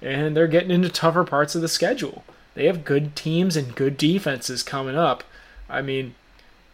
and 0.00 0.36
they're 0.36 0.46
getting 0.46 0.70
into 0.70 0.88
tougher 0.88 1.24
parts 1.24 1.54
of 1.54 1.62
the 1.62 1.68
schedule. 1.68 2.24
They 2.56 2.66
have 2.66 2.84
good 2.86 3.14
teams 3.14 3.54
and 3.54 3.74
good 3.74 3.98
defenses 3.98 4.62
coming 4.62 4.96
up. 4.96 5.22
I 5.68 5.82
mean, 5.82 6.14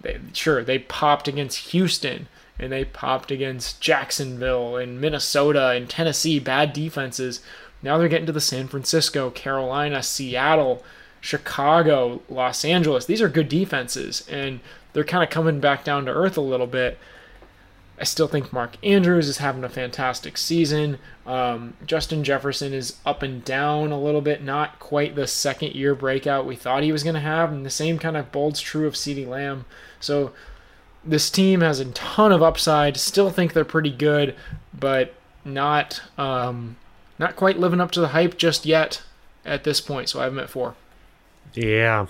they, 0.01 0.19
sure, 0.33 0.63
they 0.63 0.79
popped 0.79 1.27
against 1.27 1.71
Houston 1.71 2.29
and 2.59 2.73
they 2.73 2.85
popped 2.85 3.33
against 3.33 3.81
Jacksonville 3.81 4.77
and 4.77 5.01
Minnesota 5.01 5.71
and 5.71 5.91
Tennessee, 5.91 6.39
bad 6.39 6.73
defenses. 6.73 7.41
Now 7.83 7.99
they're 7.99 8.09
getting 8.09 8.27
to 8.27 8.33
the 8.33 8.41
San 8.41 8.69
Francisco, 8.69 9.31
Carolina, 9.31 10.05
Seattle, 10.05 10.85
Chicago, 11.21 12.23
Los 12.29 12.65
Angeles. 12.65 13.07
These 13.07 13.21
are 13.21 13.29
good 13.29 13.49
defenses, 13.49 14.27
and 14.31 14.61
they're 14.93 15.03
kind 15.03 15.25
of 15.25 15.31
coming 15.31 15.59
back 15.59 15.83
down 15.83 16.05
to 16.05 16.13
earth 16.13 16.37
a 16.37 16.43
little 16.43 16.69
bit. 16.69 16.99
I 18.03 18.05
still 18.05 18.27
think 18.27 18.53
Mark 18.53 18.79
Andrews 18.83 19.29
is 19.29 19.39
having 19.39 19.63
a 19.63 19.69
fantastic 19.69 20.37
season. 20.37 20.99
Um, 21.25 21.75
Justin 21.87 22.25
Jefferson 22.25 22.73
is 22.73 22.97
up 23.07 23.23
and 23.23 23.45
down 23.45 23.93
a 23.93 24.01
little 24.01 24.21
bit, 24.21 24.43
not 24.43 24.81
quite 24.81 25.15
the 25.15 25.29
second 25.29 25.77
year 25.77 25.95
breakout 25.95 26.45
we 26.45 26.57
thought 26.57 26.83
he 26.83 26.91
was 26.91 27.05
going 27.05 27.15
to 27.15 27.21
have. 27.21 27.53
And 27.53 27.65
the 27.65 27.71
same 27.71 28.01
kind 28.01 28.17
of 28.17 28.33
bolds 28.33 28.61
true 28.61 28.89
of 28.89 28.95
CeeDee 28.95 29.29
Lamb. 29.29 29.67
So 30.01 30.33
this 31.05 31.31
team 31.31 31.61
has 31.61 31.79
a 31.79 31.85
ton 31.93 32.33
of 32.33 32.43
upside. 32.43 32.97
Still 32.97 33.31
think 33.31 33.53
they're 33.53 33.65
pretty 33.65 33.93
good, 33.93 34.35
but 34.77 35.15
not 35.45 36.03
um, 36.19 36.79
not 37.21 37.37
quite 37.37 37.61
living 37.61 37.81
up 37.81 37.93
to 37.93 38.01
the 38.01 38.09
hype 38.09 38.37
just 38.37 38.67
yet 38.67 39.05
at 39.45 39.63
this 39.63 39.81
point. 39.81 40.09
So 40.09 40.19
I 40.19 40.25
have 40.25 40.35
them 40.35 40.43
at 40.43 40.51
four. 40.51 40.75
Yeah, 41.55 42.09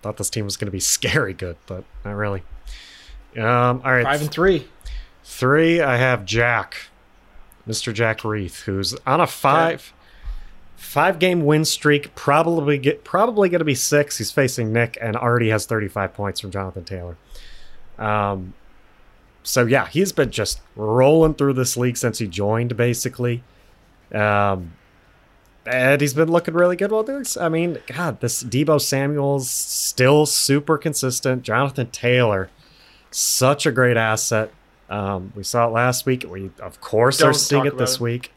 thought 0.00 0.16
this 0.16 0.30
team 0.30 0.46
was 0.46 0.56
going 0.56 0.68
to 0.68 0.72
be 0.72 0.80
scary 0.80 1.34
good, 1.34 1.58
but 1.66 1.84
not 2.02 2.12
really. 2.12 2.44
Um, 3.36 3.82
all 3.84 3.92
right, 3.92 4.04
five 4.04 4.22
and 4.22 4.30
three. 4.30 4.68
Three, 5.24 5.80
I 5.80 5.96
have 5.96 6.24
Jack, 6.24 6.88
Mr. 7.66 7.92
Jack 7.92 8.20
Reeth, 8.20 8.60
who's 8.62 8.94
on 9.06 9.20
a 9.20 9.26
five 9.26 9.92
five 10.76 11.18
game 11.18 11.44
win 11.44 11.64
streak. 11.64 12.14
Probably 12.14 12.78
get 12.78 13.04
probably 13.04 13.48
going 13.48 13.60
to 13.60 13.64
be 13.64 13.74
six. 13.74 14.18
He's 14.18 14.30
facing 14.30 14.72
Nick 14.72 14.98
and 15.00 15.16
already 15.16 15.48
has 15.48 15.66
35 15.66 16.14
points 16.14 16.40
from 16.40 16.50
Jonathan 16.50 16.84
Taylor. 16.84 17.16
Um, 17.98 18.54
so 19.42 19.66
yeah, 19.66 19.86
he's 19.86 20.12
been 20.12 20.30
just 20.30 20.60
rolling 20.76 21.34
through 21.34 21.54
this 21.54 21.76
league 21.76 21.96
since 21.96 22.18
he 22.18 22.28
joined, 22.28 22.76
basically. 22.76 23.42
Um, 24.12 24.72
and 25.66 26.00
he's 26.00 26.14
been 26.14 26.30
looking 26.30 26.54
really 26.54 26.76
good. 26.76 26.92
Well, 26.92 27.02
there's, 27.02 27.36
I 27.38 27.48
mean, 27.48 27.78
God, 27.86 28.20
this 28.20 28.42
Deebo 28.42 28.80
Samuel's 28.80 29.48
still 29.48 30.26
super 30.26 30.76
consistent. 30.76 31.42
Jonathan 31.42 31.90
Taylor, 31.90 32.50
such 33.10 33.64
a 33.64 33.72
great 33.72 33.96
asset. 33.96 34.50
Um, 34.90 35.32
we 35.34 35.42
saw 35.42 35.66
it 35.66 35.70
last 35.72 36.06
week. 36.06 36.24
We 36.28 36.50
of 36.60 36.80
course 36.80 37.18
Don't 37.18 37.30
are 37.30 37.34
seeing 37.34 37.66
it 37.66 37.78
this 37.78 37.94
it. 37.94 38.00
week. 38.00 38.32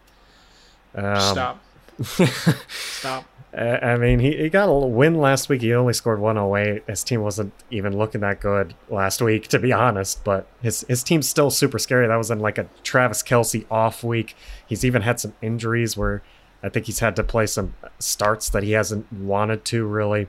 Um, 0.96 1.20
Stop. 1.20 1.64
Stop. 2.68 3.26
I 3.58 3.98
mean, 3.98 4.20
he, 4.20 4.36
he 4.38 4.50
got 4.50 4.70
a 4.70 4.74
win 4.74 5.16
last 5.16 5.50
week. 5.50 5.62
He 5.62 5.74
only 5.74 5.94
scored 5.94 6.20
108. 6.20 6.84
His 6.86 7.04
team 7.04 7.22
wasn't 7.22 7.54
even 7.72 7.98
looking 7.98 8.22
that 8.22 8.40
good 8.40 8.76
last 8.88 9.20
week, 9.20 9.48
to 9.48 9.58
be 9.58 9.74
honest. 9.74 10.24
But 10.24 10.48
his 10.62 10.86
his 10.88 11.04
team's 11.04 11.28
still 11.28 11.50
super 11.50 11.80
scary. 11.80 12.08
That 12.08 12.18
was 12.18 12.30
in 12.30 12.40
like 12.40 12.58
a 12.58 12.68
Travis 12.84 13.24
Kelce 13.24 13.66
off 13.72 14.04
week. 14.04 14.36
He's 14.68 14.86
even 14.86 15.02
had 15.02 15.20
some 15.20 15.34
injuries 15.42 15.98
where 15.98 16.22
I 16.62 16.70
think 16.70 16.86
he's 16.86 17.00
had 17.00 17.16
to 17.16 17.24
play 17.24 17.48
some 17.48 17.74
starts 18.00 18.50
that 18.50 18.64
he 18.64 18.74
hasn't 18.74 19.12
wanted 19.12 19.66
to 19.66 19.86
really. 19.86 20.28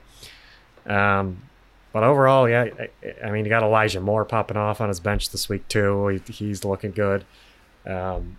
Um, 0.87 1.43
but 1.91 2.03
overall, 2.03 2.47
yeah, 2.47 2.67
I, 2.79 3.27
I, 3.27 3.31
mean, 3.31 3.45
you 3.45 3.49
got 3.49 3.63
Elijah 3.63 3.99
Moore 3.99 4.25
popping 4.25 4.57
off 4.57 4.79
on 4.81 4.89
his 4.89 4.99
bench 4.99 5.29
this 5.31 5.49
week 5.49 5.67
too. 5.67 6.07
He, 6.07 6.31
he's 6.31 6.63
looking 6.63 6.91
good. 6.91 7.25
Um, 7.85 8.37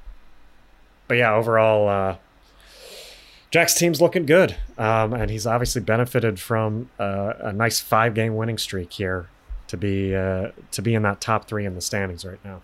but 1.09 1.17
yeah, 1.17 1.35
overall, 1.35 1.89
uh, 1.89 2.17
Jack's 3.51 3.75
team's 3.75 4.01
looking 4.01 4.27
good, 4.27 4.57
um, 4.79 5.13
and 5.13 5.31
he's 5.31 5.47
obviously 5.47 5.83
benefited 5.83 6.39
from 6.39 6.89
uh, 7.01 7.33
a 7.41 7.53
nice 7.53 7.81
five-game 7.81 8.37
winning 8.37 8.59
streak 8.59 8.93
here 8.93 9.29
to 9.67 9.77
be 9.77 10.15
uh, 10.15 10.51
to 10.71 10.83
be 10.83 10.95
in 10.95 11.03
that 11.03 11.21
top 11.21 11.49
three 11.49 11.67
in 11.67 11.75
the 11.75 11.81
standings 11.81 12.25
right 12.25 12.39
now. 12.45 12.61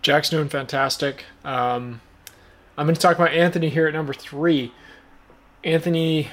Jack's 0.00 0.30
doing 0.30 0.48
fantastic. 0.48 1.24
Um, 1.44 2.00
I'm 2.78 2.86
going 2.86 2.94
to 2.94 3.00
talk 3.00 3.16
about 3.16 3.32
Anthony 3.32 3.68
here 3.68 3.86
at 3.86 3.92
number 3.92 4.14
three. 4.14 4.72
Anthony 5.64 6.30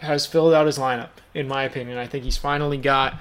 has 0.00 0.26
filled 0.26 0.52
out 0.52 0.66
his 0.66 0.78
lineup, 0.78 1.10
in 1.34 1.48
my 1.48 1.64
opinion. 1.64 1.98
I 1.98 2.06
think 2.06 2.24
he's 2.24 2.36
finally 2.36 2.78
got 2.78 3.18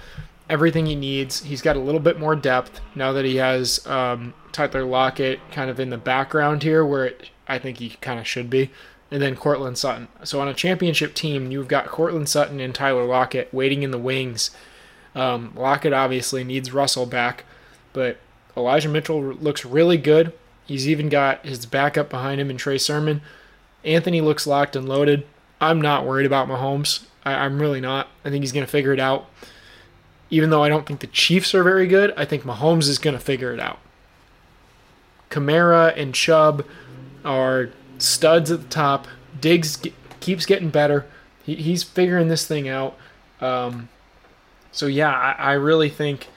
everything 0.50 0.86
he 0.86 0.96
needs. 0.96 1.44
He's 1.44 1.62
got 1.62 1.76
a 1.76 1.80
little 1.80 2.00
bit 2.00 2.20
more 2.20 2.36
depth 2.36 2.82
now 2.96 3.12
that 3.14 3.26
he 3.26 3.36
has 3.36 3.86
um, 3.86 4.34
Tyler 4.52 4.84
Lockett 4.84 5.40
kind 5.52 5.70
of 5.70 5.80
in 5.80 5.90
the 5.90 5.98
background 5.98 6.64
here, 6.64 6.86
where 6.86 7.06
it, 7.06 7.30
I 7.48 7.60
think 7.60 7.78
he 7.78 7.90
kind 8.02 8.20
of 8.20 8.28
should 8.28 8.50
be, 8.50 8.72
and 9.12 9.22
then 9.22 9.36
Courtland 9.36 9.78
Sutton. 9.78 10.08
So 10.24 10.42
on 10.42 10.48
a 10.48 10.54
championship 10.54 11.14
team, 11.14 11.52
you've 11.52 11.68
got 11.68 11.88
Courtland 11.88 12.30
Sutton 12.30 12.60
and 12.60 12.74
Tyler 12.74 13.06
Lockett 13.06 13.54
waiting 13.54 13.84
in 13.84 13.92
the 13.92 13.98
wings. 13.98 14.52
Um, 15.16 15.54
Lockett 15.56 15.94
obviously 15.94 16.44
needs 16.44 16.74
Russell 16.74 17.06
back, 17.06 17.46
but 17.94 18.18
Elijah 18.56 18.90
Mitchell 18.90 19.22
looks 19.22 19.66
really 19.66 19.98
good. 19.98 20.34
He's 20.66 20.88
even 20.88 21.10
got 21.10 21.46
his 21.46 21.66
backup 21.66 22.10
behind 22.10 22.40
him 22.40 22.50
in 22.50 22.58
Trey 22.58 22.78
Sermon. 22.78 23.22
Anthony 23.84 24.22
looks 24.22 24.46
locked 24.46 24.76
and 24.76 24.88
loaded. 24.88 25.26
I'm 25.62 25.82
not 25.82 26.05
worried 26.05 26.26
about 26.26 26.47
Mahomes. 26.47 27.05
I, 27.26 27.34
I'm 27.34 27.60
really 27.62 27.82
not. 27.82 28.07
I 28.24 28.30
think 28.30 28.43
he's 28.43 28.51
going 28.51 28.66
to 28.66 28.72
figure 28.72 28.93
it 28.93 28.99
out. 28.99 29.28
even 30.30 30.49
though 30.49 30.64
I 30.64 30.70
don't 30.70 30.86
think 30.86 30.99
the 30.99 31.07
Chiefs 31.07 31.55
are 31.55 31.64
very 31.64 31.88
good, 31.88 32.14
I 32.16 32.26
think 32.26 32.43
Mahomes 32.43 32.88
is 32.88 32.97
going 32.99 33.16
to 33.16 33.20
figure 33.20 33.51
it 33.53 33.60
out. 33.60 33.80
Kamara 35.30 35.95
and 35.97 36.14
Chubb 36.14 36.66
are 37.26 37.70
studs 37.97 38.51
at 38.51 38.62
the 38.62 38.68
top. 38.68 39.07
Diggs 39.39 39.82
keeps 40.20 40.45
getting 40.45 40.70
better. 40.70 41.05
He, 41.43 41.55
he's 41.55 41.84
figuring 41.84 42.28
this 42.28 42.47
thing 42.47 42.68
out. 42.68 42.97
Um, 43.41 43.89
so 44.72 44.86
yeah, 44.88 45.12
I, 45.12 45.32
I 45.32 45.51
really 45.53 45.89
think 45.89 46.28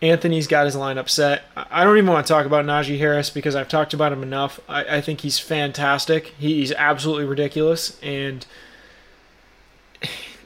Anthony's 0.00 0.46
got 0.46 0.66
his 0.66 0.76
lineup 0.76 1.08
set. 1.08 1.42
I 1.56 1.82
don't 1.82 1.98
even 1.98 2.10
want 2.10 2.26
to 2.26 2.32
talk 2.32 2.46
about 2.46 2.64
Najee 2.64 2.98
Harris 2.98 3.30
because 3.30 3.56
I've 3.56 3.68
talked 3.68 3.92
about 3.92 4.12
him 4.12 4.22
enough. 4.22 4.60
I, 4.68 4.98
I 4.98 5.00
think 5.00 5.22
he's 5.22 5.40
fantastic. 5.40 6.34
He, 6.38 6.60
he's 6.60 6.72
absolutely 6.72 7.24
ridiculous. 7.24 7.98
And 8.00 8.46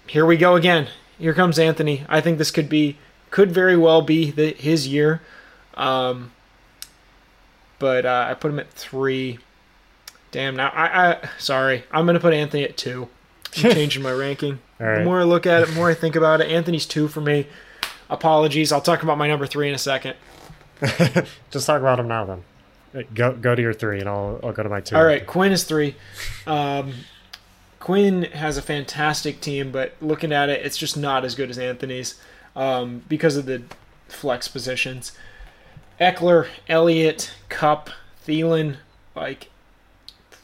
here 0.07 0.25
we 0.25 0.39
go 0.39 0.57
again. 0.57 0.89
Here 1.19 1.35
comes 1.35 1.59
Anthony. 1.59 2.07
I 2.09 2.21
think 2.23 2.39
this 2.39 2.51
could 2.51 2.69
be, 2.69 2.97
could 3.31 3.53
very 3.53 3.77
well 3.77 4.01
be 4.01 4.31
the, 4.31 4.53
his 4.55 4.89
year. 4.89 5.21
Um, 5.75 6.33
but 7.79 8.07
uh, 8.07 8.27
I 8.31 8.35
put 8.35 8.53
him 8.53 8.59
at 8.59 8.71
three. 8.71 9.39
Damn. 10.31 10.57
Now 10.57 10.69
I, 10.69 11.11
I 11.11 11.29
sorry. 11.39 11.85
I'm 11.91 12.07
gonna 12.07 12.21
put 12.21 12.33
Anthony 12.33 12.65
at 12.65 12.77
two. 12.77 13.09
I'm 13.47 13.53
changing 13.73 14.03
my 14.03 14.13
ranking. 14.13 14.61
Right. 14.79 14.99
The 14.99 15.05
more 15.05 15.21
I 15.21 15.25
look 15.25 15.47
at 15.47 15.63
it, 15.63 15.69
the 15.69 15.75
more 15.75 15.91
I 15.91 15.95
think 15.95 16.17
about 16.17 16.41
it. 16.41 16.49
Anthony's 16.51 16.87
two 16.87 17.09
for 17.09 17.21
me. 17.21 17.47
Apologies. 18.13 18.73
I'll 18.73 18.81
talk 18.81 19.03
about 19.03 19.19
my 19.19 19.27
number 19.27 19.47
three 19.47 19.69
in 19.69 19.75
a 19.75 19.79
second. 19.79 20.17
Just 21.51 21.67
talk 21.67 21.81
about 21.81 21.97
them 21.97 22.09
now 22.09 22.25
then. 22.25 23.07
Go 23.15 23.33
go 23.33 23.55
to 23.55 23.63
your 23.63 23.73
three, 23.73 24.01
and 24.01 24.09
I'll 24.09 24.39
I'll 24.43 24.53
go 24.53 24.63
to 24.63 24.69
my 24.69 24.81
two. 24.81 24.95
All 24.95 25.05
right, 25.05 25.27
Quinn 25.27 25.51
is 25.51 25.65
three. 25.65 25.97
Um, 26.47 26.93
Quinn 27.81 28.25
has 28.25 28.59
a 28.59 28.63
fantastic 28.63 29.41
team, 29.41 29.73
but 29.73 29.95
looking 30.01 30.31
at 30.31 30.51
it, 30.51 30.65
it's 30.65 30.77
just 30.77 30.97
not 30.97 31.25
as 31.25 31.35
good 31.35 31.49
as 31.49 31.59
Anthony's 31.59 32.21
um, 32.55 33.03
because 33.09 33.37
of 33.37 33.47
the 33.47 33.63
flex 34.09 34.47
positions. 34.47 35.13
Ekeler, 35.99 36.49
Elliott, 36.69 37.33
Kupp, 37.49 37.89
Thielen, 38.27 38.77
like 39.17 39.49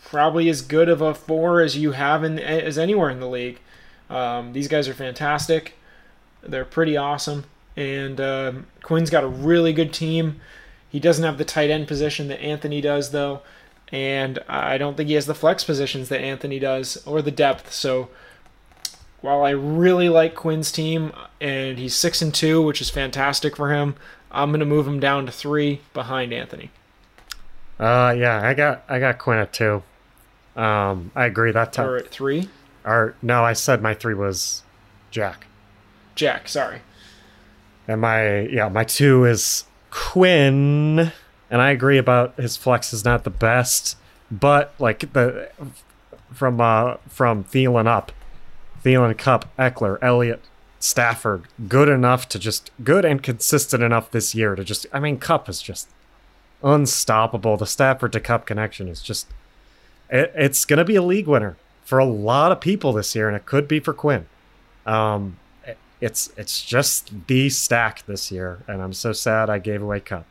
probably 0.04 0.48
as 0.48 0.62
good 0.62 0.88
of 0.88 1.02
a 1.02 1.12
four 1.14 1.60
as 1.60 1.76
you 1.76 1.92
have 1.92 2.24
in 2.24 2.38
as 2.38 2.78
anywhere 2.78 3.10
in 3.10 3.20
the 3.20 3.28
league. 3.28 3.60
Um, 4.08 4.54
these 4.54 4.68
guys 4.68 4.88
are 4.88 4.94
fantastic. 4.94 5.74
They're 6.42 6.64
pretty 6.64 6.96
awesome, 6.96 7.44
and 7.78 8.20
um, 8.20 8.66
Quinn's 8.82 9.08
got 9.08 9.22
a 9.22 9.28
really 9.28 9.72
good 9.72 9.92
team. 9.92 10.40
He 10.88 10.98
doesn't 10.98 11.24
have 11.24 11.38
the 11.38 11.44
tight 11.44 11.70
end 11.70 11.86
position 11.86 12.26
that 12.26 12.40
Anthony 12.40 12.80
does, 12.80 13.12
though, 13.12 13.42
and 13.92 14.40
I 14.48 14.78
don't 14.78 14.96
think 14.96 15.08
he 15.08 15.14
has 15.14 15.26
the 15.26 15.34
flex 15.34 15.62
positions 15.62 16.08
that 16.08 16.20
Anthony 16.20 16.58
does 16.58 16.96
or 17.06 17.22
the 17.22 17.30
depth. 17.30 17.72
So 17.72 18.08
while 19.20 19.44
I 19.44 19.50
really 19.50 20.08
like 20.08 20.34
Quinn's 20.34 20.72
team, 20.72 21.12
and 21.40 21.78
he's 21.78 21.94
six 21.94 22.20
and 22.20 22.34
two, 22.34 22.60
which 22.60 22.80
is 22.80 22.90
fantastic 22.90 23.54
for 23.54 23.72
him, 23.72 23.94
I'm 24.32 24.50
gonna 24.50 24.64
move 24.64 24.88
him 24.88 24.98
down 24.98 25.26
to 25.26 25.32
three 25.32 25.80
behind 25.94 26.32
Anthony. 26.32 26.70
Uh, 27.78 28.12
yeah, 28.18 28.40
I 28.42 28.54
got 28.54 28.82
I 28.88 28.98
got 28.98 29.18
Quinn 29.18 29.38
at 29.38 29.52
two. 29.52 29.84
Um, 30.56 31.12
I 31.14 31.26
agree 31.26 31.52
that 31.52 31.72
time. 31.72 31.86
Or 31.86 31.96
at 31.96 32.08
three, 32.08 32.48
Or 32.84 33.14
no, 33.22 33.44
I 33.44 33.52
said 33.52 33.80
my 33.80 33.94
three 33.94 34.14
was 34.14 34.64
Jack, 35.12 35.46
Jack. 36.16 36.48
Sorry. 36.48 36.80
And 37.88 38.02
my 38.02 38.40
yeah 38.42 38.68
my 38.68 38.84
two 38.84 39.24
is 39.24 39.64
Quinn, 39.90 41.10
and 41.50 41.62
I 41.62 41.70
agree 41.70 41.98
about 41.98 42.36
his 42.36 42.56
flex 42.56 42.92
is 42.92 43.04
not 43.04 43.24
the 43.24 43.30
best, 43.30 43.96
but 44.30 44.74
like 44.78 45.12
the 45.12 45.50
from 46.32 46.60
uh 46.60 46.98
from 47.08 47.44
Thielen 47.44 47.86
up, 47.86 48.12
Thielen 48.84 49.16
Kupp 49.16 49.48
Ekeler 49.56 49.98
Elliott 50.02 50.42
Stafford 50.78 51.44
good 51.66 51.88
enough 51.88 52.28
to 52.28 52.38
just 52.38 52.70
good 52.84 53.04
and 53.04 53.22
consistent 53.22 53.82
enough 53.82 54.10
this 54.10 54.34
year 54.34 54.54
to 54.54 54.62
just 54.62 54.86
I 54.92 55.00
mean 55.00 55.18
Kupp 55.18 55.48
is 55.48 55.62
just 55.62 55.88
unstoppable. 56.62 57.56
The 57.56 57.66
Stafford 57.66 58.12
to 58.12 58.20
Kupp 58.20 58.46
connection 58.46 58.88
is 58.88 59.00
just 59.00 59.28
it, 60.10 60.32
it's 60.34 60.64
to 60.66 60.84
be 60.84 60.96
a 60.96 61.02
league 61.02 61.26
winner 61.26 61.56
for 61.84 61.98
a 61.98 62.04
lot 62.04 62.52
of 62.52 62.60
people 62.60 62.92
this 62.92 63.14
year, 63.14 63.28
and 63.28 63.36
it 63.36 63.46
could 63.46 63.66
be 63.66 63.80
for 63.80 63.94
Quinn. 63.94 64.26
Um, 64.84 65.38
it's 66.00 66.32
it's 66.36 66.62
just 66.64 67.26
the 67.26 67.48
stack 67.48 68.06
this 68.06 68.30
year, 68.30 68.60
and 68.68 68.82
I'm 68.82 68.92
so 68.92 69.12
sad 69.12 69.50
I 69.50 69.58
gave 69.58 69.82
away 69.82 70.00
Kupp. 70.00 70.26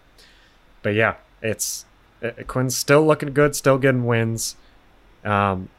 But 0.81 0.93
yeah, 0.93 1.15
it's 1.41 1.85
it, 2.21 2.47
Quinn's 2.47 2.75
still 2.75 3.05
looking 3.05 3.33
good, 3.33 3.55
still 3.55 3.77
getting 3.77 4.05
wins. 4.05 4.55
Um, 5.25 5.69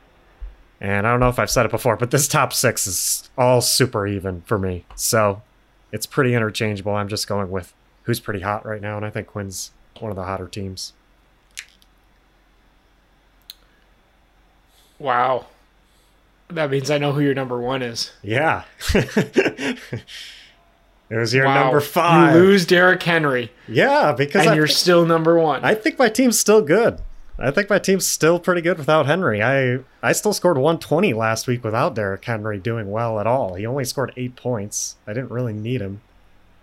and 0.81 1.07
I 1.07 1.11
don't 1.11 1.21
know 1.21 1.29
if 1.29 1.39
I've 1.39 1.51
said 1.51 1.67
it 1.67 1.73
before, 1.73 1.97
but 1.97 2.11
this 2.11 2.29
top 2.29 2.53
six 2.53 2.87
is 2.87 3.31
all 3.37 3.61
super 3.61 4.07
even 4.07 4.43
for 4.43 4.59
me. 4.59 4.85
So 4.95 5.43
it's 5.91 6.07
pretty 6.07 6.35
interchangeable. 6.35 6.93
I'm 6.93 7.09
just 7.09 7.27
going 7.27 7.51
with 7.51 7.73
who's 8.05 8.21
pretty 8.21 8.41
hot 8.41 8.65
right 8.65 8.81
now, 8.81 8.97
and 8.97 9.05
I 9.05 9.11
think 9.11 9.27
Quinn's 9.27 9.73
one 9.99 10.11
of 10.11 10.17
the 10.17 10.25
hotter 10.25 10.47
teams. 10.47 10.93
Wow. 14.99 15.47
That 16.49 16.71
means 16.71 16.91
I 16.91 16.99
know 16.99 17.13
who 17.13 17.21
your 17.21 17.35
number 17.35 17.61
one 17.61 17.83
is. 17.83 18.13
Yeah. 18.23 18.65
it 18.95 19.79
was 21.11 21.35
your 21.35 21.45
wow. 21.47 21.65
number 21.65 21.81
five. 21.81 22.35
You 22.35 22.41
lose 22.41 22.65
Derrick 22.67 23.03
Henry, 23.03 23.53
Yeah, 23.67 24.13
because 24.13 24.43
and 24.43 24.51
I 24.51 24.55
you're 24.57 24.67
think, 24.67 24.79
still 24.79 25.05
number 25.05 25.39
one. 25.39 25.63
I 25.65 25.75
think 25.75 25.99
my 25.99 26.09
team's 26.09 26.39
still 26.39 26.63
good. 26.63 27.01
I 27.39 27.51
think 27.53 27.71
my 27.71 27.79
team's 27.79 28.07
still 28.07 28.41
pretty 28.41 28.63
good 28.63 28.79
without 28.79 29.07
Henry. 29.07 29.43
I 29.43 29.79
I 30.03 30.13
still 30.13 30.33
scored 30.33 30.57
120 30.57 31.13
last 31.15 31.47
week 31.47 31.63
without 31.63 31.95
Derrick 31.95 32.25
Henry 32.25 32.59
doing 32.59 32.91
well 32.91 33.21
at 33.21 33.27
all. 33.29 33.55
He 33.55 33.65
only 33.65 33.85
scored 33.85 34.13
eight 34.17 34.35
points. 34.35 34.97
I 35.07 35.13
didn't 35.13 35.31
really 35.31 35.53
need 35.53 35.81
him, 35.81 36.01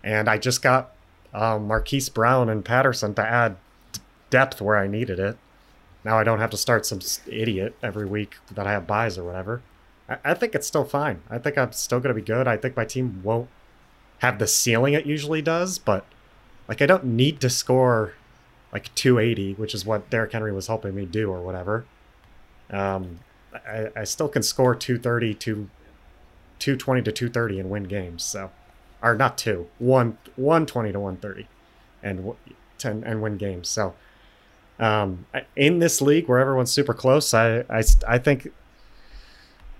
and 0.04 0.28
I 0.28 0.38
just 0.38 0.62
got 0.62 0.92
um, 1.34 1.68
Marquise 1.68 2.10
Brown 2.10 2.50
and 2.50 2.66
Patterson 2.66 3.14
to 3.16 3.22
add 3.22 3.56
d- 3.94 4.02
depth 4.30 4.60
where 4.62 4.76
I 4.78 4.88
needed 4.88 5.18
it. 5.20 5.38
Now 6.04 6.18
I 6.18 6.24
don't 6.26 6.40
have 6.40 6.52
to 6.52 6.58
start 6.58 6.86
some 6.86 7.00
idiot 7.26 7.76
every 7.82 8.06
week 8.06 8.36
that 8.52 8.68
I 8.68 8.72
have 8.72 8.86
buys 8.86 9.18
or 9.18 9.24
whatever. 9.24 9.62
I, 10.10 10.18
I 10.24 10.34
think 10.34 10.56
it's 10.56 10.68
still 10.68 10.86
fine. 10.86 11.22
I 11.30 11.38
think 11.38 11.58
I'm 11.58 11.72
still 11.72 11.99
going 11.99 12.16
to 12.16 12.22
be 12.22 12.26
good. 12.26 12.47
I 12.47 12.58
think 12.58 12.76
my 12.76 12.86
team 12.86 13.22
won't 13.24 13.49
have 14.20 14.39
the 14.39 14.47
ceiling 14.47 14.93
it 14.93 15.06
usually 15.06 15.41
does, 15.41 15.78
but 15.78 16.06
like 16.68 16.82
I 16.82 16.86
don't 16.86 17.06
need 17.06 17.39
to 17.41 17.49
score 17.49 18.14
like 18.72 18.93
280, 18.95 19.53
which 19.53 19.74
is 19.74 19.86
what 19.86 20.10
Derrick 20.10 20.32
Henry 20.32 20.51
was 20.51 20.68
helping 20.68 20.95
me 20.95 21.06
do 21.06 21.32
or 21.32 21.41
whatever. 21.41 21.86
Um, 22.70 23.20
I, 23.53 23.89
I 23.95 24.03
still 24.03 24.28
can 24.28 24.43
score 24.43 24.76
230 24.76 25.34
to 25.36 25.70
220 26.60 27.01
to 27.03 27.12
230 27.12 27.60
and 27.60 27.70
win 27.70 27.84
games. 27.84 28.24
So, 28.24 28.51
or 29.01 29.16
not 29.16 29.38
two, 29.38 29.68
one 29.80 30.18
120 30.36 30.91
to 30.91 30.99
130, 30.99 31.47
and 32.03 32.34
10 32.78 33.03
and 33.06 33.22
win 33.22 33.38
games. 33.38 33.70
So, 33.70 33.93
um, 34.80 35.26
in 35.56 35.80
this 35.80 36.01
league 36.01 36.28
where 36.28 36.39
everyone's 36.39 36.72
super 36.72 36.93
close, 36.93 37.34
I 37.34 37.60
I, 37.70 37.84
I 38.08 38.18
think 38.18 38.51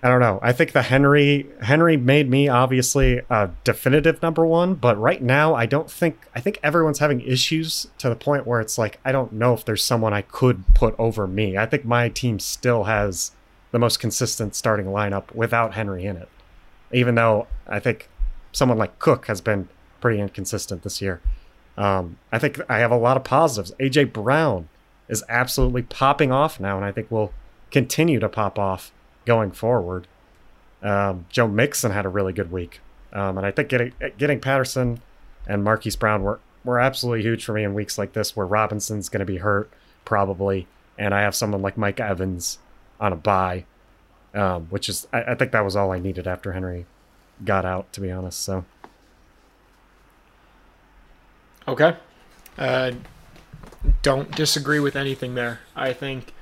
I 0.06 0.10
don't 0.10 0.20
know. 0.20 0.38
I 0.43 0.53
think 0.53 0.74
the 0.74 0.84
Henry 0.84 1.47
Henry 1.64 1.97
made 1.97 2.30
me 2.30 2.47
obviously 2.47 3.22
a 3.28 3.49
definitive 3.64 4.22
number 4.22 4.45
one, 4.45 4.76
but 4.76 4.99
right 4.99 5.20
now 5.20 5.56
I 5.56 5.66
don't 5.66 5.89
think 5.89 6.28
I 6.36 6.41
think 6.41 6.60
everyone's 6.62 6.99
having 6.99 7.22
issues 7.22 7.88
to 7.97 8.10
the 8.10 8.16
point 8.16 8.45
where 8.45 8.62
it's 8.62 8.78
like 8.78 8.99
I 9.03 9.12
don't 9.12 9.34
know 9.34 9.56
if 9.56 9.66
there's 9.66 9.84
someone 9.84 10.14
I 10.14 10.22
could 10.22 10.64
put 10.76 10.93
over 10.99 11.26
me. 11.26 11.58
I 11.58 11.66
think 11.66 11.86
my 11.86 12.10
team 12.10 12.38
still 12.38 12.84
has 12.84 13.32
the 13.72 13.80
most 13.80 13.99
consistent 13.99 14.53
starting 14.53 14.86
lineup 14.86 15.34
without 15.34 15.74
Henry 15.74 16.06
in 16.06 16.18
it. 16.18 16.30
Even 16.93 17.16
though 17.16 17.47
I 17.66 17.80
think 17.80 18.08
someone 18.51 18.78
like 18.78 18.99
Cook 18.99 19.26
has 19.26 19.41
been 19.41 19.70
pretty 20.01 20.22
inconsistent 20.22 20.84
this 20.84 21.01
year. 21.01 21.20
Um, 21.80 22.20
I 22.32 22.38
think 22.38 22.62
I 22.70 22.78
have 22.78 22.91
a 22.91 22.95
lot 22.95 23.18
of 23.18 23.24
positives. 23.24 23.72
AJ 23.80 24.14
Brown 24.14 24.70
is 25.10 25.24
absolutely 25.30 25.82
popping 25.82 26.32
off 26.32 26.60
now, 26.60 26.76
and 26.76 26.86
I 26.86 26.91
think 26.91 27.10
will 27.10 27.34
continue 27.72 28.20
to 28.20 28.30
pop 28.30 28.60
off 28.60 28.91
going 29.26 29.51
forward. 29.51 30.07
Um, 30.82 31.26
Joe 31.30 31.47
Mixon 31.47 31.91
had 31.91 32.05
a 32.05 32.09
really 32.09 32.34
good 32.34 32.51
week, 32.51 32.80
um, 33.13 33.38
and 33.38 33.45
I 33.45 33.51
think 33.51 33.69
getting 33.69 33.93
getting 34.17 34.39
Patterson 34.39 35.01
and 35.47 35.63
Marquise 35.63 35.95
Brown 35.95 36.23
were 36.23 36.39
were 36.63 36.80
absolutely 36.80 37.23
huge 37.23 37.43
for 37.45 37.53
me 37.53 37.63
in 37.63 37.73
weeks 37.73 37.97
like 37.97 38.13
this, 38.13 38.36
where 38.36 38.45
Robinson's 38.45 39.09
going 39.09 39.19
to 39.19 39.26
be 39.26 39.38
hurt 39.38 39.69
probably, 40.03 40.67
and 40.97 41.13
I 41.13 41.21
have 41.21 41.36
someone 41.36 41.61
like 41.61 41.78
Mike 41.78 41.99
Evans 41.99 42.59
on 42.99 43.13
a 43.13 43.15
buy, 43.15 43.65
um, 44.34 44.67
which 44.69 44.89
is 44.89 45.07
I, 45.11 45.23
I 45.23 45.36
think 45.36 45.51
that 45.51 45.63
was 45.65 45.76
all 45.76 45.91
I 45.91 45.99
needed 45.99 46.28
after 46.28 46.53
Henry 46.53 46.86
got 47.43 47.65
out, 47.65 47.91
to 47.93 48.01
be 48.01 48.11
honest. 48.11 48.39
So 48.43 48.65
Okay. 51.67 51.95
Uh, 52.57 52.91
don't 54.01 54.32
disagree 54.36 54.80
with 54.80 54.95
anything 54.95 55.36
there. 55.36 55.59
I 55.76 55.93
think, 55.93 56.34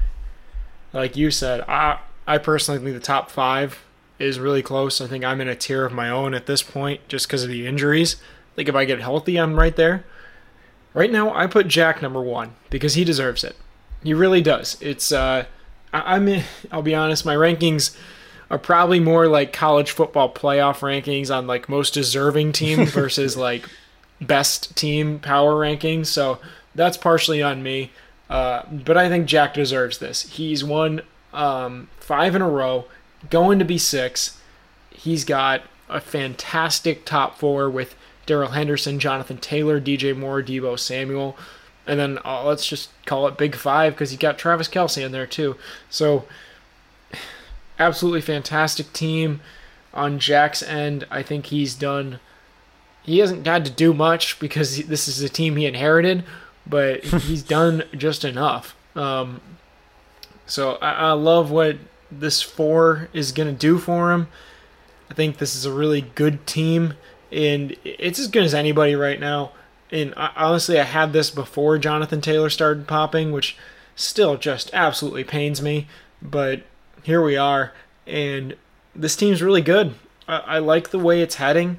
like 0.91 1.15
you 1.15 1.31
said, 1.31 1.61
I 1.61 1.99
I 2.27 2.37
personally 2.37 2.79
think 2.81 2.93
the 2.93 3.05
top 3.05 3.29
five 3.29 3.83
is 4.19 4.39
really 4.39 4.61
close. 4.61 5.01
I 5.01 5.07
think 5.07 5.23
I'm 5.23 5.41
in 5.41 5.47
a 5.47 5.55
tier 5.55 5.85
of 5.85 5.91
my 5.91 6.09
own 6.09 6.33
at 6.33 6.45
this 6.45 6.63
point 6.63 7.07
just 7.07 7.27
because 7.27 7.43
of 7.43 7.49
the 7.49 7.67
injuries. 7.67 8.15
I 8.53 8.55
think 8.55 8.69
if 8.69 8.75
I 8.75 8.85
get 8.85 9.01
healthy, 9.01 9.37
I'm 9.37 9.57
right 9.57 9.75
there. 9.75 10.05
Right 10.93 11.11
now, 11.11 11.33
I 11.33 11.47
put 11.47 11.67
Jack 11.67 12.01
number 12.01 12.21
one 12.21 12.53
because 12.69 12.93
he 12.93 13.03
deserves 13.03 13.43
it. 13.43 13.55
He 14.03 14.13
really 14.13 14.41
does. 14.41 14.77
It's 14.79 15.11
uh, 15.11 15.45
I, 15.91 16.15
I'm 16.15 16.27
in, 16.27 16.43
I'll 16.71 16.81
be 16.81 16.95
honest, 16.95 17.25
my 17.25 17.35
rankings 17.35 17.97
are 18.51 18.59
probably 18.59 18.99
more 18.99 19.27
like 19.27 19.51
college 19.51 19.91
football 19.91 20.31
playoff 20.31 20.79
rankings 20.79 21.35
on 21.35 21.47
like 21.47 21.67
most 21.67 21.93
deserving 21.93 22.51
team 22.51 22.85
versus 22.85 23.35
like 23.35 23.67
best 24.21 24.75
team 24.75 25.19
power 25.19 25.53
rankings. 25.53 26.07
So 26.07 26.39
that's 26.75 26.97
partially 26.97 27.41
on 27.41 27.63
me. 27.63 27.91
Uh, 28.29 28.63
but 28.71 28.97
I 28.97 29.09
think 29.09 29.27
Jack 29.27 29.53
deserves 29.53 29.97
this. 29.97 30.23
He's 30.23 30.63
won 30.63 31.01
um, 31.33 31.89
five 31.99 32.35
in 32.35 32.41
a 32.41 32.49
row, 32.49 32.85
going 33.29 33.59
to 33.59 33.65
be 33.65 33.77
six. 33.77 34.39
He's 34.91 35.25
got 35.25 35.63
a 35.89 35.99
fantastic 35.99 37.05
top 37.05 37.37
four 37.37 37.69
with 37.69 37.95
Darrell 38.25 38.51
Henderson, 38.51 38.99
Jonathan 38.99 39.37
Taylor, 39.37 39.81
DJ 39.81 40.15
Moore, 40.15 40.41
Deebo 40.41 40.79
Samuel, 40.79 41.37
and 41.85 41.99
then 41.99 42.19
uh, 42.23 42.43
let's 42.45 42.65
just 42.65 42.89
call 43.05 43.27
it 43.27 43.37
Big 43.37 43.55
Five 43.55 43.93
because 43.93 44.11
you 44.11 44.17
got 44.17 44.37
Travis 44.37 44.69
Kelce 44.69 45.03
in 45.03 45.11
there 45.11 45.27
too. 45.27 45.55
So, 45.89 46.25
absolutely 47.77 48.21
fantastic 48.21 48.93
team 48.93 49.41
on 49.93 50.19
Jack's 50.19 50.63
end. 50.63 51.05
I 51.11 51.21
think 51.21 51.47
he's 51.47 51.75
done. 51.75 52.19
He 53.03 53.19
hasn't 53.19 53.45
had 53.45 53.65
to 53.65 53.71
do 53.71 53.93
much 53.93 54.39
because 54.39 54.85
this 54.85 55.07
is 55.07 55.21
a 55.21 55.29
team 55.29 55.57
he 55.57 55.65
inherited, 55.65 56.23
but 56.65 57.03
he's 57.03 57.43
done 57.43 57.83
just 57.95 58.23
enough. 58.23 58.75
Um, 58.95 59.41
so 60.45 60.73
I, 60.75 60.91
I 60.91 61.11
love 61.13 61.51
what 61.51 61.77
this 62.11 62.41
four 62.41 63.09
is 63.13 63.31
going 63.31 63.47
to 63.47 63.59
do 63.59 63.77
for 63.77 64.11
him. 64.11 64.27
I 65.09 65.13
think 65.13 65.37
this 65.37 65.55
is 65.55 65.65
a 65.65 65.73
really 65.73 66.01
good 66.01 66.45
team, 66.47 66.95
and 67.31 67.75
it's 67.83 68.19
as 68.19 68.27
good 68.27 68.43
as 68.43 68.53
anybody 68.53 68.95
right 68.95 69.19
now. 69.19 69.51
And 69.91 70.13
I, 70.17 70.31
honestly, 70.35 70.79
I 70.79 70.83
had 70.83 71.13
this 71.13 71.29
before 71.29 71.77
Jonathan 71.77 72.21
Taylor 72.21 72.49
started 72.49 72.87
popping, 72.87 73.31
which 73.31 73.57
still 73.95 74.37
just 74.37 74.71
absolutely 74.73 75.23
pains 75.23 75.61
me. 75.61 75.87
But 76.21 76.63
here 77.03 77.21
we 77.21 77.37
are, 77.37 77.73
and 78.07 78.55
this 78.95 79.15
team's 79.15 79.41
really 79.41 79.61
good. 79.61 79.95
I, 80.27 80.37
I 80.37 80.59
like 80.59 80.89
the 80.89 80.99
way 80.99 81.21
it's 81.21 81.35
heading. 81.35 81.77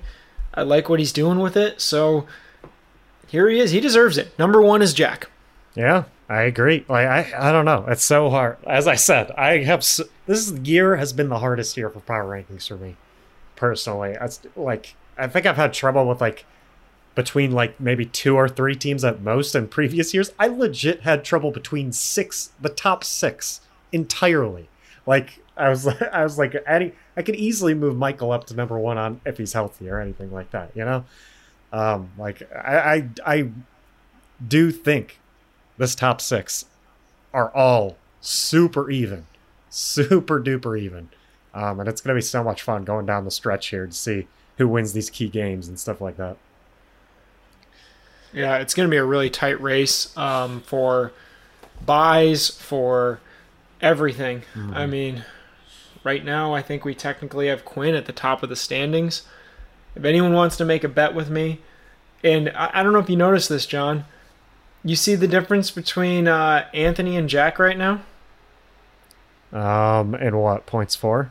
I 0.53 0.63
like 0.63 0.89
what 0.89 1.01
he's 1.01 1.13
doing 1.13 1.41
with 1.41 1.57
it. 1.57 1.81
So 1.81 2.27
here 3.27 3.49
he 3.49 3.59
is. 3.59 3.73
He 3.73 3.81
deserves 3.81 4.19
it. 4.19 4.39
Number 4.39 4.63
one 4.63 4.83
is 4.83 4.95
Jack. 4.95 5.29
Yeah, 5.75 6.05
I 6.29 6.43
agree. 6.43 6.85
Like 6.89 7.07
I, 7.07 7.49
I 7.49 7.53
don't 7.53 7.65
know. 7.65 7.85
It's 7.89 8.05
so 8.05 8.31
hard. 8.31 8.57
As 8.67 8.87
I 8.87 8.95
said, 8.95 9.31
I 9.33 9.59
have 9.59 9.85
so, 9.85 10.05
this 10.27 10.51
year 10.51 10.97
has 10.97 11.13
been 11.13 11.29
the 11.29 11.39
hardest 11.39 11.77
year 11.77 11.91
for 11.91 12.01
power 12.01 12.25
rankings 12.25 12.67
for 12.67 12.77
me, 12.77 12.97
personally. 13.57 14.17
It's 14.21 14.41
like 14.57 14.95
I 15.19 15.27
think 15.27 15.47
I've 15.47 15.57
had 15.57 15.73
trouble 15.73 16.07
with 16.07 16.21
like 16.21 16.47
between 17.15 17.53
like 17.53 17.79
maybe 17.79 18.05
two 18.07 18.37
or 18.37 18.49
three 18.49 18.75
teams 18.75 19.05
at 19.05 19.21
most 19.21 19.55
in 19.55 19.69
previous 19.69 20.13
years. 20.15 20.33
I 20.39 20.49
legit 20.49 21.03
had 21.03 21.25
trouble 21.25 21.51
between 21.51 21.93
six, 21.93 22.51
the 22.61 22.69
top 22.69 23.05
six 23.05 23.61
entirely. 23.93 24.69
Like 25.07 25.41
I 25.57 25.69
was, 25.69 25.87
I 26.13 26.23
was 26.23 26.39
like, 26.39 26.57
any, 26.67 26.93
I 27.17 27.23
could 27.23 27.37
easily 27.37 27.75
move 27.75 27.97
Michael 27.97 28.33
up 28.33 28.47
to 28.47 28.55
number 28.55 28.79
one 28.79 28.99
on 28.99 29.21
if 29.25 29.39
he's 29.39 29.53
healthy 29.53 29.89
or 29.89 30.01
anything 30.01 30.33
like 30.33 30.51
that. 30.51 30.73
You 30.75 30.85
know, 30.85 31.05
um, 31.73 32.11
like 32.19 32.43
I, 32.53 32.77
I, 32.77 33.09
I 33.25 33.51
do 34.47 34.71
think 34.71 35.21
this 35.79 35.95
top 35.95 36.21
six 36.21 36.67
are 37.33 37.51
all 37.55 37.97
super 38.21 38.91
even, 38.91 39.27
super 39.71 40.41
duper 40.41 40.79
even. 40.79 41.09
Um, 41.53 41.81
and 41.81 41.89
it's 41.89 42.01
going 42.01 42.15
to 42.15 42.19
be 42.19 42.23
so 42.23 42.43
much 42.43 42.63
fun 42.63 42.85
going 42.85 43.07
down 43.07 43.25
the 43.25 43.31
stretch 43.31 43.69
here 43.69 43.87
to 43.87 43.93
see 43.93 44.27
who 44.59 44.69
wins 44.69 44.93
these 44.93 45.11
key 45.11 45.29
games 45.29 45.69
and 45.69 45.79
stuff 45.79 46.01
like 46.01 46.17
that. 46.17 46.37
Yeah, 48.33 48.57
it's 48.57 48.75
going 48.75 48.89
to 48.89 48.91
be 48.91 48.97
a 48.97 49.05
really 49.05 49.31
tight 49.31 49.61
race 49.61 50.17
um, 50.17 50.61
for 50.63 51.13
buys, 51.85 52.51
for 52.51 53.21
everything. 53.81 54.43
Mm-hmm. 54.55 54.75
I 54.75 54.87
mean, 54.87 55.25
right 56.03 56.25
now, 56.25 56.53
I 56.53 56.61
think 56.61 56.85
we 56.85 56.95
technically 56.95 57.47
have 57.47 57.65
Quinn 57.65 57.95
at 57.95 58.07
the 58.07 58.13
top 58.13 58.43
of 58.43 58.49
the 58.49 58.57
standings. 58.57 59.23
If 59.95 60.05
anyone 60.05 60.33
wants 60.33 60.57
to 60.57 60.65
make 60.65 60.83
a 60.83 60.89
bet 60.89 61.15
with 61.15 61.31
me, 61.31 61.61
and 62.25 62.49
I, 62.51 62.71
I 62.75 62.83
don't 62.83 62.93
know 62.93 62.99
if 62.99 63.11
you 63.11 63.17
noticed 63.17 63.49
this, 63.49 63.67
John, 63.67 64.05
you 64.85 64.97
see 64.97 65.15
the 65.15 65.29
difference 65.29 65.71
between 65.71 66.29
uh, 66.29 66.67
Anthony 66.75 67.17
and 67.17 67.29
Jack 67.29 67.59
right 67.59 67.79
now? 67.79 68.03
Um, 69.53 70.15
and 70.15 70.41
what 70.41 70.67
points 70.67 70.95
for? 70.95 71.31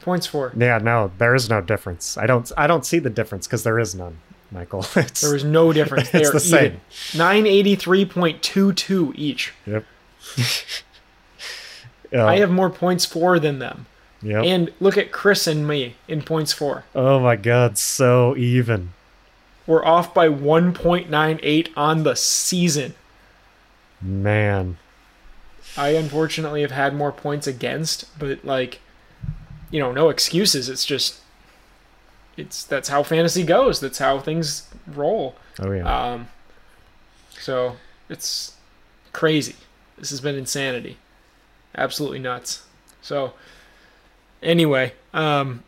Points 0.00 0.26
for. 0.26 0.52
Yeah, 0.56 0.78
no, 0.78 1.10
there 1.18 1.34
is 1.34 1.48
no 1.48 1.60
difference. 1.60 2.16
I 2.16 2.26
don't, 2.26 2.50
I 2.56 2.66
don't 2.66 2.86
see 2.86 2.98
the 2.98 3.10
difference 3.10 3.46
because 3.46 3.62
there 3.62 3.78
is 3.78 3.94
none. 3.94 4.18
Michael. 4.52 4.84
It's, 4.96 5.20
there 5.20 5.32
was 5.32 5.44
no 5.44 5.72
difference. 5.72 6.10
They 6.12 6.20
it's 6.20 6.30
the 6.30 6.40
same. 6.40 6.80
Nine 7.16 7.46
eighty 7.46 7.74
three 7.74 8.04
point 8.04 8.42
two 8.42 8.72
two 8.72 9.12
each. 9.16 9.52
Yep. 9.66 9.84
uh, 12.12 12.24
I 12.26 12.38
have 12.38 12.50
more 12.50 12.70
points 12.70 13.04
for 13.04 13.38
than 13.38 13.58
them. 13.58 13.86
Yep. 14.22 14.44
And 14.44 14.72
look 14.78 14.96
at 14.96 15.10
Chris 15.10 15.46
and 15.46 15.66
me 15.66 15.96
in 16.06 16.22
points 16.22 16.52
for. 16.52 16.84
Oh 16.94 17.18
my 17.18 17.36
god, 17.36 17.78
so 17.78 18.36
even. 18.36 18.92
We're 19.66 19.84
off 19.84 20.12
by 20.12 20.28
1.98 20.28 21.68
on 21.76 22.02
the 22.02 22.16
season. 22.16 22.94
Man. 24.00 24.78
I 25.76 25.90
unfortunately 25.90 26.62
have 26.62 26.72
had 26.72 26.94
more 26.94 27.12
points 27.12 27.46
against, 27.46 28.18
but 28.18 28.44
like, 28.44 28.80
you 29.70 29.80
know, 29.80 29.92
no 29.92 30.08
excuses. 30.08 30.68
It's 30.68 30.84
just, 30.84 31.20
it's 32.36 32.64
that's 32.64 32.88
how 32.88 33.02
fantasy 33.02 33.44
goes. 33.44 33.80
That's 33.80 33.98
how 33.98 34.18
things 34.18 34.68
roll. 34.86 35.36
Oh 35.60 35.70
yeah. 35.70 36.12
Um. 36.12 36.28
So 37.38 37.76
it's 38.08 38.56
crazy. 39.12 39.56
This 39.98 40.10
has 40.10 40.20
been 40.20 40.36
insanity. 40.36 40.98
Absolutely 41.76 42.18
nuts. 42.18 42.64
So 43.00 43.34
anyway, 44.42 44.94
um, 45.14 45.62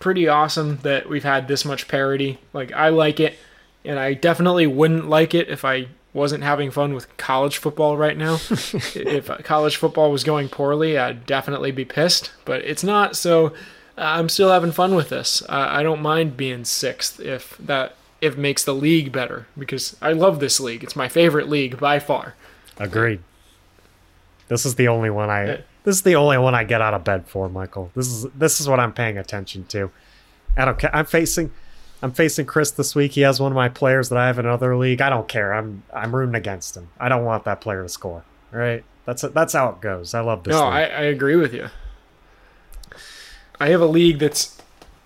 pretty 0.00 0.28
awesome 0.28 0.78
that 0.82 1.08
we've 1.08 1.24
had 1.24 1.48
this 1.48 1.64
much 1.64 1.88
parity. 1.88 2.38
Like 2.52 2.72
I 2.72 2.88
like 2.88 3.20
it, 3.20 3.38
and 3.84 3.98
I 3.98 4.14
definitely 4.14 4.66
wouldn't 4.66 5.08
like 5.08 5.34
it 5.34 5.48
if 5.48 5.64
I 5.64 5.88
wasn't 6.12 6.42
having 6.42 6.70
fun 6.70 6.94
with 6.94 7.14
college 7.16 7.58
football 7.58 7.96
right 7.96 8.16
now. 8.16 8.34
if 8.50 9.30
college 9.44 9.76
football 9.76 10.10
was 10.10 10.24
going 10.24 10.48
poorly, 10.48 10.98
I'd 10.98 11.26
definitely 11.26 11.70
be 11.70 11.84
pissed, 11.84 12.32
but 12.44 12.62
it's 12.64 12.84
not. 12.84 13.16
So 13.16 13.48
uh, 13.48 13.52
I'm 13.96 14.28
still 14.28 14.50
having 14.50 14.72
fun 14.72 14.94
with 14.94 15.08
this. 15.08 15.42
Uh, 15.42 15.66
I 15.70 15.82
don't 15.82 16.02
mind 16.02 16.36
being 16.36 16.64
sixth 16.64 17.20
if 17.20 17.56
that 17.58 17.94
if 18.20 18.36
makes 18.36 18.64
the 18.64 18.74
league 18.74 19.12
better 19.12 19.46
because 19.56 19.96
I 20.02 20.12
love 20.12 20.40
this 20.40 20.58
league. 20.60 20.82
It's 20.82 20.96
my 20.96 21.08
favorite 21.08 21.48
league 21.48 21.78
by 21.78 21.98
far. 21.98 22.34
Agreed. 22.78 23.20
This 24.48 24.64
is 24.64 24.74
the 24.74 24.88
only 24.88 25.10
one 25.10 25.30
I 25.30 25.62
this 25.84 25.96
is 25.96 26.02
the 26.02 26.16
only 26.16 26.38
one 26.38 26.54
I 26.54 26.64
get 26.64 26.80
out 26.80 26.94
of 26.94 27.04
bed 27.04 27.26
for, 27.26 27.48
Michael. 27.48 27.90
This 27.94 28.08
is 28.08 28.26
this 28.34 28.60
is 28.60 28.68
what 28.68 28.80
I'm 28.80 28.92
paying 28.92 29.18
attention 29.18 29.64
to. 29.66 29.90
I 30.56 30.64
don't 30.64 30.78
care. 30.78 30.94
I'm 30.94 31.06
facing 31.06 31.52
I'm 32.02 32.12
facing 32.12 32.46
Chris 32.46 32.70
this 32.70 32.94
week. 32.94 33.12
He 33.12 33.22
has 33.22 33.40
one 33.40 33.52
of 33.52 33.56
my 33.56 33.68
players 33.68 34.08
that 34.08 34.18
I 34.18 34.26
have 34.26 34.38
in 34.38 34.46
another 34.46 34.76
league. 34.76 35.00
I 35.00 35.10
don't 35.10 35.28
care. 35.28 35.52
I'm 35.52 35.82
I'm 35.94 36.14
rooting 36.14 36.34
against 36.34 36.76
him. 36.76 36.88
I 36.98 37.08
don't 37.08 37.24
want 37.24 37.44
that 37.44 37.60
player 37.60 37.82
to 37.82 37.88
score. 37.88 38.24
Right? 38.52 38.84
That's 39.04 39.22
that's 39.22 39.52
how 39.52 39.70
it 39.70 39.80
goes. 39.80 40.14
I 40.14 40.20
love 40.20 40.44
this. 40.44 40.52
No, 40.52 40.64
I, 40.64 40.82
I 40.82 41.02
agree 41.02 41.36
with 41.36 41.54
you. 41.54 41.68
I 43.60 43.68
have 43.70 43.80
a 43.80 43.86
league 43.86 44.18
that's 44.18 44.56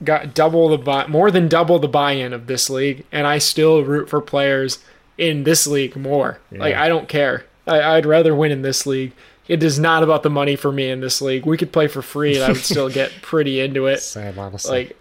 got 0.05 0.35
double 0.35 0.69
the 0.69 0.79
buy, 0.79 1.07
more 1.07 1.31
than 1.31 1.49
double 1.49 1.79
the 1.79 1.89
buy-in 1.89 2.33
of 2.33 2.47
this 2.47 2.69
league, 2.69 3.07
and 3.13 3.27
I 3.27 3.39
still 3.39 3.83
root 3.85 4.09
for 4.11 4.21
players 4.21 4.81
in 5.17 5.45
this 5.45 5.67
league 5.67 5.97
more. 5.97 6.41
Yeah. 6.51 6.59
Like 6.59 6.75
I 6.75 6.89
don't 6.89 7.09
care. 7.09 7.45
I, 7.67 7.81
I'd 7.81 8.07
rather 8.07 8.35
win 8.35 8.53
in 8.53 8.63
this 8.63 8.87
league 8.87 9.13
it 9.49 9.63
is 9.63 9.79
not 9.79 10.03
about 10.03 10.23
the 10.23 10.31
money 10.31 10.57
for 10.57 10.71
me 10.71 10.89
in 10.91 11.01
this 11.01 11.21
league. 11.21 11.47
We 11.47 11.57
could 11.57 11.73
play 11.73 11.89
for 11.89 12.03
free 12.03 12.37
and 12.37 12.45
I 12.45 12.49
would 12.49 12.65
still 12.65 12.89
get 12.89 13.11
pretty 13.23 13.61
into 13.61 13.87
it. 13.87 13.99
Same, 13.99 14.39
honestly. 14.39 14.85
Like, 14.85 14.99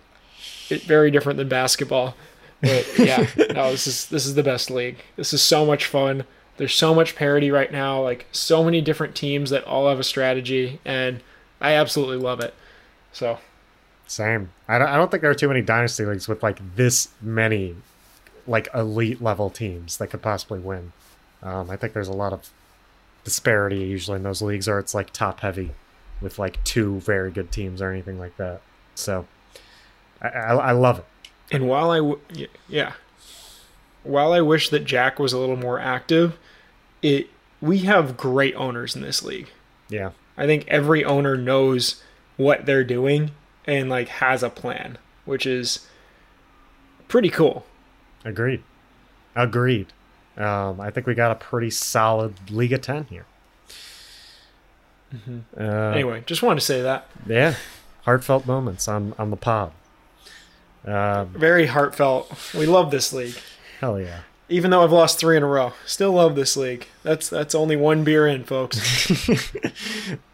it, 0.70 0.84
very 0.84 1.12
different 1.12 1.38
than 1.38 1.48
basketball. 1.50 2.16
But 2.62 2.88
yeah, 2.98 3.28
no, 3.54 3.72
this 3.72 3.88
is 3.88 4.08
this 4.08 4.26
is 4.26 4.36
the 4.36 4.44
best 4.44 4.70
league. 4.70 4.98
This 5.16 5.34
is 5.34 5.42
so 5.42 5.66
much 5.66 5.86
fun. 5.86 6.26
There's 6.58 6.74
so 6.74 6.94
much 6.94 7.16
parity 7.16 7.50
right 7.50 7.72
now. 7.72 8.02
Like 8.02 8.28
so 8.32 8.64
many 8.64 8.82
different 8.82 9.16
teams 9.16 9.50
that 9.50 9.64
all 9.66 9.90
have 9.90 10.00
a 10.00 10.04
strategy, 10.04 10.80
and 10.86 11.22
I 11.60 11.74
absolutely 11.74 12.18
love 12.18 12.40
it. 12.40 12.54
So, 13.12 13.40
same. 14.08 14.52
I 14.68 14.78
don't, 14.78 14.88
I 14.88 14.96
don't 14.96 15.10
think 15.10 15.22
there 15.22 15.32
are 15.32 15.36
too 15.36 15.48
many 15.48 15.62
dynasty 15.62 16.06
leagues 16.06 16.28
with 16.28 16.44
like 16.44 16.60
this 16.76 17.10
many, 17.22 17.76
like 18.46 18.68
elite 18.74 19.22
level 19.22 19.50
teams 19.50 19.98
that 19.98 20.08
could 20.08 20.22
possibly 20.22 20.60
win. 20.60 20.94
Um, 21.42 21.70
I 21.70 21.78
think 21.78 21.94
there's 21.94 22.08
a 22.08 22.14
lot 22.14 22.32
of 22.32 22.50
disparity 23.24 23.78
usually 23.80 24.18
in 24.18 24.24
those 24.24 24.42
leagues, 24.42 24.68
or 24.68 24.80
it's 24.80 24.94
like 24.94 25.12
top 25.12 25.42
heavy 25.42 25.72
with 26.22 26.40
like 26.40 26.64
two 26.64 27.00
very 27.02 27.32
good 27.32 27.52
teams 27.52 27.82
or 27.82 27.92
anything 27.92 28.20
like 28.20 28.38
that. 28.38 28.62
So 28.96 29.28
I, 30.22 30.28
I, 30.30 30.54
I 30.56 30.72
love 30.72 31.00
it. 31.00 31.06
And 31.52 31.68
while 31.68 31.92
I 31.92 31.98
w- 31.98 32.20
yeah, 32.68 32.94
while 34.04 34.32
I 34.34 34.42
wish 34.42 34.70
that 34.70 34.86
Jack 34.86 35.20
was 35.20 35.34
a 35.34 35.38
little 35.38 35.58
more 35.58 35.80
active, 35.80 36.38
it 37.02 37.28
we 37.62 37.80
have 37.80 38.18
great 38.18 38.56
owners 38.56 38.96
in 38.96 39.02
this 39.02 39.24
league. 39.24 39.50
Yeah, 39.90 40.12
I 40.38 40.46
think 40.46 40.66
every 40.68 41.04
owner 41.04 41.36
knows 41.36 42.02
what 42.38 42.66
they're 42.66 42.84
doing 42.84 43.32
and 43.66 43.90
like 43.90 44.08
has 44.08 44.44
a 44.44 44.50
plan, 44.50 44.98
which 45.26 45.46
is 45.46 45.88
pretty 47.08 47.30
cool. 47.30 47.66
Agreed. 48.24 48.64
Agreed. 49.36 49.88
Um, 50.42 50.80
I 50.82 50.90
think 50.90 51.06
we 51.08 51.14
got 51.14 51.32
a 51.32 51.36
pretty 51.36 51.70
solid 51.70 52.50
League 52.52 52.74
of 52.74 52.82
10 52.82 53.06
here. 53.10 53.26
Uh, 55.60 55.64
Anyway, 55.92 56.24
just 56.26 56.42
wanted 56.42 56.60
to 56.62 56.66
say 56.66 56.82
that. 56.82 57.08
yeah, 57.28 57.56
heartfelt 58.06 58.46
moments 58.46 58.88
on 58.88 59.14
on 59.20 59.30
the 59.30 59.36
pod. 59.38 59.72
Um, 60.86 61.28
Very 61.38 61.68
heartfelt. 61.68 62.32
We 62.54 62.66
love 62.66 62.92
this 62.92 63.12
league. 63.14 63.36
hell 63.82 64.00
yeah. 64.00 64.22
Even 64.48 64.72
though 64.72 64.84
I've 64.84 64.92
lost 64.92 65.18
three 65.20 65.38
in 65.38 65.44
a 65.44 65.48
row, 65.48 65.72
still 65.86 66.12
love 66.14 66.36
this 66.36 66.56
league. 66.58 66.88
That's 67.04 67.30
that's 67.30 67.54
only 67.56 67.76
one 67.76 68.04
beer 68.04 68.26
in, 68.28 68.44
folks. 68.44 68.80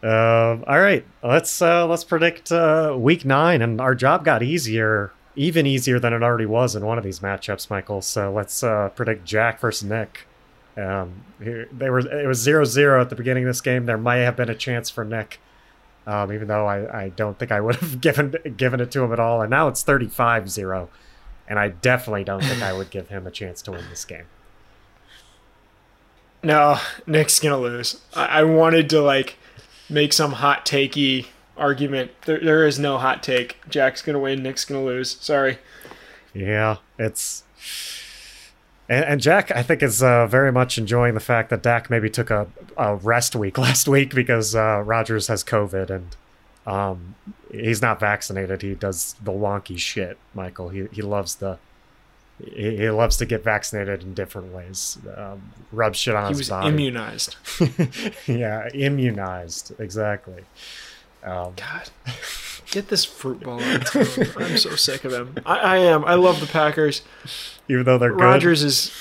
Um, 0.02 0.64
all 0.68 0.80
right, 0.80 1.06
let's 1.22 1.62
uh, 1.62 1.86
let's 1.86 2.04
predict 2.04 2.52
uh, 2.52 2.96
week 2.98 3.26
nine, 3.26 3.62
and 3.62 3.82
our 3.82 3.94
job 3.94 4.24
got 4.24 4.42
easier, 4.42 5.12
even 5.38 5.68
easier 5.68 6.00
than 6.00 6.14
it 6.14 6.24
already 6.24 6.48
was 6.48 6.76
in 6.76 6.86
one 6.86 6.98
of 6.98 7.04
these 7.04 7.20
matchups, 7.20 7.70
Michael. 7.70 8.02
So 8.02 8.34
let's 8.34 8.64
uh, 8.64 8.90
predict 8.90 9.24
Jack 9.24 9.60
versus 9.60 9.88
Nick. 9.88 10.28
Um, 10.76 11.24
they 11.40 11.90
were 11.90 12.00
it 12.00 12.28
was 12.28 12.46
0-0 12.46 13.02
at 13.02 13.10
the 13.10 13.16
beginning 13.16 13.44
of 13.44 13.50
this 13.50 13.62
game. 13.62 13.86
There 13.86 13.98
might 13.98 14.18
have 14.18 14.36
been 14.36 14.50
a 14.50 14.56
chance 14.56 14.90
for 14.90 15.06
Nick, 15.06 15.40
um, 16.06 16.34
even 16.34 16.48
though 16.48 16.66
I, 16.68 17.04
I 17.04 17.10
don't 17.10 17.38
think 17.40 17.52
I 17.52 17.62
would 17.62 17.76
have 17.76 18.02
given 18.02 18.36
given 18.58 18.80
it 18.82 18.92
to 18.92 19.04
him 19.04 19.14
at 19.14 19.20
all. 19.20 19.42
And 19.42 19.50
now 19.50 19.68
it's 19.68 19.84
35-0, 19.84 20.88
and 21.48 21.60
I 21.60 21.70
definitely 21.70 22.24
don't 22.24 22.44
think 22.44 22.62
I 22.62 22.74
would 22.74 22.90
give 22.90 23.10
him 23.10 23.26
a 23.26 23.32
chance 23.32 23.62
to 23.64 23.72
win 23.72 23.86
this 23.90 24.06
game. 24.06 24.26
no, 26.44 26.80
Nick's 27.06 27.40
gonna 27.40 27.58
lose. 27.60 28.02
I, 28.16 28.26
I 28.26 28.44
wanted 28.44 28.90
to 28.92 29.02
like 29.02 29.38
make 29.90 30.14
some 30.14 30.34
hot 30.34 30.66
takey 30.66 31.28
argument. 31.58 32.12
There, 32.26 32.40
there 32.40 32.66
is 32.68 32.78
no 32.80 32.98
hot 32.98 33.24
take. 33.24 33.58
Jack's 33.70 34.02
gonna 34.02 34.20
win. 34.20 34.44
Nick's 34.44 34.66
gonna 34.66 34.84
lose. 34.84 35.12
Sorry. 35.20 35.58
Yeah, 36.34 36.78
it's 37.00 37.44
and, 38.90 39.06
and 39.06 39.22
Jack, 39.22 39.52
I 39.56 39.64
think, 39.64 39.84
is 39.84 40.02
uh, 40.02 40.28
very 40.28 40.52
much 40.52 40.78
enjoying 40.78 41.14
the 41.14 41.20
fact 41.20 41.50
that 41.50 41.62
Dak 41.62 41.90
maybe 41.90 42.10
took 42.10 42.30
a, 42.30 42.48
a 42.78 42.96
rest 42.96 43.36
week 43.36 43.58
last 43.68 43.88
week 43.88 44.14
because 44.14 44.56
uh, 44.56 44.82
Rodgers 44.86 45.28
has 45.28 45.44
COVID 45.44 45.90
and 45.90 46.16
um, 46.66 47.16
he's 47.52 47.82
not 47.82 48.00
vaccinated. 48.00 48.62
He 48.62 48.76
does 48.76 49.16
the 49.24 49.32
wonky 49.32 49.78
shit, 49.78 50.18
Michael. 50.34 50.70
He 50.70 50.88
he 50.92 51.02
loves 51.02 51.36
the 51.36 51.58
he, 52.44 52.78
he 52.78 52.90
loves 52.90 53.18
to 53.18 53.26
get 53.26 53.44
vaccinated 53.44 54.04
in 54.04 54.14
different 54.14 54.54
ways. 54.54 54.98
Um, 55.16 55.54
rub 55.72 55.96
shit 55.96 56.16
on 56.16 56.24
He 56.26 56.30
his 56.30 56.38
was 56.40 56.50
body. 56.50 56.70
immunized. 56.70 57.36
yeah, 58.28 58.70
immunized 58.74 59.74
exactly. 59.80 60.44
Um, 61.28 61.54
God, 61.58 61.90
get 62.72 62.88
this 62.88 63.04
fruit 63.04 63.42
ball 63.42 63.62
out. 63.62 63.96
of. 63.96 64.38
I'm 64.38 64.58
so 64.58 64.76
sick 64.76 65.04
of 65.04 65.12
him. 65.12 65.36
I, 65.46 65.58
I 65.58 65.78
am. 65.78 66.06
I 66.06 66.14
love 66.14 66.40
the 66.40 66.48
Packers. 66.48 67.02
even 67.68 67.84
though 67.84 67.98
they're 67.98 68.12
good, 68.12 68.22
Rodgers 68.22 68.64
is 68.64 68.92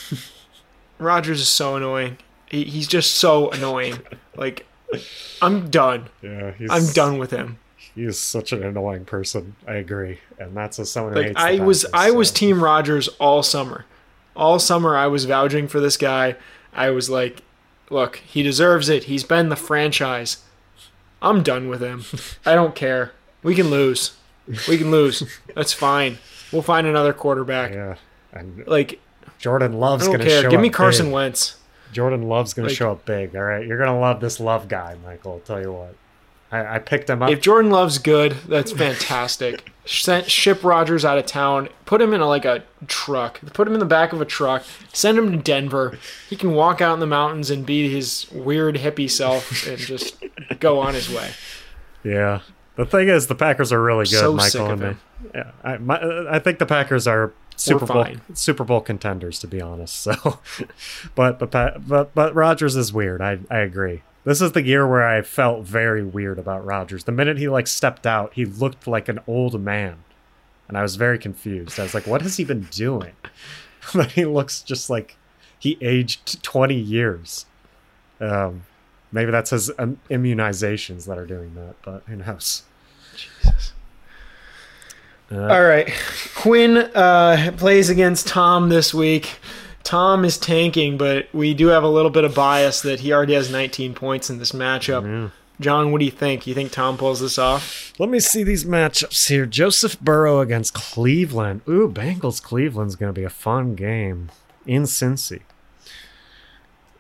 Rodgers 0.99 1.41
is 1.41 1.49
so 1.49 1.77
annoying. 1.77 2.19
He, 2.47 2.65
he's 2.65 2.89
just 2.89 3.15
so 3.15 3.51
annoying. 3.51 3.99
Like, 4.37 4.67
I'm 5.41 5.71
done. 5.71 6.09
yeah, 6.23 6.53
he's, 6.53 6.71
I'm 6.71 6.87
done 6.93 7.19
with 7.19 7.31
him. 7.31 7.59
He 7.95 8.05
is 8.05 8.19
such 8.19 8.53
an 8.53 8.63
annoying 8.63 9.05
person. 9.05 9.55
I 9.67 9.75
agree, 9.75 10.19
and 10.39 10.57
that's 10.57 10.79
as 10.79 10.91
someone 10.91 11.15
Like 11.15 11.37
I 11.37 11.61
was 11.61 11.87
I 11.95 12.11
was 12.11 12.31
team 12.33 12.63
Rodgers 12.63 13.09
all 13.21 13.43
summer. 13.43 13.85
All 14.35 14.59
summer 14.59 14.97
I 14.97 15.07
was 15.07 15.25
vouching 15.27 15.69
for 15.69 15.81
this 15.81 15.97
guy. 15.97 16.37
I 16.73 16.91
was 16.91 17.09
like, 17.09 17.43
look, 17.89 18.17
he 18.17 18.43
deserves 18.43 18.89
it. 18.89 19.05
He's 19.05 19.25
been 19.25 19.49
the 19.49 19.57
franchise. 19.57 20.39
I'm 21.23 21.43
done 21.43 21.69
with 21.69 21.81
him. 21.81 22.05
I 22.45 22.55
don't 22.55 22.75
care. 22.75 23.13
We 23.43 23.55
can 23.55 23.71
lose. 23.71 24.17
We 24.69 24.79
can 24.79 24.91
lose. 24.91 25.23
That's 25.55 25.73
fine. 25.73 26.19
We'll 26.53 26.63
find 26.63 26.87
another 26.87 27.13
quarterback. 27.13 27.73
Yeah, 27.73 27.97
and 28.33 28.67
Like 28.67 29.01
Jordan 29.39 29.75
Love's 29.75 30.07
gonna 30.07 30.29
show 30.29 30.51
Give 30.51 30.61
me 30.61 30.71
Carson 30.71 31.07
big. 31.07 31.15
Wentz. 31.15 31.57
Jordan 31.93 32.29
Love's 32.29 32.55
gonna 32.55 32.69
show 32.69 32.93
up 32.93 33.05
big. 33.05 33.35
All 33.35 33.43
right, 33.43 33.67
you're 33.67 33.79
gonna 33.79 33.99
love 33.99 34.21
this 34.21 34.39
Love 34.41 34.69
guy, 34.69 34.97
Michael. 35.05 35.33
I'll 35.35 35.39
tell 35.41 35.61
you 35.61 35.73
what. 35.73 35.95
I, 36.53 36.77
I 36.77 36.79
picked 36.79 37.11
him 37.11 37.23
up. 37.23 37.31
If 37.31 37.41
Jordan 37.41 37.71
Love's 37.71 37.99
good, 37.99 38.33
that's 38.49 38.73
fantastic. 38.73 39.71
Sent, 39.87 40.29
ship 40.31 40.65
Rodgers 40.65 41.05
out 41.05 41.17
of 41.19 41.27
town. 41.27 41.69
Put 41.85 42.01
him 42.03 42.13
in 42.13 42.21
a, 42.21 42.27
like 42.27 42.45
a 42.45 42.65
truck. 42.89 43.41
Put 43.53 43.69
him 43.69 43.75
in 43.75 43.81
the 43.81 43.87
back 43.87 44.13
of 44.13 44.21
a 44.21 44.25
truck. 44.25 44.65
Send 44.93 45.17
him 45.19 45.31
to 45.31 45.37
Denver. 45.39 45.99
He 46.29 46.35
can 46.37 46.53
walk 46.55 46.81
out 46.81 46.95
in 46.95 47.01
the 47.01 47.07
mountains 47.07 47.51
and 47.51 47.65
be 47.65 47.89
his 47.93 48.27
weird 48.33 48.77
hippie 48.77 49.09
self 49.11 49.67
and 49.67 49.79
just 49.79 50.23
go 50.61 50.79
on 50.81 50.95
his 50.95 51.09
way. 51.13 51.31
yeah, 52.03 52.41
the 52.75 52.85
thing 52.85 53.09
is, 53.09 53.29
the 53.29 53.35
Packers 53.37 53.73
are 53.73 53.81
really 53.83 54.05
good, 54.07 54.19
So 54.21 54.35
Michael. 54.35 54.71
and 54.71 54.83
him. 54.83 55.01
yeah, 55.35 55.51
I, 55.63 55.77
my, 55.79 56.27
I 56.31 56.39
think 56.41 56.59
the 56.59 56.67
Packers 56.67 57.07
are 57.07 57.33
Super 57.57 57.87
Bowl. 57.87 58.07
Super 58.35 58.65
Bowl 58.65 58.81
contenders, 58.81 59.39
to 59.41 59.47
be 59.47 59.61
honest. 59.63 59.95
So, 60.01 60.41
but 61.15 61.39
Pa- 61.51 61.79
but 61.79 62.15
but 62.15 62.35
Rodgers 62.35 62.75
is 62.77 62.93
weird. 62.93 63.21
I 63.23 63.39
I 63.51 63.59
agree. 63.61 64.03
This 64.27 64.41
is 64.41 64.51
the 64.51 64.63
year 64.63 64.85
where 64.85 65.07
I 65.07 65.23
felt 65.23 65.65
very 65.65 66.05
weird 66.05 66.41
about 66.41 66.67
Rodgers. 66.67 67.05
The 67.05 67.13
minute 67.13 67.39
he 67.39 67.49
like 67.49 67.69
stepped 67.69 68.09
out, 68.09 68.35
he 68.35 68.45
looked 68.45 68.89
like 68.89 69.09
an 69.09 69.21
old 69.29 69.61
man, 69.63 69.99
and 70.67 70.77
I 70.77 70.83
was 70.83 70.97
very 70.97 71.17
confused. 71.17 71.79
I 71.79 71.85
was 71.85 71.95
like, 71.95 72.09
"What 72.09 72.23
has 72.23 72.37
he 72.37 72.43
been 72.43 72.63
doing?" 72.73 73.13
but 73.95 74.11
he 74.11 74.25
looks 74.25 74.63
just 74.63 74.91
like 74.91 75.17
he 75.57 75.79
aged 75.81 76.43
twenty 76.43 76.75
years. 76.75 77.47
Um, 78.21 78.65
maybe 79.13 79.31
that's 79.31 79.51
his 79.51 79.71
um, 79.79 80.01
immunizations 80.11 81.07
that 81.07 81.19
are 81.19 81.27
doing 81.27 81.55
that, 81.55 81.77
but 81.85 82.03
who 82.09 82.17
knows? 82.17 82.65
Jesus. 83.15 83.75
Uh, 85.31 85.47
All 85.47 85.63
right. 85.63 85.89
Quinn 86.35 86.79
uh, 86.79 87.53
plays 87.57 87.91
against 87.91 88.27
Tom 88.27 88.71
this 88.71 88.93
week. 88.93 89.39
Tom 89.87 90.25
is 90.25 90.37
tanking, 90.37 90.99
but 90.99 91.29
we 91.33 91.55
do 91.55 91.69
have 91.69 91.85
a 91.85 91.89
little 91.89 92.11
bit 92.11 92.25
of 92.25 92.35
bias 92.35 92.81
that 92.81 92.99
he 93.01 93.13
already 93.13 93.35
has 93.35 93.53
19 93.53 93.95
points 93.95 94.29
in 94.29 94.39
this 94.39 94.51
matchup. 94.51 95.05
yeah. 95.05 95.29
John, 95.61 95.93
what 95.93 96.01
do 96.01 96.05
you 96.05 96.11
think? 96.11 96.45
You 96.47 96.55
think 96.55 96.73
Tom 96.73 96.99
pulls 96.99 97.21
this 97.21 97.39
off? 97.39 97.93
Let 97.99 98.09
me 98.09 98.19
see 98.19 98.43
these 98.43 98.65
matchups 98.65 99.29
here. 99.29 99.47
Joseph 99.47 99.99
Burrow 100.01 100.41
against 100.41 100.75
Cleveland. 100.75 101.63
Ooh, 101.69 101.89
Bengals 101.89 102.43
Cleveland's 102.43 102.97
going 102.97 103.15
to 103.15 103.19
be 103.19 103.25
a 103.25 103.31
fun 103.31 103.77
game 103.77 104.31
in 104.67 104.83
Cincy. 104.83 105.43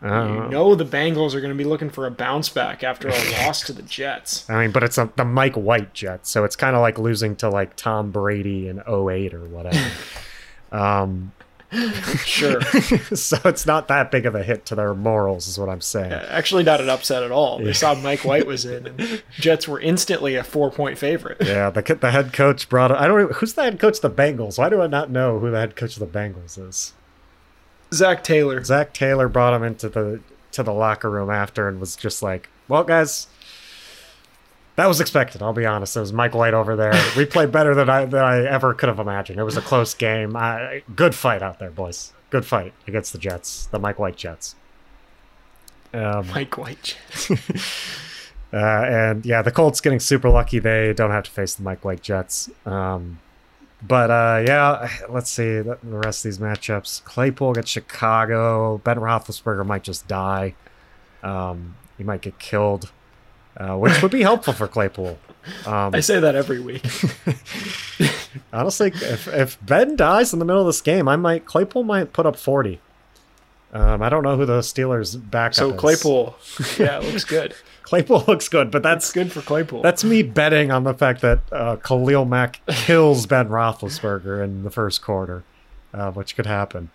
Uh, 0.00 0.44
You 0.44 0.48
know 0.50 0.76
the 0.76 0.84
Bengals 0.84 1.34
are 1.34 1.40
going 1.40 1.52
to 1.52 1.58
be 1.58 1.64
looking 1.64 1.90
for 1.90 2.06
a 2.06 2.10
bounce 2.10 2.48
back 2.48 2.84
after 2.84 3.08
a 3.08 3.12
loss 3.44 3.62
to 3.62 3.72
the 3.72 3.82
Jets. 3.82 4.48
I 4.48 4.62
mean, 4.62 4.70
but 4.70 4.84
it's 4.84 4.96
a, 4.96 5.10
the 5.16 5.24
Mike 5.24 5.56
White 5.56 5.92
Jets, 5.92 6.30
so 6.30 6.44
it's 6.44 6.54
kind 6.54 6.76
of 6.76 6.82
like 6.82 6.98
losing 7.00 7.34
to 7.36 7.50
like 7.50 7.74
Tom 7.74 8.12
Brady 8.12 8.68
in 8.68 8.78
08 8.78 9.34
or 9.34 9.44
whatever. 9.46 9.90
um, 10.72 11.32
Sure. 12.24 12.60
so 13.14 13.38
it's 13.44 13.66
not 13.66 13.88
that 13.88 14.10
big 14.10 14.26
of 14.26 14.34
a 14.34 14.42
hit 14.42 14.66
to 14.66 14.74
their 14.74 14.94
morals, 14.94 15.48
is 15.48 15.58
what 15.58 15.68
I'm 15.68 15.80
saying. 15.80 16.12
Actually, 16.12 16.64
not 16.64 16.80
an 16.80 16.88
upset 16.88 17.22
at 17.22 17.30
all. 17.30 17.58
They 17.58 17.72
saw 17.72 17.94
Mike 17.94 18.24
White 18.24 18.46
was 18.46 18.64
in, 18.64 18.86
and 18.86 19.22
Jets 19.32 19.66
were 19.66 19.80
instantly 19.80 20.34
a 20.34 20.44
four 20.44 20.70
point 20.70 20.98
favorite. 20.98 21.38
Yeah, 21.40 21.70
the 21.70 21.82
the 22.00 22.10
head 22.10 22.32
coach 22.32 22.68
brought. 22.68 22.92
I 22.92 23.06
don't. 23.06 23.32
Who's 23.32 23.54
the 23.54 23.62
head 23.62 23.80
coach 23.80 23.96
of 24.02 24.02
the 24.02 24.22
Bengals? 24.22 24.58
Why 24.58 24.68
do 24.68 24.80
I 24.80 24.86
not 24.86 25.10
know 25.10 25.38
who 25.38 25.50
the 25.50 25.58
head 25.58 25.76
coach 25.76 25.96
of 25.96 26.00
the 26.00 26.18
Bengals 26.18 26.58
is? 26.58 26.92
Zac 27.92 28.24
Taylor. 28.24 28.62
Zac 28.64 28.92
Taylor 28.92 29.28
brought 29.28 29.54
him 29.54 29.62
into 29.62 29.88
the 29.88 30.20
to 30.52 30.62
the 30.62 30.72
locker 30.72 31.10
room 31.10 31.30
after 31.30 31.68
and 31.68 31.80
was 31.80 31.96
just 31.96 32.22
like, 32.22 32.48
"Well, 32.68 32.84
guys, 32.84 33.28
that 34.76 34.86
was 34.86 35.00
expected. 35.00 35.42
I'll 35.42 35.52
be 35.52 35.66
honest. 35.66 35.96
It 35.96 36.00
was 36.00 36.12
Mike 36.12 36.34
White 36.34 36.54
over 36.54 36.76
there. 36.76 36.94
We 37.16 37.24
played 37.26 37.50
better 37.50 37.74
than 37.74 37.90
I 37.90 38.04
than 38.04 38.22
I 38.22 38.44
ever 38.44 38.74
could 38.74 38.88
have 38.88 38.98
imagined. 38.98 39.40
It 39.40 39.44
was 39.44 39.56
a 39.56 39.62
close 39.62 39.94
game. 39.94 40.36
I, 40.36 40.82
good 40.94 41.14
fight 41.14 41.42
out 41.42 41.58
there, 41.58 41.70
boys. 41.70 42.12
Good 42.30 42.44
fight 42.44 42.74
against 42.86 43.12
the 43.12 43.18
Jets, 43.18 43.66
the 43.66 43.78
Mike 43.78 43.98
White 43.98 44.16
Jets. 44.16 44.54
Um, 45.94 46.28
Mike 46.28 46.58
White 46.58 46.82
Jets. 46.82 47.30
uh, 48.52 48.56
and 48.56 49.24
yeah, 49.24 49.42
the 49.42 49.50
Colts 49.50 49.80
getting 49.80 50.00
super 50.00 50.28
lucky. 50.28 50.58
They 50.58 50.92
don't 50.92 51.10
have 51.10 51.24
to 51.24 51.30
face 51.30 51.54
the 51.54 51.62
Mike 51.62 51.84
White 51.84 52.02
Jets. 52.02 52.50
Um, 52.66 53.20
but 53.82 54.10
uh, 54.10 54.44
yeah, 54.46 54.88
let's 55.08 55.30
see 55.30 55.60
the, 55.60 55.78
rest 55.82 56.24
of 56.24 56.30
these 56.30 56.38
matchups. 56.38 57.04
Claypool 57.04 57.52
against 57.52 57.72
Chicago. 57.72 58.78
Ben 58.78 58.96
Roethlisberger 58.96 59.64
might 59.64 59.82
just 59.82 60.08
die. 60.08 60.54
Um, 61.22 61.76
he 61.96 62.04
might 62.04 62.20
get 62.20 62.38
killed, 62.38 62.90
uh, 63.56 63.76
which 63.76 64.02
would 64.02 64.12
be 64.12 64.22
helpful 64.22 64.52
for 64.52 64.68
Claypool. 64.68 65.18
Um, 65.64 65.94
I 65.94 66.00
say 66.00 66.18
that 66.18 66.34
every 66.34 66.60
week. 66.60 66.84
honestly, 68.52 68.88
if 68.94 69.28
if 69.28 69.58
Ben 69.64 69.96
dies 69.96 70.32
in 70.32 70.38
the 70.38 70.44
middle 70.44 70.62
of 70.62 70.66
this 70.66 70.80
game, 70.80 71.08
I 71.08 71.16
might 71.16 71.44
Claypool 71.46 71.84
might 71.84 72.12
put 72.12 72.26
up 72.26 72.36
forty. 72.36 72.80
Um, 73.72 74.00
I 74.02 74.08
don't 74.08 74.22
know 74.22 74.36
who 74.36 74.46
the 74.46 74.60
Steelers 74.60 75.18
backup 75.30 75.54
So 75.54 75.70
is. 75.70 75.80
Claypool, 75.80 76.36
yeah, 76.78 76.98
looks 76.98 77.24
good. 77.24 77.54
Claypool 77.82 78.24
looks 78.26 78.48
good, 78.48 78.70
but 78.70 78.82
that's 78.82 79.06
That's 79.06 79.12
good 79.12 79.32
for 79.32 79.42
Claypool. 79.42 79.82
That's 79.82 80.02
me 80.02 80.22
betting 80.22 80.70
on 80.70 80.84
the 80.84 80.94
fact 80.94 81.20
that 81.20 81.40
uh, 81.52 81.76
Khalil 81.76 82.24
Mack 82.24 82.60
kills 82.66 83.26
Ben 83.26 83.48
Roethlisberger 83.48 84.42
in 84.42 84.64
the 84.64 84.70
first 84.70 85.02
quarter, 85.02 85.44
uh, 85.92 86.10
which 86.10 86.34
could 86.34 86.46
happen. 86.46 86.90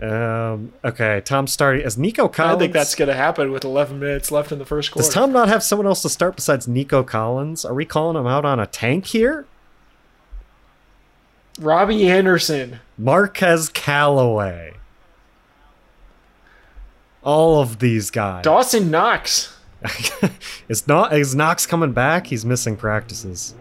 Um, 0.00 0.72
okay, 0.84 1.20
Tom 1.24 1.46
starting 1.48 1.84
as 1.84 1.98
Nico 1.98 2.28
Collins. 2.28 2.56
I 2.56 2.58
think 2.60 2.72
that's 2.72 2.94
going 2.94 3.08
to 3.08 3.14
happen 3.14 3.50
with 3.50 3.64
11 3.64 3.98
minutes 3.98 4.30
left 4.30 4.52
in 4.52 4.58
the 4.60 4.64
first 4.64 4.92
quarter. 4.92 5.04
Does 5.04 5.12
Tom 5.12 5.32
not 5.32 5.48
have 5.48 5.62
someone 5.62 5.86
else 5.86 6.02
to 6.02 6.08
start 6.08 6.36
besides 6.36 6.68
Nico 6.68 7.02
Collins? 7.02 7.64
Are 7.64 7.74
we 7.74 7.84
calling 7.84 8.16
him 8.16 8.26
out 8.26 8.44
on 8.44 8.60
a 8.60 8.66
tank 8.66 9.06
here? 9.06 9.46
Robbie 11.58 12.08
Anderson. 12.08 12.78
Marquez 12.96 13.68
Callaway. 13.70 14.74
All 17.24 17.60
of 17.60 17.80
these 17.80 18.10
guys. 18.10 18.44
Dawson 18.44 18.90
Knox. 18.92 19.56
is 20.68 20.86
not 20.88 21.12
is 21.12 21.34
Knox 21.34 21.66
coming 21.66 21.92
back? 21.92 22.28
He's 22.28 22.44
missing 22.44 22.76
practices. 22.76 23.54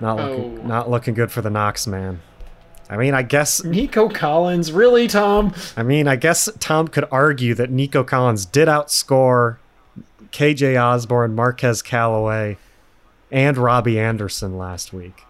Not 0.00 0.16
looking 0.16 0.58
Oh. 0.60 0.66
not 0.66 0.90
looking 0.90 1.14
good 1.14 1.30
for 1.32 1.40
the 1.42 1.50
Knox 1.50 1.86
man. 1.86 2.20
I 2.88 2.96
mean, 2.96 3.14
I 3.14 3.22
guess 3.22 3.62
Nico 3.64 4.08
Collins, 4.08 4.72
really, 4.72 5.08
Tom? 5.08 5.54
I 5.76 5.82
mean, 5.82 6.08
I 6.08 6.16
guess 6.16 6.48
Tom 6.58 6.88
could 6.88 7.04
argue 7.10 7.54
that 7.54 7.70
Nico 7.70 8.02
Collins 8.02 8.46
did 8.46 8.66
outscore 8.66 9.58
KJ 10.32 10.80
Osborn, 10.82 11.34
Marquez 11.34 11.82
Callaway, 11.82 12.56
and 13.30 13.58
Robbie 13.58 13.98
Anderson 14.00 14.56
last 14.56 14.92
week. 14.92 15.24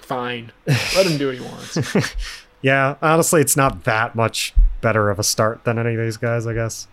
Fine. 0.00 0.50
Let 0.66 1.06
him 1.06 1.16
do 1.16 1.26
what 1.26 1.36
he 1.36 1.40
wants. 1.40 2.16
Yeah, 2.62 2.96
honestly, 3.00 3.40
it's 3.40 3.56
not 3.56 3.84
that 3.84 4.14
much 4.14 4.52
better 4.80 5.10
of 5.10 5.18
a 5.18 5.22
start 5.22 5.64
than 5.64 5.78
any 5.78 5.94
of 5.94 6.00
these 6.00 6.16
guys, 6.16 6.46
I 6.46 6.52
guess. 6.54 6.88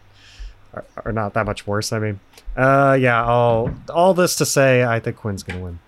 Or, 0.73 0.85
or 1.05 1.11
not 1.11 1.33
that 1.33 1.45
much 1.45 1.67
worse, 1.67 1.91
I 1.91 1.99
mean. 1.99 2.19
Uh, 2.55 2.97
yeah, 2.99 3.23
all, 3.23 3.71
all 3.93 4.13
this 4.13 4.35
to 4.37 4.45
say, 4.45 4.83
I 4.83 4.99
think 4.99 5.17
Quinn's 5.17 5.43
going 5.43 5.59
to 5.59 5.65
win. 5.65 5.79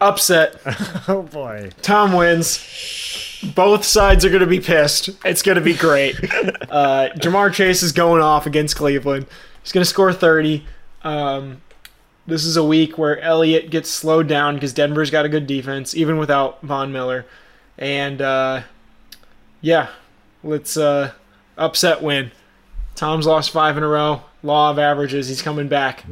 Upset. 0.00 0.60
oh, 1.08 1.22
boy. 1.30 1.70
Tom 1.82 2.12
wins. 2.12 3.42
Both 3.54 3.84
sides 3.84 4.24
are 4.24 4.28
going 4.28 4.40
to 4.40 4.46
be 4.46 4.60
pissed. 4.60 5.10
It's 5.24 5.42
going 5.42 5.56
to 5.56 5.62
be 5.62 5.74
great. 5.74 6.16
Uh, 6.66 7.08
Ja'Marr 7.16 7.54
Chase 7.54 7.82
is 7.82 7.92
going 7.92 8.20
off 8.20 8.44
against 8.44 8.76
Cleveland. 8.76 9.26
He's 9.62 9.72
going 9.72 9.82
to 9.82 9.88
score 9.88 10.12
30. 10.12 10.66
Um, 11.04 11.62
this 12.26 12.44
is 12.44 12.56
a 12.56 12.64
week 12.64 12.98
where 12.98 13.18
Elliott 13.20 13.70
gets 13.70 13.88
slowed 13.88 14.26
down 14.26 14.54
because 14.54 14.72
Denver's 14.72 15.10
got 15.10 15.24
a 15.24 15.28
good 15.28 15.46
defense, 15.46 15.94
even 15.94 16.18
without 16.18 16.60
Von 16.62 16.92
Miller. 16.92 17.24
And 17.78 18.20
uh, 18.20 18.62
yeah, 19.60 19.88
let's 20.42 20.76
uh, 20.76 21.12
upset 21.56 22.02
win. 22.02 22.32
Tom's 22.94 23.26
lost 23.26 23.50
five 23.50 23.76
in 23.76 23.84
a 23.84 23.88
row. 23.88 24.22
Law 24.46 24.70
of 24.70 24.78
averages. 24.78 25.28
He's 25.28 25.42
coming 25.42 25.68
back, 25.68 26.04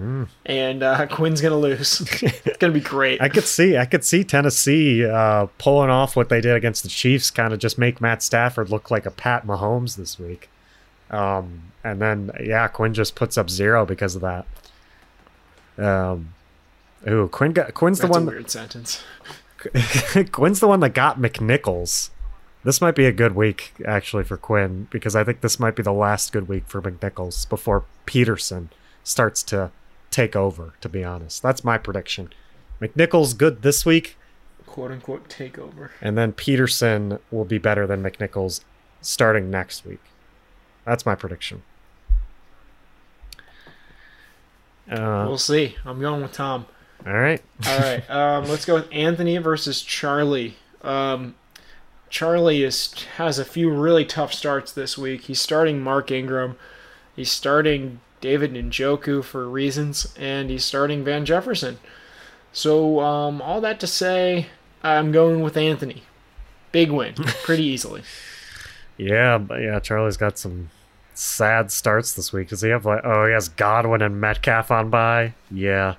and 0.45 0.82
uh, 0.82 1.07
Quinn's 1.11 1.41
gonna 1.41 1.57
lose. 1.57 2.01
it's 2.22 2.59
gonna 2.59 2.72
be 2.72 2.80
great. 2.80 3.20
I 3.22 3.28
could 3.28 3.45
see, 3.45 3.78
I 3.78 3.87
could 3.87 4.05
see 4.05 4.24
Tennessee 4.24 5.05
uh, 5.07 5.47
pulling 5.59 5.91
off 5.91 6.16
what 6.16 6.28
they 6.28 6.41
did 6.41 6.57
against 6.57 6.82
the 6.82 6.89
Chiefs, 6.89 7.30
kind 7.30 7.53
of 7.53 7.59
just 7.59 7.78
make 7.78 8.01
Matt 8.01 8.22
Stafford 8.22 8.68
look 8.70 8.91
like 8.91 9.07
a 9.07 9.11
Pat 9.11 9.47
Mahomes 9.47 9.97
this 9.97 10.18
week. 10.18 10.51
Um, 11.11 11.72
and 11.85 12.01
then, 12.03 12.30
yeah, 12.43 12.66
Quinn 12.68 12.93
just 12.93 13.14
puts 13.14 13.39
up 13.39 13.49
zero 13.49 13.87
because 13.87 14.16
of 14.16 14.22
that. 14.22 14.47
Um, 15.78 16.35
ooh, 17.09 17.28
Quinn 17.28 17.53
got 17.53 17.74
Quinn's 17.74 17.99
That's 18.01 18.12
the 18.12 18.20
one. 18.20 18.26
weird 18.26 18.51
sentence. 18.51 19.03
Quinn's 20.32 20.61
the 20.61 20.68
one 20.68 20.80
that 20.80 20.91
got 20.95 21.18
McNichols. 21.18 22.11
This 22.64 22.80
might 22.80 22.94
be 22.94 23.04
a 23.04 23.12
good 23.12 23.34
week 23.34 23.74
actually 23.84 24.24
for 24.24 24.36
Quinn 24.36 24.88
because 24.90 25.14
I 25.14 25.22
think 25.22 25.40
this 25.42 25.60
might 25.60 25.76
be 25.76 25.82
the 25.82 25.92
last 25.92 26.32
good 26.32 26.48
week 26.48 26.64
for 26.66 26.80
McNichols 26.80 27.46
before 27.48 27.84
Peterson 28.06 28.70
starts 29.02 29.42
to 29.44 29.70
take 30.10 30.34
over. 30.34 30.72
To 30.80 30.88
be 30.88 31.04
honest, 31.04 31.42
that's 31.42 31.62
my 31.62 31.76
prediction. 31.76 32.30
McNichols 32.80 33.36
good 33.36 33.62
this 33.62 33.84
week, 33.84 34.16
quote 34.66 34.90
unquote 34.90 35.28
takeover. 35.28 35.90
and 36.00 36.16
then 36.16 36.32
Peterson 36.32 37.18
will 37.30 37.44
be 37.44 37.58
better 37.58 37.86
than 37.86 38.02
McNichols 38.02 38.60
starting 39.02 39.50
next 39.50 39.84
week. 39.84 40.00
That's 40.86 41.04
my 41.04 41.14
prediction. 41.14 41.62
Uh, 44.90 45.24
We'll 45.28 45.38
see. 45.38 45.76
I'm 45.84 46.00
going 46.00 46.22
with 46.22 46.32
Tom. 46.32 46.66
all 47.06 47.12
right. 47.12 47.42
All 47.66 47.78
right. 47.78 48.04
Um, 48.10 48.44
let's 48.48 48.64
go 48.64 48.74
with 48.74 48.88
Anthony 48.92 49.36
versus 49.38 49.82
Charlie. 49.82 50.56
Um, 50.82 51.34
Charlie 52.14 52.62
is 52.62 52.94
has 53.16 53.40
a 53.40 53.44
few 53.44 53.68
really 53.68 54.04
tough 54.04 54.32
starts 54.32 54.70
this 54.70 54.96
week. 54.96 55.22
He's 55.22 55.40
starting 55.40 55.80
Mark 55.80 56.12
Ingram. 56.12 56.56
He's 57.16 57.32
starting 57.32 57.98
David 58.20 58.52
Njoku 58.52 59.24
for 59.24 59.48
reasons, 59.48 60.14
and 60.16 60.48
he's 60.48 60.64
starting 60.64 61.02
Van 61.02 61.24
Jefferson. 61.24 61.78
So 62.52 63.00
um, 63.00 63.42
all 63.42 63.60
that 63.62 63.80
to 63.80 63.88
say, 63.88 64.46
I'm 64.80 65.10
going 65.10 65.42
with 65.42 65.56
Anthony. 65.56 66.04
Big 66.70 66.92
win, 66.92 67.14
pretty 67.42 67.64
easily. 67.64 68.04
Yeah, 68.96 69.38
but 69.38 69.60
yeah, 69.60 69.80
Charlie's 69.80 70.16
got 70.16 70.38
some 70.38 70.70
sad 71.14 71.72
starts 71.72 72.14
this 72.14 72.32
week. 72.32 72.50
Does 72.50 72.60
he 72.60 72.68
have 72.68 72.86
like 72.86 73.00
oh 73.02 73.26
he 73.26 73.32
has 73.32 73.48
Godwin 73.48 74.02
and 74.02 74.20
Metcalf 74.20 74.70
on 74.70 74.88
by? 74.88 75.34
Yeah. 75.50 75.96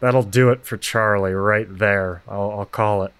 That'll 0.00 0.22
do 0.22 0.50
it 0.50 0.66
for 0.66 0.76
Charlie 0.76 1.32
right 1.32 1.66
there. 1.78 2.20
I'll 2.28 2.50
I'll 2.50 2.66
call 2.66 3.04
it. 3.04 3.14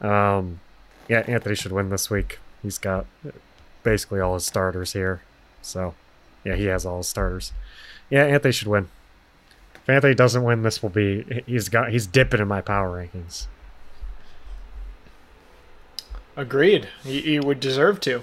Um 0.00 0.60
yeah, 1.08 1.24
Anthony 1.26 1.54
should 1.54 1.72
win 1.72 1.90
this 1.90 2.10
week. 2.10 2.38
He's 2.62 2.78
got 2.78 3.06
basically 3.82 4.20
all 4.20 4.34
his 4.34 4.44
starters 4.44 4.92
here. 4.92 5.22
So 5.62 5.94
yeah, 6.44 6.54
he 6.54 6.66
has 6.66 6.84
all 6.86 6.98
his 6.98 7.08
starters. 7.08 7.52
Yeah, 8.10 8.24
Anthony 8.24 8.52
should 8.52 8.68
win. 8.68 8.88
If 9.74 9.88
Anthony 9.88 10.14
doesn't 10.14 10.42
win, 10.42 10.62
this 10.62 10.82
will 10.82 10.90
be 10.90 11.42
he's 11.46 11.68
got 11.68 11.90
he's 11.90 12.06
dipping 12.06 12.40
in 12.40 12.48
my 12.48 12.60
power 12.60 12.96
rankings. 12.96 13.46
Agreed. 16.36 16.88
He, 17.02 17.20
he 17.20 17.40
would 17.40 17.58
deserve 17.58 18.00
to. 18.02 18.22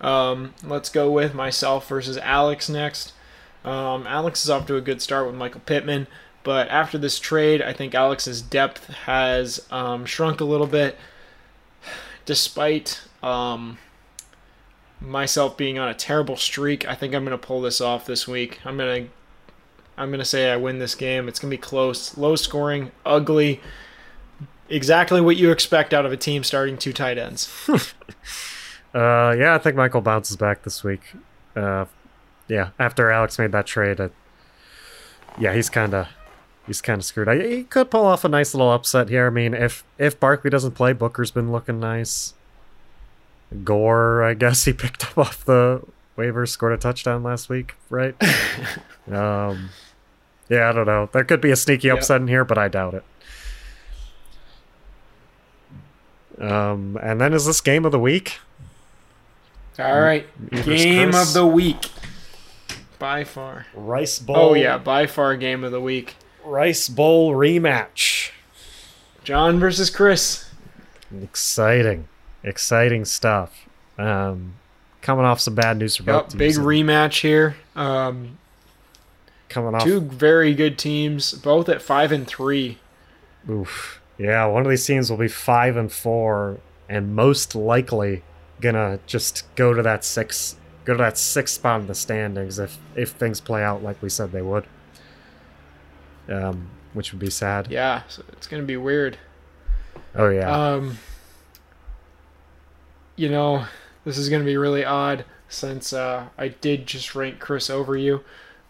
Um, 0.00 0.54
let's 0.62 0.88
go 0.88 1.10
with 1.10 1.34
myself 1.34 1.88
versus 1.88 2.16
Alex 2.18 2.68
next. 2.68 3.12
Um, 3.64 4.06
Alex 4.06 4.44
is 4.44 4.50
off 4.50 4.66
to 4.68 4.76
a 4.76 4.80
good 4.80 5.02
start 5.02 5.26
with 5.26 5.34
Michael 5.34 5.62
Pittman, 5.66 6.06
but 6.44 6.68
after 6.68 6.96
this 6.96 7.18
trade, 7.18 7.60
I 7.60 7.72
think 7.72 7.94
Alex's 7.94 8.40
depth 8.40 8.86
has 8.86 9.66
um, 9.72 10.06
shrunk 10.06 10.40
a 10.40 10.44
little 10.44 10.68
bit. 10.68 10.96
Despite 12.28 13.00
um, 13.22 13.78
myself 15.00 15.56
being 15.56 15.78
on 15.78 15.88
a 15.88 15.94
terrible 15.94 16.36
streak, 16.36 16.86
I 16.86 16.94
think 16.94 17.14
I'm 17.14 17.24
going 17.24 17.38
to 17.38 17.46
pull 17.46 17.62
this 17.62 17.80
off 17.80 18.04
this 18.04 18.28
week. 18.28 18.60
I'm 18.66 18.76
going 18.76 19.04
to 19.04 19.10
I'm 19.96 20.10
going 20.10 20.18
to 20.18 20.26
say 20.26 20.52
I 20.52 20.56
win 20.58 20.78
this 20.78 20.94
game. 20.94 21.26
It's 21.26 21.38
going 21.38 21.50
to 21.50 21.56
be 21.56 21.60
close, 21.60 22.18
low 22.18 22.36
scoring, 22.36 22.92
ugly 23.06 23.62
exactly 24.68 25.22
what 25.22 25.36
you 25.36 25.50
expect 25.50 25.94
out 25.94 26.04
of 26.04 26.12
a 26.12 26.18
team 26.18 26.44
starting 26.44 26.76
two 26.76 26.92
tight 26.92 27.16
ends. 27.16 27.50
Uh, 28.94 29.36
yeah, 29.38 29.54
I 29.54 29.58
think 29.58 29.76
Michael 29.76 30.00
bounces 30.00 30.36
back 30.36 30.62
this 30.62 30.82
week. 30.82 31.02
Uh, 31.54 31.84
yeah, 32.48 32.70
after 32.78 33.10
Alex 33.10 33.38
made 33.38 33.52
that 33.52 33.66
trade, 33.66 34.00
uh, 34.00 34.08
yeah, 35.38 35.52
he's 35.52 35.68
kind 35.68 35.92
of 35.92 36.08
he's 36.68 36.80
kind 36.80 37.00
of 37.00 37.04
screwed. 37.04 37.28
I, 37.28 37.44
he 37.44 37.64
could 37.64 37.90
pull 37.90 38.04
off 38.06 38.24
a 38.24 38.28
nice 38.28 38.54
little 38.54 38.70
upset 38.72 39.08
here. 39.08 39.26
I 39.26 39.30
mean, 39.30 39.52
if 39.54 39.82
if 39.98 40.20
Barkley 40.20 40.50
doesn't 40.50 40.72
play, 40.72 40.92
Booker's 40.92 41.32
been 41.32 41.50
looking 41.50 41.80
nice. 41.80 42.34
Gore, 43.64 44.22
I 44.22 44.34
guess 44.34 44.64
he 44.66 44.72
picked 44.72 45.04
up 45.04 45.18
off 45.18 45.44
the 45.44 45.82
waivers, 46.16 46.48
scored 46.50 46.72
a 46.74 46.76
touchdown 46.76 47.22
last 47.24 47.48
week, 47.48 47.74
right? 47.90 48.14
um, 49.10 49.70
yeah, 50.48 50.68
I 50.68 50.72
don't 50.72 50.86
know. 50.86 51.08
There 51.12 51.24
could 51.24 51.40
be 51.40 51.50
a 51.50 51.56
sneaky 51.56 51.88
Yep. 51.88 51.98
upset 51.98 52.20
in 52.20 52.28
here, 52.28 52.44
but 52.44 52.56
I 52.58 52.68
doubt 52.68 52.94
it. 52.94 53.04
Um, 56.40 56.96
and 57.02 57.20
then 57.20 57.32
is 57.34 57.46
this 57.46 57.60
game 57.60 57.84
of 57.84 57.92
the 57.92 57.98
week? 57.98 58.38
All 59.78 60.00
right, 60.00 60.26
Evers 60.52 60.64
game 60.66 61.10
Chris. 61.12 61.28
of 61.28 61.34
the 61.34 61.46
week. 61.46 61.90
By 62.98 63.22
far. 63.22 63.66
Rice 63.74 64.18
Bowl. 64.18 64.36
Oh 64.36 64.54
yeah, 64.54 64.76
by 64.78 65.06
far 65.06 65.36
game 65.36 65.62
of 65.62 65.70
the 65.72 65.80
week. 65.80 66.16
Rice 66.44 66.88
Bowl 66.88 67.32
rematch. 67.34 68.30
John 69.24 69.58
versus 69.60 69.90
Chris. 69.90 70.48
Exciting, 71.22 72.08
exciting 72.42 73.04
stuff. 73.04 73.66
Um, 73.98 74.54
coming 75.02 75.24
off 75.24 75.40
some 75.40 75.54
bad 75.54 75.78
news 75.78 75.96
for 75.96 76.02
both 76.04 76.14
Yep, 76.14 76.28
teams. 76.40 76.56
big 76.56 76.64
rematch 76.64 77.20
here. 77.20 77.56
Um, 77.76 78.38
coming 79.48 79.74
off. 79.74 79.84
two 79.84 80.00
very 80.00 80.54
good 80.54 80.78
teams, 80.78 81.32
both 81.32 81.68
at 81.68 81.82
five 81.82 82.12
and 82.12 82.26
three. 82.26 82.78
Oof. 83.48 84.00
Yeah, 84.18 84.46
one 84.46 84.64
of 84.64 84.70
these 84.70 84.84
teams 84.86 85.10
will 85.10 85.18
be 85.18 85.28
five 85.28 85.76
and 85.76 85.90
four, 85.92 86.58
and 86.88 87.14
most 87.14 87.54
likely 87.54 88.22
gonna 88.60 88.98
just 89.06 89.44
go 89.54 89.72
to 89.72 89.82
that 89.82 90.04
six, 90.04 90.56
go 90.84 90.92
to 90.94 90.98
that 90.98 91.16
sixth 91.16 91.54
spot 91.54 91.80
in 91.82 91.86
the 91.86 91.94
standings 91.94 92.58
if 92.58 92.78
if 92.96 93.10
things 93.10 93.40
play 93.40 93.62
out 93.62 93.82
like 93.82 94.00
we 94.02 94.08
said 94.08 94.32
they 94.32 94.42
would. 94.42 94.64
Um, 96.28 96.70
which 96.92 97.12
would 97.12 97.20
be 97.20 97.30
sad. 97.30 97.68
Yeah, 97.70 98.02
so 98.08 98.22
it's 98.32 98.46
gonna 98.46 98.62
be 98.62 98.76
weird. 98.76 99.18
Oh 100.14 100.28
yeah. 100.28 100.50
Um, 100.50 100.98
you 103.18 103.28
know, 103.28 103.66
this 104.04 104.16
is 104.16 104.28
going 104.28 104.40
to 104.40 104.46
be 104.46 104.56
really 104.56 104.84
odd 104.84 105.24
since 105.48 105.92
uh, 105.92 106.28
I 106.38 106.48
did 106.48 106.86
just 106.86 107.14
rank 107.14 107.40
Chris 107.40 107.68
over 107.68 107.96
you. 107.96 108.22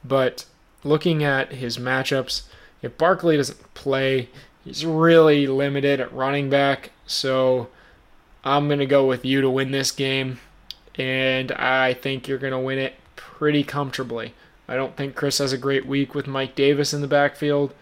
But 0.02 0.46
looking 0.82 1.22
at 1.22 1.52
his 1.52 1.76
matchups, 1.76 2.42
if 2.82 2.96
Barkley 2.96 3.36
doesn't 3.36 3.74
play, 3.74 4.30
he's 4.64 4.86
really 4.86 5.46
limited 5.46 6.00
at 6.00 6.12
running 6.12 6.48
back. 6.48 6.90
So 7.06 7.68
I'm 8.42 8.68
going 8.68 8.78
to 8.78 8.86
go 8.86 9.06
with 9.06 9.24
you 9.24 9.42
to 9.42 9.50
win 9.50 9.70
this 9.70 9.92
game. 9.92 10.40
And 10.94 11.52
I 11.52 11.92
think 11.94 12.26
you're 12.26 12.38
going 12.38 12.52
to 12.52 12.58
win 12.58 12.78
it 12.78 12.94
pretty 13.16 13.62
comfortably. 13.62 14.34
I 14.68 14.76
don't 14.76 14.96
think 14.96 15.14
Chris 15.14 15.38
has 15.38 15.52
a 15.52 15.58
great 15.58 15.86
week 15.86 16.14
with 16.14 16.26
Mike 16.26 16.54
Davis 16.54 16.92
in 16.92 17.00
the 17.00 17.06
backfield. 17.08 17.72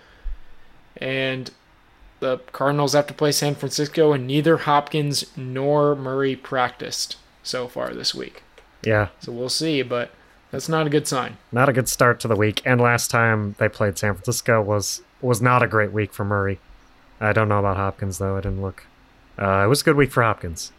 And 0.99 1.51
the 2.20 2.39
Cardinals 2.53 2.95
have 2.95 3.07
to 3.09 3.14
play 3.14 3.32
San 3.32 3.55
Francisco, 3.55 4.12
and 4.12 4.26
neither 4.26 4.59
Hopkins 4.59 5.26
nor 5.37 5.95
Murray 5.95 6.34
practiced 6.37 7.16
so 7.43 7.68
far 7.68 7.93
this 7.93 8.14
week. 8.14 8.43
Yeah, 8.82 9.09
So 9.20 9.32
we'll 9.32 9.49
see, 9.49 9.82
but 9.82 10.12
that's 10.51 10.68
not 10.68 10.87
a 10.87 10.91
good 10.91 11.09
sign. 11.09 11.37
not 11.51 11.68
a 11.68 11.72
good 11.72 11.89
start 11.89 12.20
to 12.20 12.28
the 12.28 12.37
week. 12.37 12.62
And 12.64 12.80
last 12.80 13.11
time 13.11 13.57
they 13.59 13.68
played 13.68 13.99
San 13.99 14.14
Francisco 14.14 14.62
was 14.62 15.03
was 15.20 15.43
not 15.43 15.62
a 15.62 15.66
great 15.66 15.93
week 15.93 16.12
for 16.12 16.24
Murray. 16.24 16.61
I 17.20 17.32
don't 17.32 17.49
know 17.49 17.59
about 17.59 17.76
Hopkins 17.76 18.18
though. 18.18 18.37
I 18.37 18.41
didn't 18.43 18.62
look. 18.62 18.87
Uh, 19.39 19.64
it 19.64 19.66
was 19.66 19.80
a 19.82 19.84
good 19.84 19.97
week 19.97 20.12
for 20.12 20.22
Hopkins. 20.22 20.72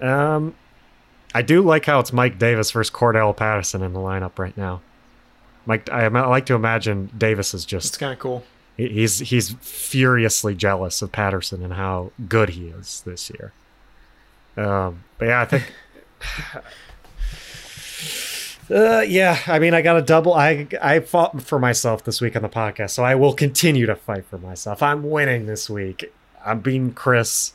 Um, 0.00 0.54
I 1.34 1.42
do 1.42 1.62
like 1.62 1.84
how 1.84 2.00
it's 2.00 2.12
Mike 2.12 2.38
Davis 2.38 2.70
versus 2.72 2.90
Cordell 2.94 3.36
Patterson 3.36 3.82
in 3.82 3.92
the 3.92 4.00
lineup 4.00 4.38
right 4.38 4.56
now. 4.56 4.80
Mike, 5.66 5.90
I, 5.90 6.04
I 6.04 6.08
like 6.08 6.46
to 6.46 6.54
imagine 6.54 7.10
Davis 7.18 7.52
is 7.54 7.64
just. 7.64 7.86
It's 7.88 7.96
kind 7.98 8.12
of 8.12 8.18
cool. 8.18 8.44
he- 8.76 8.88
he's 8.88 9.18
he's 9.18 9.52
furiously 9.60 10.54
jealous 10.54 11.02
of 11.02 11.12
Patterson 11.12 11.62
and 11.62 11.72
how 11.74 12.12
good 12.28 12.50
he 12.50 12.68
is 12.68 13.02
this 13.04 13.30
year. 13.30 13.52
Um, 14.56 15.04
but 15.18 15.26
yeah, 15.26 15.40
I 15.42 15.44
think. 15.44 15.72
Uh, 18.68 19.00
yeah, 19.06 19.38
I 19.46 19.60
mean, 19.60 19.74
I 19.74 19.80
got 19.82 19.96
a 19.96 20.02
double. 20.02 20.34
I 20.34 20.66
I 20.82 20.98
fought 20.98 21.40
for 21.40 21.56
myself 21.60 22.02
this 22.02 22.20
week 22.20 22.34
on 22.34 22.42
the 22.42 22.48
podcast, 22.48 22.90
so 22.90 23.04
I 23.04 23.14
will 23.14 23.32
continue 23.32 23.86
to 23.86 23.94
fight 23.94 24.24
for 24.26 24.38
myself. 24.38 24.82
I'm 24.82 25.08
winning 25.08 25.46
this 25.46 25.70
week. 25.70 26.12
I'm 26.44 26.58
beating 26.60 26.92
Chris. 26.92 27.52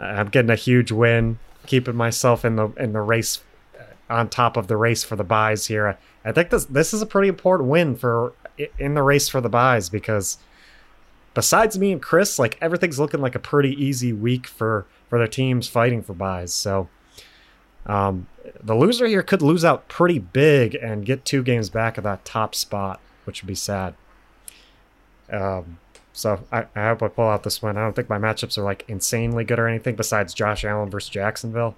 I'm 0.00 0.28
getting 0.28 0.50
a 0.50 0.56
huge 0.56 0.90
win, 0.90 1.38
keeping 1.66 1.96
myself 1.96 2.46
in 2.46 2.56
the 2.56 2.68
in 2.78 2.94
the 2.94 3.02
race, 3.02 3.42
uh, 3.78 3.82
on 4.12 4.30
top 4.30 4.56
of 4.56 4.68
the 4.68 4.78
race 4.78 5.04
for 5.04 5.16
the 5.16 5.24
buys 5.24 5.66
here. 5.66 5.98
I 6.24 6.32
think 6.32 6.50
this 6.50 6.64
this 6.64 6.94
is 6.94 7.02
a 7.02 7.06
pretty 7.06 7.28
important 7.28 7.68
win 7.68 7.96
for 7.96 8.32
in 8.78 8.94
the 8.94 9.02
race 9.02 9.28
for 9.28 9.40
the 9.40 9.48
buys 9.48 9.88
because 9.88 10.38
besides 11.34 11.78
me 11.78 11.92
and 11.92 12.00
Chris, 12.00 12.38
like 12.38 12.56
everything's 12.60 12.98
looking 12.98 13.20
like 13.20 13.34
a 13.34 13.40
pretty 13.40 13.72
easy 13.82 14.12
week 14.12 14.46
for 14.46 14.86
for 15.08 15.18
their 15.18 15.28
teams 15.28 15.68
fighting 15.68 16.02
for 16.02 16.14
buys. 16.14 16.54
So, 16.54 16.88
um, 17.86 18.26
the 18.62 18.74
loser 18.74 19.06
here 19.06 19.22
could 19.22 19.42
lose 19.42 19.64
out 19.64 19.88
pretty 19.88 20.18
big 20.18 20.74
and 20.74 21.04
get 21.04 21.24
two 21.24 21.42
games 21.42 21.68
back 21.68 21.98
of 21.98 22.04
that 22.04 22.24
top 22.24 22.54
spot, 22.54 23.00
which 23.24 23.42
would 23.42 23.48
be 23.48 23.54
sad. 23.54 23.94
Um, 25.30 25.78
so 26.12 26.44
I, 26.52 26.66
I 26.76 26.88
hope 26.88 27.02
I 27.02 27.08
pull 27.08 27.28
out 27.28 27.42
this 27.42 27.60
win. 27.60 27.76
I 27.76 27.80
don't 27.80 27.94
think 27.94 28.08
my 28.08 28.18
matchups 28.18 28.56
are 28.56 28.62
like 28.62 28.84
insanely 28.88 29.44
good 29.44 29.58
or 29.58 29.66
anything 29.66 29.96
besides 29.96 30.32
Josh 30.32 30.64
Allen 30.64 30.88
versus 30.88 31.10
Jacksonville. 31.10 31.74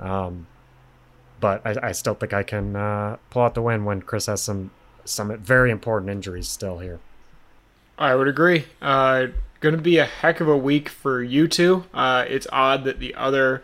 Um, 0.00 0.48
but 1.40 1.62
I, 1.64 1.88
I 1.88 1.92
still 1.92 2.14
think 2.14 2.32
I 2.32 2.42
can 2.42 2.76
uh, 2.76 3.16
pull 3.30 3.42
out 3.42 3.54
the 3.54 3.62
win 3.62 3.84
when 3.84 4.02
Chris 4.02 4.26
has 4.26 4.42
some 4.42 4.70
some 5.04 5.36
very 5.38 5.70
important 5.70 6.10
injuries 6.10 6.48
still 6.48 6.78
here. 6.78 6.98
I 7.98 8.14
would 8.14 8.28
agree. 8.28 8.64
Uh, 8.80 9.26
going 9.60 9.74
to 9.74 9.80
be 9.80 9.98
a 9.98 10.04
heck 10.04 10.40
of 10.40 10.48
a 10.48 10.56
week 10.56 10.88
for 10.88 11.22
you 11.22 11.46
two. 11.48 11.84
Uh, 11.92 12.24
it's 12.28 12.46
odd 12.52 12.84
that 12.84 13.00
the 13.00 13.14
other, 13.14 13.62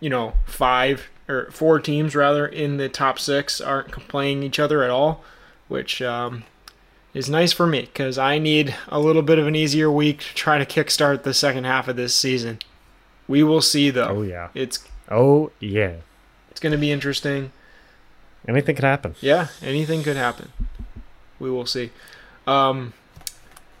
you 0.00 0.10
know, 0.10 0.34
five 0.44 1.08
or 1.28 1.50
four 1.50 1.80
teams 1.80 2.14
rather 2.14 2.46
in 2.46 2.76
the 2.76 2.88
top 2.88 3.18
six 3.18 3.60
aren't 3.60 3.90
playing 4.08 4.42
each 4.42 4.58
other 4.58 4.82
at 4.82 4.90
all, 4.90 5.24
which 5.68 6.00
um, 6.00 6.44
is 7.14 7.28
nice 7.28 7.52
for 7.52 7.66
me 7.66 7.82
because 7.82 8.18
I 8.18 8.38
need 8.38 8.74
a 8.88 9.00
little 9.00 9.22
bit 9.22 9.38
of 9.38 9.46
an 9.46 9.56
easier 9.56 9.90
week 9.90 10.20
to 10.20 10.34
try 10.34 10.58
to 10.58 10.66
kickstart 10.66 11.22
the 11.22 11.34
second 11.34 11.64
half 11.64 11.88
of 11.88 11.96
this 11.96 12.14
season. 12.14 12.58
We 13.28 13.42
will 13.42 13.62
see 13.62 13.90
though. 13.90 14.08
Oh 14.08 14.22
yeah. 14.22 14.48
It's 14.54 14.86
Oh 15.10 15.50
yeah. 15.60 15.96
It's 16.56 16.60
going 16.62 16.72
to 16.72 16.78
be 16.78 16.90
interesting. 16.90 17.52
Anything 18.48 18.76
could 18.76 18.84
happen. 18.86 19.14
Yeah, 19.20 19.48
anything 19.60 20.02
could 20.02 20.16
happen. 20.16 20.52
We 21.38 21.50
will 21.50 21.66
see. 21.66 21.90
Um, 22.46 22.94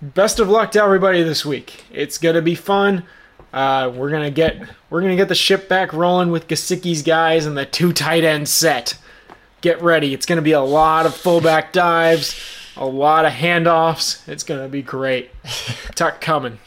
best 0.02 0.38
of 0.40 0.50
luck 0.50 0.72
to 0.72 0.82
everybody 0.82 1.22
this 1.22 1.46
week. 1.46 1.84
It's 1.90 2.18
gonna 2.18 2.42
be 2.42 2.54
fun. 2.54 3.04
Uh, 3.50 3.90
we're 3.94 4.10
gonna 4.10 4.30
get 4.30 4.60
we're 4.90 5.00
gonna 5.00 5.16
get 5.16 5.28
the 5.28 5.34
ship 5.34 5.70
back 5.70 5.94
rolling 5.94 6.30
with 6.30 6.48
Gesicki's 6.48 7.00
guys 7.00 7.46
and 7.46 7.56
the 7.56 7.64
two 7.64 7.94
tight 7.94 8.24
end 8.24 8.46
set. 8.46 8.98
Get 9.62 9.80
ready. 9.80 10.12
It's 10.12 10.26
gonna 10.26 10.42
be 10.42 10.52
a 10.52 10.60
lot 10.60 11.06
of 11.06 11.14
fullback 11.14 11.72
dives, 11.72 12.38
a 12.76 12.84
lot 12.84 13.24
of 13.24 13.32
handoffs. 13.32 14.28
It's 14.28 14.42
gonna 14.42 14.68
be 14.68 14.82
great. 14.82 15.30
Tuck 15.94 16.20
coming. 16.20 16.58